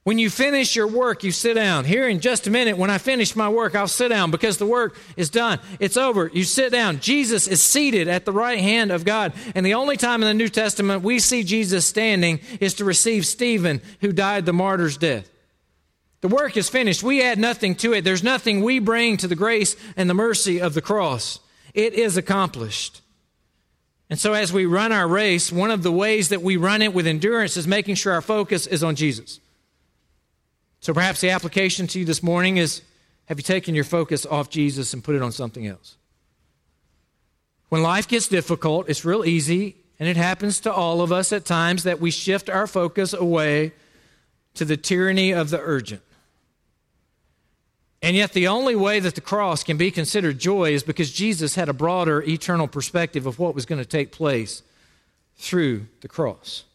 When 0.04 0.18
you 0.18 0.30
finish 0.30 0.76
your 0.76 0.88
work, 0.88 1.24
you 1.24 1.32
sit 1.32 1.54
down. 1.54 1.86
Here 1.86 2.10
in 2.10 2.20
just 2.20 2.46
a 2.46 2.52
minute, 2.52 2.78
when 2.78 2.90
I 2.90 2.98
finish 2.98 3.38
my 3.38 3.48
work, 3.48 3.74
I'll 3.74 3.88
sit 3.88 4.10
down 4.10 4.32
because 4.32 4.58
the 4.58 4.66
work 4.66 4.98
is 5.16 5.30
done. 5.30 5.60
It's 5.80 5.96
over. 5.96 6.30
You 6.34 6.44
sit 6.44 6.74
down. 6.74 7.00
Jesus 7.00 7.48
is 7.48 7.64
seated 7.64 8.10
at 8.10 8.26
the 8.26 8.34
right 8.34 8.60
hand 8.60 8.92
of 8.92 9.06
God. 9.06 9.32
And 9.56 9.66
the 9.66 9.76
only 9.76 9.96
time 9.96 10.22
in 10.22 10.28
the 10.28 10.34
New 10.34 10.50
Testament 10.50 11.04
we 11.04 11.20
see 11.20 11.44
Jesus 11.44 11.86
standing 11.86 12.42
is 12.60 12.74
to 12.76 12.86
receive 12.86 13.26
Stephen, 13.26 13.82
who 14.02 14.12
died 14.12 14.46
the 14.46 14.52
martyr's 14.52 14.98
death. 14.98 15.30
The 16.20 16.28
work 16.28 16.58
is 16.58 16.70
finished. 16.70 17.02
We 17.02 17.22
add 17.22 17.40
nothing 17.40 17.76
to 17.76 17.94
it. 17.94 18.04
There's 18.04 18.24
nothing 18.24 18.62
we 18.62 18.80
bring 18.80 19.16
to 19.18 19.28
the 19.30 19.36
grace 19.36 19.78
and 19.96 20.10
the 20.10 20.14
mercy 20.14 20.60
of 20.60 20.74
the 20.74 20.82
cross. 20.82 21.40
It 21.74 21.94
is 21.94 22.18
accomplished. 22.18 23.03
And 24.14 24.20
so, 24.20 24.34
as 24.34 24.54
we 24.54 24.68
run 24.68 24.92
our 24.92 25.08
race, 25.08 25.52
one 25.52 25.72
of 25.72 25.82
the 25.82 25.92
ways 25.92 26.30
that 26.30 26.44
we 26.44 26.56
run 26.56 26.84
it 26.84 26.94
with 26.94 27.08
endurance 27.08 27.58
is 27.58 27.68
making 27.68 27.96
sure 27.96 28.14
our 28.14 28.22
focus 28.22 28.68
is 28.68 28.84
on 28.84 28.96
Jesus. 28.96 29.40
So 30.82 30.94
perhaps 30.94 31.20
the 31.20 31.32
application 31.32 31.88
to 31.88 31.98
you 31.98 32.06
this 32.06 32.22
morning 32.22 32.58
is 32.58 32.84
have 33.26 33.40
you 33.40 33.44
taken 33.44 33.74
your 33.74 33.84
focus 33.84 34.28
off 34.28 34.52
Jesus 34.52 34.94
and 34.94 35.04
put 35.04 35.16
it 35.16 35.24
on 35.24 35.32
something 35.32 35.66
else? 35.66 35.98
When 37.70 37.82
life 37.82 38.08
gets 38.08 38.28
difficult, 38.28 38.88
it's 38.88 39.04
real 39.04 39.26
easy, 39.26 39.78
and 40.00 40.08
it 40.08 40.16
happens 40.16 40.60
to 40.60 40.72
all 40.72 41.02
of 41.02 41.12
us 41.12 41.34
at 41.34 41.44
times, 41.44 41.82
that 41.82 42.00
we 42.00 42.12
shift 42.12 42.52
our 42.52 42.68
focus 42.68 43.14
away 43.14 43.72
to 44.54 44.64
the 44.64 44.78
tyranny 44.78 45.32
of 45.32 45.50
the 45.50 45.60
urgent. 45.60 46.04
And 48.04 48.18
yet, 48.18 48.34
the 48.34 48.50
only 48.50 48.76
way 48.76 49.00
that 49.00 49.16
the 49.16 49.22
cross 49.22 49.64
can 49.64 49.78
be 49.78 49.90
considered 49.90 50.38
joy 50.38 50.74
is 50.74 50.84
because 50.84 51.10
Jesus 51.10 51.56
had 51.56 51.70
a 51.70 51.74
broader 51.74 52.22
eternal 52.22 52.68
perspective 52.68 53.26
of 53.26 53.40
what 53.40 53.56
was 53.56 53.66
going 53.66 53.80
to 53.80 53.88
take 53.88 54.12
place 54.12 54.62
through 55.38 55.88
the 56.02 56.10
cross. 56.10 56.66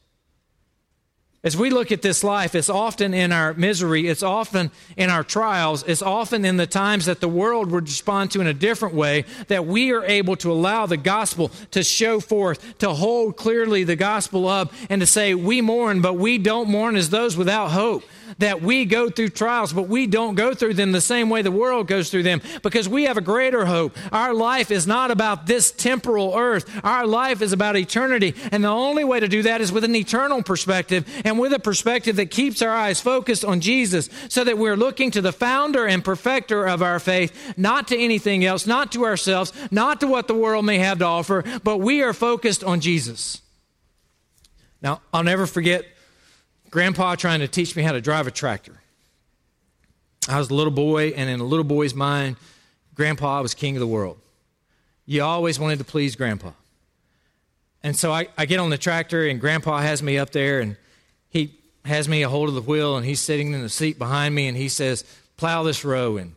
As 1.45 1.55
we 1.55 1.69
look 1.69 1.93
at 1.93 2.01
this 2.01 2.25
life, 2.25 2.55
it's 2.55 2.71
often 2.71 3.13
in 3.13 3.31
our 3.31 3.53
misery, 3.53 4.09
it's 4.09 4.23
often 4.23 4.71
in 4.97 5.11
our 5.11 5.23
trials, 5.23 5.85
it's 5.87 6.01
often 6.01 6.47
in 6.47 6.57
the 6.57 6.67
times 6.67 7.05
that 7.05 7.21
the 7.21 7.29
world 7.29 7.71
would 7.71 7.85
respond 7.85 8.31
to 8.31 8.41
in 8.41 8.47
a 8.47 8.55
different 8.55 8.95
way 8.95 9.27
that 9.49 9.67
we 9.67 9.93
are 9.93 10.05
able 10.07 10.35
to 10.37 10.51
allow 10.51 10.87
the 10.87 10.97
gospel 10.97 11.51
to 11.73 11.85
show 11.85 12.21
forth, 12.21 12.79
to 12.79 12.91
hold 12.95 13.37
clearly 13.37 13.85
the 13.85 13.97
gospel 13.97 14.49
up, 14.49 14.73
and 14.89 15.03
to 15.03 15.07
say, 15.07 15.35
We 15.35 15.61
mourn, 15.61 16.01
but 16.01 16.15
we 16.15 16.39
don't 16.39 16.71
mourn 16.71 16.97
as 16.97 17.11
those 17.11 17.37
without 17.37 17.69
hope 17.71 18.03
that 18.39 18.63
we 18.63 18.85
go 18.85 19.09
through 19.11 19.31
trials, 19.31 19.73
but 19.73 19.89
we 19.89 20.07
don't 20.07 20.35
go 20.35 20.55
through 20.55 20.75
them 20.75 20.93
the 20.93 21.01
same 21.01 21.31
way 21.31 21.43
the 21.43 21.51
world 21.51 21.87
goes 21.87 22.11
through 22.11 22.23
them 22.23 22.41
because 22.63 22.89
we 22.89 23.05
have 23.05 23.17
a 23.17 23.23
greater 23.23 23.65
hope. 23.65 23.97
Our 24.13 24.35
life 24.35 24.71
is 24.71 24.87
not 24.87 25.11
about 25.11 25.47
this 25.47 25.71
temporal 25.71 26.35
earth, 26.37 26.69
our 26.85 27.07
life 27.07 27.43
is 27.43 27.53
about 27.53 27.77
eternity. 27.77 28.35
And 28.53 28.65
the 28.65 28.69
only 28.69 29.05
way 29.05 29.21
to 29.21 29.29
do 29.29 29.43
that 29.43 29.61
is 29.61 29.73
with 29.73 29.85
an 29.85 29.97
eternal 29.97 30.43
perspective 30.43 31.09
and 31.25 31.39
with 31.39 31.53
a 31.53 31.59
perspective 31.59 32.17
that 32.17 32.31
keeps 32.31 32.63
our 32.63 32.75
eyes 32.75 33.01
focused 33.01 33.45
on 33.45 33.61
Jesus 33.61 34.09
so 34.29 34.45
that 34.45 34.59
we're 34.59 34.77
looking 34.77 35.11
to 35.13 35.21
the 35.21 35.33
founder 35.33 35.87
and 35.87 36.05
perfecter 36.05 36.67
of 36.67 36.83
our 36.83 37.01
faith, 37.01 37.55
not 37.57 37.89
to 37.89 37.99
anything 37.99 38.45
else, 38.45 38.67
not 38.67 38.93
to 38.93 39.05
ourselves, 39.05 39.53
not 39.71 40.01
to 40.01 40.07
what 40.07 40.29
the 40.29 40.35
world 40.35 40.65
may 40.65 40.79
have 40.79 40.99
to 40.99 41.05
offer, 41.05 41.45
but 41.65 41.79
we 41.79 42.03
are 42.03 42.13
focused 42.13 42.63
on 42.63 42.81
Jesus. 42.81 43.41
Now, 44.81 45.03
I'll 45.13 45.25
never 45.25 45.47
forget 45.47 45.85
grandpa 46.71 47.15
trying 47.15 47.41
to 47.41 47.49
teach 47.49 47.75
me 47.77 47.83
how 47.83 47.93
to 47.93 48.01
drive 48.01 48.27
a 48.27 48.31
tractor. 48.31 48.81
I 50.29 50.39
was 50.39 50.51
a 50.51 50.55
little 50.55 50.73
boy, 50.73 51.09
and 51.09 51.31
in 51.31 51.41
a 51.41 51.45
little 51.45 51.65
boy's 51.65 51.95
mind, 51.95 52.37
grandpa 52.95 53.41
was 53.41 53.55
king 53.55 53.77
of 53.77 53.81
the 53.81 53.87
world. 53.87 54.19
You 55.07 55.23
always 55.23 55.59
wanted 55.59 55.79
to 55.79 55.85
please 55.85 56.17
grandpa. 56.17 56.53
And 57.83 57.97
so 57.97 58.13
I, 58.13 58.29
I 58.37 58.45
get 58.45 58.61
on 58.61 58.71
the 58.71 58.79
tractor, 58.79 59.27
and 59.27 59.41
grandpa 59.41 59.79
has 59.79 60.03
me 60.03 60.19
up 60.19 60.31
there, 60.31 60.61
and 60.61 60.77
he 61.31 61.59
has 61.85 62.09
me 62.09 62.23
a 62.23 62.29
hold 62.29 62.49
of 62.49 62.55
the 62.55 62.61
wheel, 62.61 62.97
and 62.97 63.07
he's 63.07 63.21
sitting 63.21 63.53
in 63.53 63.63
the 63.63 63.69
seat 63.69 63.99
behind 63.99 64.35
me, 64.35 64.49
and 64.49 64.57
he 64.57 64.69
says, 64.69 65.05
Plow 65.37 65.63
this 65.63 65.85
row, 65.85 66.17
and 66.17 66.35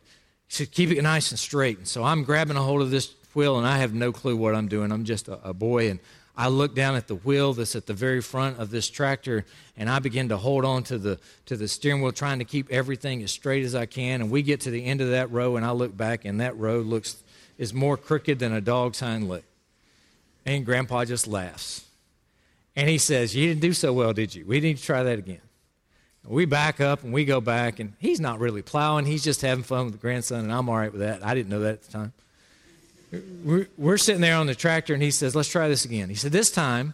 he 0.48 0.54
said, 0.54 0.72
Keep 0.72 0.92
it 0.92 1.02
nice 1.02 1.32
and 1.32 1.40
straight. 1.40 1.78
And 1.80 1.88
so 1.88 2.04
I'm 2.04 2.24
grabbing 2.24 2.56
a 2.56 2.62
hold 2.62 2.82
of 2.82 2.92
this 2.92 3.14
wheel, 3.34 3.58
and 3.58 3.68
I 3.68 3.80
have 3.80 3.94
no 3.94 4.12
clue 4.14 4.38
what 4.38 4.56
I'm 4.56 4.68
doing. 4.68 4.92
I'm 4.92 5.04
just 5.04 5.28
a, 5.28 5.50
a 5.50 5.54
boy, 5.54 5.90
and 5.90 6.00
I 6.36 6.48
look 6.48 6.74
down 6.74 6.96
at 6.96 7.08
the 7.08 7.16
wheel 7.16 7.54
that's 7.54 7.76
at 7.76 7.88
the 7.88 7.94
very 7.94 8.22
front 8.22 8.58
of 8.60 8.72
this 8.72 8.90
tractor 8.90 9.46
and 9.76 9.90
I 9.90 10.00
begin 10.00 10.30
to 10.30 10.38
hold 10.38 10.64
on 10.64 10.84
to 10.84 10.98
the 10.98 11.20
to 11.48 11.58
the 11.58 11.68
steering 11.68 12.02
wheel 12.02 12.12
trying 12.12 12.40
to 12.40 12.46
keep 12.46 12.72
everything 12.72 13.22
as 13.24 13.32
straight 13.32 13.64
as 13.64 13.76
I 13.76 13.86
can 13.86 14.22
and 14.22 14.32
we 14.32 14.42
get 14.42 14.62
to 14.62 14.72
the 14.72 14.86
end 14.86 15.02
of 15.02 15.10
that 15.10 15.32
row 15.32 15.58
and 15.58 15.66
I 15.66 15.72
look 15.72 15.96
back 15.96 16.26
and 16.26 16.40
that 16.40 16.58
row 16.58 16.80
looks 16.80 17.22
is 17.58 17.74
more 17.74 17.98
crooked 17.98 18.40
than 18.40 18.54
a 18.54 18.62
dog's 18.62 19.00
hind 19.00 19.28
leg. 19.30 19.44
And 20.46 20.66
grandpa 20.66 21.06
just 21.06 21.28
laughs. 21.28 21.86
And 22.76 22.90
he 22.90 22.98
says, 22.98 23.36
"You 23.36 23.48
didn't 23.48 23.62
do 23.62 23.74
so 23.74 23.94
well, 23.94 24.14
did 24.14 24.34
you? 24.34 24.46
We 24.46 24.60
need 24.60 24.78
to 24.78 24.84
try 24.84 25.04
that 25.04 25.20
again." 25.20 25.42
We 26.24 26.46
back 26.46 26.80
up 26.80 27.04
and 27.04 27.12
we 27.12 27.26
go 27.26 27.42
back 27.42 27.80
and 27.80 27.94
he's 27.98 28.20
not 28.20 28.40
really 28.40 28.62
plowing, 28.62 29.06
he's 29.06 29.24
just 29.24 29.42
having 29.42 29.64
fun 29.64 29.86
with 29.86 29.94
the 29.94 30.00
grandson 30.00 30.42
and 30.42 30.54
I'm 30.54 30.70
all 30.70 30.78
right 30.78 30.92
with 30.92 31.02
that. 31.02 31.26
I 31.26 31.34
didn't 31.34 31.50
know 31.50 31.62
that 31.62 31.74
at 31.74 31.82
the 31.84 31.92
time 31.92 32.14
we're, 33.44 33.68
we're 33.78 33.98
sitting 33.98 34.22
there 34.22 34.38
on 34.38 34.48
the 34.48 34.56
tractor, 34.56 34.94
and 34.94 35.04
he 35.04 35.12
says, 35.12 35.36
"Let's 35.36 35.50
try 35.50 35.68
this 35.68 35.86
again." 35.86 36.10
He 36.10 36.16
said, 36.16 36.32
"This 36.32 36.52
time." 36.52 36.94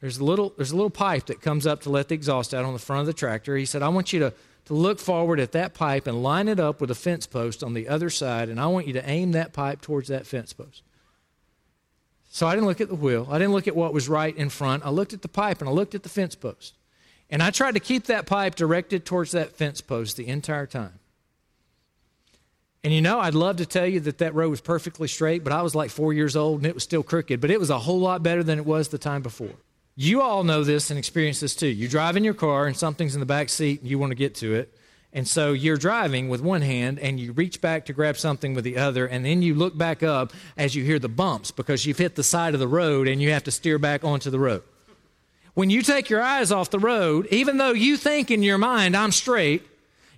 There's 0.00 0.18
a 0.18 0.24
little 0.24 0.52
there's 0.56 0.72
a 0.72 0.76
little 0.76 0.90
pipe 0.90 1.26
that 1.26 1.40
comes 1.40 1.66
up 1.66 1.82
to 1.82 1.90
let 1.90 2.08
the 2.08 2.14
exhaust 2.14 2.52
out 2.52 2.66
on 2.66 2.74
the 2.74 2.78
front 2.78 3.00
of 3.00 3.06
the 3.06 3.14
tractor. 3.14 3.56
He 3.56 3.64
said, 3.64 3.82
I 3.82 3.88
want 3.88 4.12
you 4.12 4.20
to, 4.20 4.34
to 4.66 4.74
look 4.74 4.98
forward 4.98 5.40
at 5.40 5.52
that 5.52 5.72
pipe 5.72 6.06
and 6.06 6.22
line 6.22 6.48
it 6.48 6.60
up 6.60 6.82
with 6.82 6.90
a 6.90 6.94
fence 6.94 7.26
post 7.26 7.64
on 7.64 7.72
the 7.72 7.88
other 7.88 8.10
side, 8.10 8.50
and 8.50 8.60
I 8.60 8.66
want 8.66 8.86
you 8.86 8.92
to 8.92 9.08
aim 9.08 9.32
that 9.32 9.54
pipe 9.54 9.80
towards 9.80 10.08
that 10.08 10.26
fence 10.26 10.52
post. 10.52 10.82
So 12.30 12.46
I 12.46 12.54
didn't 12.54 12.66
look 12.66 12.80
at 12.80 12.88
the 12.88 12.94
wheel. 12.94 13.26
I 13.28 13.38
didn't 13.38 13.52
look 13.52 13.66
at 13.66 13.74
what 13.74 13.92
was 13.92 14.08
right 14.08 14.36
in 14.36 14.50
front. 14.50 14.86
I 14.86 14.90
looked 14.90 15.12
at 15.12 15.22
the 15.22 15.28
pipe 15.28 15.60
and 15.60 15.68
I 15.68 15.72
looked 15.72 15.94
at 15.96 16.04
the 16.04 16.08
fence 16.08 16.34
post. 16.36 16.74
And 17.28 17.42
I 17.42 17.50
tried 17.50 17.74
to 17.74 17.80
keep 17.80 18.04
that 18.04 18.26
pipe 18.26 18.54
directed 18.54 19.04
towards 19.04 19.32
that 19.32 19.56
fence 19.56 19.80
post 19.80 20.16
the 20.16 20.28
entire 20.28 20.66
time. 20.66 20.99
And 22.82 22.94
you 22.94 23.02
know, 23.02 23.20
I'd 23.20 23.34
love 23.34 23.56
to 23.56 23.66
tell 23.66 23.86
you 23.86 24.00
that 24.00 24.18
that 24.18 24.34
road 24.34 24.48
was 24.48 24.60
perfectly 24.60 25.06
straight, 25.06 25.44
but 25.44 25.52
I 25.52 25.62
was 25.62 25.74
like 25.74 25.90
four 25.90 26.12
years 26.12 26.34
old 26.34 26.60
and 26.60 26.66
it 26.66 26.74
was 26.74 26.82
still 26.82 27.02
crooked, 27.02 27.40
but 27.40 27.50
it 27.50 27.60
was 27.60 27.70
a 27.70 27.78
whole 27.78 28.00
lot 28.00 28.22
better 28.22 28.42
than 28.42 28.58
it 28.58 28.64
was 28.64 28.88
the 28.88 28.98
time 28.98 29.22
before. 29.22 29.54
You 29.96 30.22
all 30.22 30.44
know 30.44 30.64
this 30.64 30.90
and 30.90 30.98
experience 30.98 31.40
this 31.40 31.54
too. 31.54 31.68
You 31.68 31.88
drive 31.88 32.16
in 32.16 32.24
your 32.24 32.34
car 32.34 32.66
and 32.66 32.76
something's 32.76 33.14
in 33.14 33.20
the 33.20 33.26
back 33.26 33.50
seat 33.50 33.80
and 33.80 33.90
you 33.90 33.98
want 33.98 34.12
to 34.12 34.16
get 34.16 34.34
to 34.36 34.54
it. 34.54 34.74
And 35.12 35.26
so 35.26 35.52
you're 35.52 35.76
driving 35.76 36.28
with 36.28 36.40
one 36.40 36.62
hand 36.62 36.98
and 37.00 37.18
you 37.18 37.32
reach 37.32 37.60
back 37.60 37.86
to 37.86 37.92
grab 37.92 38.16
something 38.16 38.54
with 38.54 38.62
the 38.62 38.78
other, 38.78 39.06
and 39.06 39.24
then 39.24 39.42
you 39.42 39.54
look 39.54 39.76
back 39.76 40.04
up 40.04 40.32
as 40.56 40.76
you 40.76 40.84
hear 40.84 41.00
the 41.00 41.08
bumps 41.08 41.50
because 41.50 41.84
you've 41.84 41.98
hit 41.98 42.14
the 42.14 42.22
side 42.22 42.54
of 42.54 42.60
the 42.60 42.68
road 42.68 43.08
and 43.08 43.20
you 43.20 43.30
have 43.32 43.42
to 43.44 43.50
steer 43.50 43.78
back 43.78 44.04
onto 44.04 44.30
the 44.30 44.38
road. 44.38 44.62
When 45.54 45.68
you 45.68 45.82
take 45.82 46.08
your 46.08 46.22
eyes 46.22 46.52
off 46.52 46.70
the 46.70 46.78
road, 46.78 47.26
even 47.32 47.58
though 47.58 47.72
you 47.72 47.96
think 47.96 48.30
in 48.30 48.44
your 48.44 48.56
mind, 48.56 48.96
I'm 48.96 49.10
straight, 49.10 49.66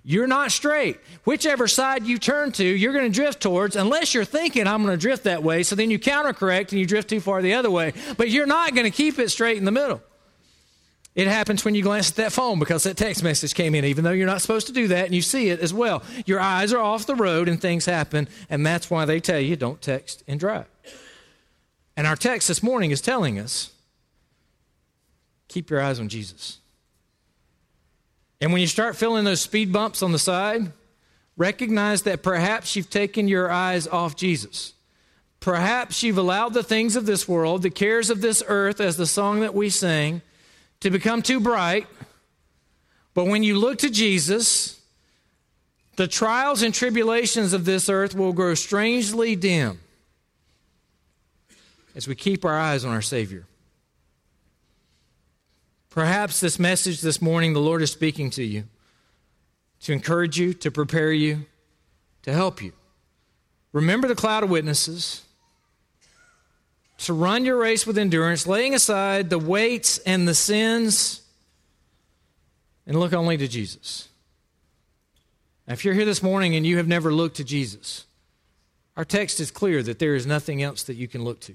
you're 0.03 0.27
not 0.27 0.51
straight. 0.51 0.99
Whichever 1.23 1.67
side 1.67 2.05
you 2.05 2.17
turn 2.17 2.51
to, 2.53 2.63
you're 2.63 2.91
going 2.91 3.09
to 3.09 3.15
drift 3.15 3.41
towards, 3.41 3.75
unless 3.75 4.13
you're 4.13 4.25
thinking, 4.25 4.67
I'm 4.67 4.83
going 4.83 4.97
to 4.97 5.01
drift 5.01 5.23
that 5.23 5.43
way. 5.43 5.63
So 5.63 5.75
then 5.75 5.89
you 5.89 5.97
counter 5.97 6.33
correct 6.33 6.73
and 6.73 6.79
you 6.79 6.85
drift 6.85 7.09
too 7.09 7.21
far 7.21 7.41
the 7.41 7.53
other 7.53 7.71
way. 7.71 7.93
But 8.17 8.29
you're 8.29 8.45
not 8.45 8.75
going 8.75 8.85
to 8.85 8.95
keep 8.95 9.17
it 9.17 9.29
straight 9.29 9.57
in 9.57 9.65
the 9.65 9.71
middle. 9.71 10.01
It 11.15 11.27
happens 11.27 11.63
when 11.63 11.75
you 11.75 11.83
glance 11.83 12.09
at 12.09 12.15
that 12.15 12.33
phone 12.33 12.59
because 12.59 12.83
that 12.83 12.97
text 12.97 13.23
message 13.23 13.53
came 13.53 13.75
in, 13.75 13.85
even 13.85 14.03
though 14.03 14.11
you're 14.11 14.27
not 14.27 14.41
supposed 14.41 14.67
to 14.67 14.73
do 14.73 14.87
that, 14.89 15.05
and 15.05 15.13
you 15.13 15.21
see 15.21 15.49
it 15.49 15.59
as 15.59 15.73
well. 15.73 16.03
Your 16.25 16.39
eyes 16.39 16.73
are 16.73 16.79
off 16.79 17.05
the 17.05 17.15
road 17.15 17.47
and 17.47 17.61
things 17.61 17.85
happen, 17.85 18.27
and 18.49 18.65
that's 18.65 18.89
why 18.89 19.05
they 19.05 19.19
tell 19.19 19.39
you 19.39 19.55
don't 19.55 19.79
text 19.79 20.23
and 20.27 20.39
drive. 20.39 20.65
And 21.95 22.07
our 22.07 22.15
text 22.15 22.47
this 22.47 22.63
morning 22.63 22.89
is 22.91 22.99
telling 22.99 23.39
us 23.39 23.71
keep 25.47 25.69
your 25.69 25.81
eyes 25.81 25.99
on 25.99 26.09
Jesus. 26.09 26.57
And 28.43 28.51
when 28.51 28.59
you 28.59 28.67
start 28.67 28.97
feeling 28.97 29.23
those 29.23 29.39
speed 29.39 29.71
bumps 29.71 30.03
on 30.03 30.11
the 30.11 30.19
side, 30.19 30.73
recognize 31.37 32.01
that 32.01 32.23
perhaps 32.23 32.75
you've 32.75 32.89
taken 32.89 33.29
your 33.29 33.49
eyes 33.49 33.87
off 33.87 34.17
Jesus. 34.17 34.73
Perhaps 35.39 36.03
you've 36.03 36.17
allowed 36.17 36.53
the 36.53 36.61
things 36.61 36.97
of 36.97 37.05
this 37.05 37.25
world, 37.25 37.61
the 37.61 37.69
cares 37.69 38.09
of 38.09 38.19
this 38.19 38.43
earth, 38.45 38.81
as 38.81 38.97
the 38.97 39.05
song 39.05 39.39
that 39.39 39.55
we 39.55 39.69
sing, 39.69 40.21
to 40.81 40.89
become 40.89 41.21
too 41.21 41.39
bright. 41.39 41.87
But 43.13 43.27
when 43.27 43.43
you 43.43 43.57
look 43.57 43.77
to 43.77 43.89
Jesus, 43.89 44.77
the 45.95 46.09
trials 46.09 46.63
and 46.63 46.73
tribulations 46.73 47.53
of 47.53 47.63
this 47.63 47.87
earth 47.87 48.13
will 48.13 48.33
grow 48.33 48.55
strangely 48.55 49.37
dim 49.37 49.79
as 51.95 52.09
we 52.09 52.15
keep 52.15 52.43
our 52.43 52.59
eyes 52.59 52.83
on 52.83 52.91
our 52.91 53.01
Savior. 53.01 53.45
Perhaps 55.93 56.39
this 56.39 56.57
message 56.57 57.01
this 57.01 57.21
morning, 57.21 57.53
the 57.53 57.59
Lord 57.59 57.83
is 57.83 57.91
speaking 57.91 58.31
to 58.31 58.43
you 58.43 58.63
to 59.81 59.93
encourage 59.93 60.39
you, 60.39 60.51
to 60.55 60.71
prepare 60.71 61.11
you, 61.11 61.45
to 62.23 62.33
help 62.33 62.63
you. 62.63 62.73
Remember 63.73 64.07
the 64.07 64.15
cloud 64.15 64.41
of 64.41 64.49
witnesses 64.49 65.21
to 66.97 67.13
run 67.13 67.45
your 67.45 67.57
race 67.57 67.85
with 67.85 67.99
endurance, 67.99 68.47
laying 68.47 68.73
aside 68.73 69.29
the 69.29 69.37
weights 69.37 69.99
and 69.99 70.27
the 70.27 70.33
sins, 70.33 71.21
and 72.87 72.99
look 72.99 73.13
only 73.13 73.37
to 73.37 73.47
Jesus. 73.47 74.09
Now, 75.67 75.73
if 75.73 75.85
you're 75.85 75.93
here 75.93 76.05
this 76.05 76.23
morning 76.23 76.55
and 76.55 76.65
you 76.65 76.77
have 76.77 76.87
never 76.87 77.13
looked 77.13 77.37
to 77.37 77.43
Jesus, 77.43 78.05
our 78.97 79.05
text 79.05 79.39
is 79.39 79.51
clear 79.51 79.83
that 79.83 79.99
there 79.99 80.15
is 80.15 80.25
nothing 80.25 80.63
else 80.63 80.81
that 80.81 80.95
you 80.95 81.07
can 81.07 81.23
look 81.23 81.39
to. 81.41 81.53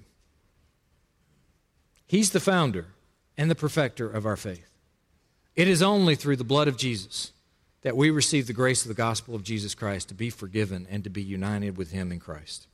He's 2.07 2.30
the 2.30 2.39
founder 2.39 2.86
and 3.39 3.49
the 3.51 3.55
perfecter 3.55 4.11
of 4.11 4.26
our 4.26 4.36
faith. 4.36 4.68
It 5.55 5.68
is 5.68 5.80
only 5.80 6.16
through 6.16 6.36
the 6.36 6.45
blood 6.45 6.68
of 6.68 6.76
Jesus 6.76 7.32
that 7.82 7.97
we 7.97 8.11
receive 8.11 8.47
the 8.47 8.53
grace 8.53 8.82
of 8.82 8.89
the 8.89 8.95
gospel 8.95 9.34
of 9.34 9.45
Jesus 9.45 9.74
Christ 9.74 10.09
to 10.09 10.14
be 10.14 10.28
forgiven 10.28 10.86
and 10.91 11.05
to 11.05 11.11
be 11.11 11.22
united 11.22 11.76
with 11.76 11.93
Him 11.93 12.11
in 12.11 12.18
Christ. 12.18 12.66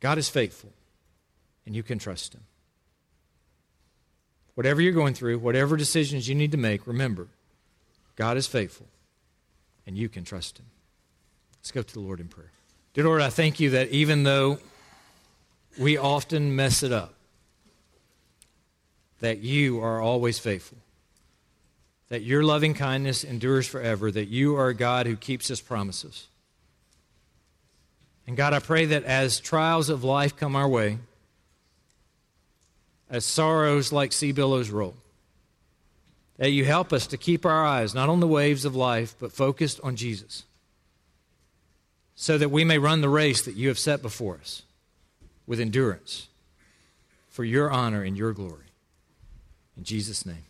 God 0.00 0.18
is 0.18 0.28
faithful, 0.28 0.72
and 1.64 1.74
you 1.74 1.82
can 1.82 1.98
trust 1.98 2.34
Him. 2.34 2.42
Whatever 4.54 4.82
you're 4.82 4.92
going 4.92 5.14
through, 5.14 5.38
whatever 5.38 5.76
decisions 5.76 6.28
you 6.28 6.34
need 6.34 6.52
to 6.52 6.58
make, 6.58 6.86
remember, 6.86 7.28
God 8.16 8.36
is 8.36 8.46
faithful, 8.46 8.86
and 9.86 9.96
you 9.96 10.10
can 10.10 10.24
trust 10.24 10.58
Him. 10.58 10.66
Let's 11.58 11.70
go 11.70 11.82
to 11.82 11.94
the 11.94 12.00
Lord 12.00 12.20
in 12.20 12.28
prayer. 12.28 12.50
Dear 12.92 13.04
Lord, 13.04 13.22
I 13.22 13.30
thank 13.30 13.58
you 13.60 13.70
that 13.70 13.88
even 13.88 14.24
though 14.24 14.58
we 15.78 15.96
often 15.96 16.54
mess 16.54 16.82
it 16.82 16.92
up, 16.92 17.14
that 19.22 19.38
you 19.38 19.80
are 19.80 20.00
always 20.00 20.40
faithful, 20.40 20.78
that 22.08 22.22
your 22.22 22.42
loving 22.42 22.74
kindness 22.74 23.22
endures 23.22 23.68
forever, 23.68 24.10
that 24.10 24.26
you 24.26 24.56
are 24.56 24.68
a 24.68 24.74
God 24.74 25.06
who 25.06 25.14
keeps 25.14 25.46
his 25.46 25.60
promises. 25.60 26.26
And 28.26 28.36
God, 28.36 28.52
I 28.52 28.58
pray 28.58 28.84
that 28.86 29.04
as 29.04 29.38
trials 29.38 29.88
of 29.88 30.02
life 30.02 30.36
come 30.36 30.56
our 30.56 30.68
way, 30.68 30.98
as 33.08 33.24
sorrows 33.24 33.92
like 33.92 34.12
sea 34.12 34.32
billows 34.32 34.70
roll, 34.70 34.94
that 36.38 36.50
you 36.50 36.64
help 36.64 36.92
us 36.92 37.06
to 37.06 37.16
keep 37.16 37.46
our 37.46 37.64
eyes 37.64 37.94
not 37.94 38.08
on 38.08 38.18
the 38.18 38.26
waves 38.26 38.64
of 38.64 38.74
life, 38.74 39.14
but 39.20 39.30
focused 39.30 39.78
on 39.84 39.94
Jesus, 39.94 40.42
so 42.16 42.36
that 42.38 42.50
we 42.50 42.64
may 42.64 42.78
run 42.78 43.02
the 43.02 43.08
race 43.08 43.42
that 43.42 43.54
you 43.54 43.68
have 43.68 43.78
set 43.78 44.02
before 44.02 44.38
us 44.38 44.62
with 45.46 45.60
endurance 45.60 46.26
for 47.28 47.44
your 47.44 47.70
honor 47.70 48.02
and 48.02 48.16
your 48.16 48.32
glory. 48.32 48.71
In 49.76 49.84
Jesus' 49.84 50.26
name. 50.26 50.44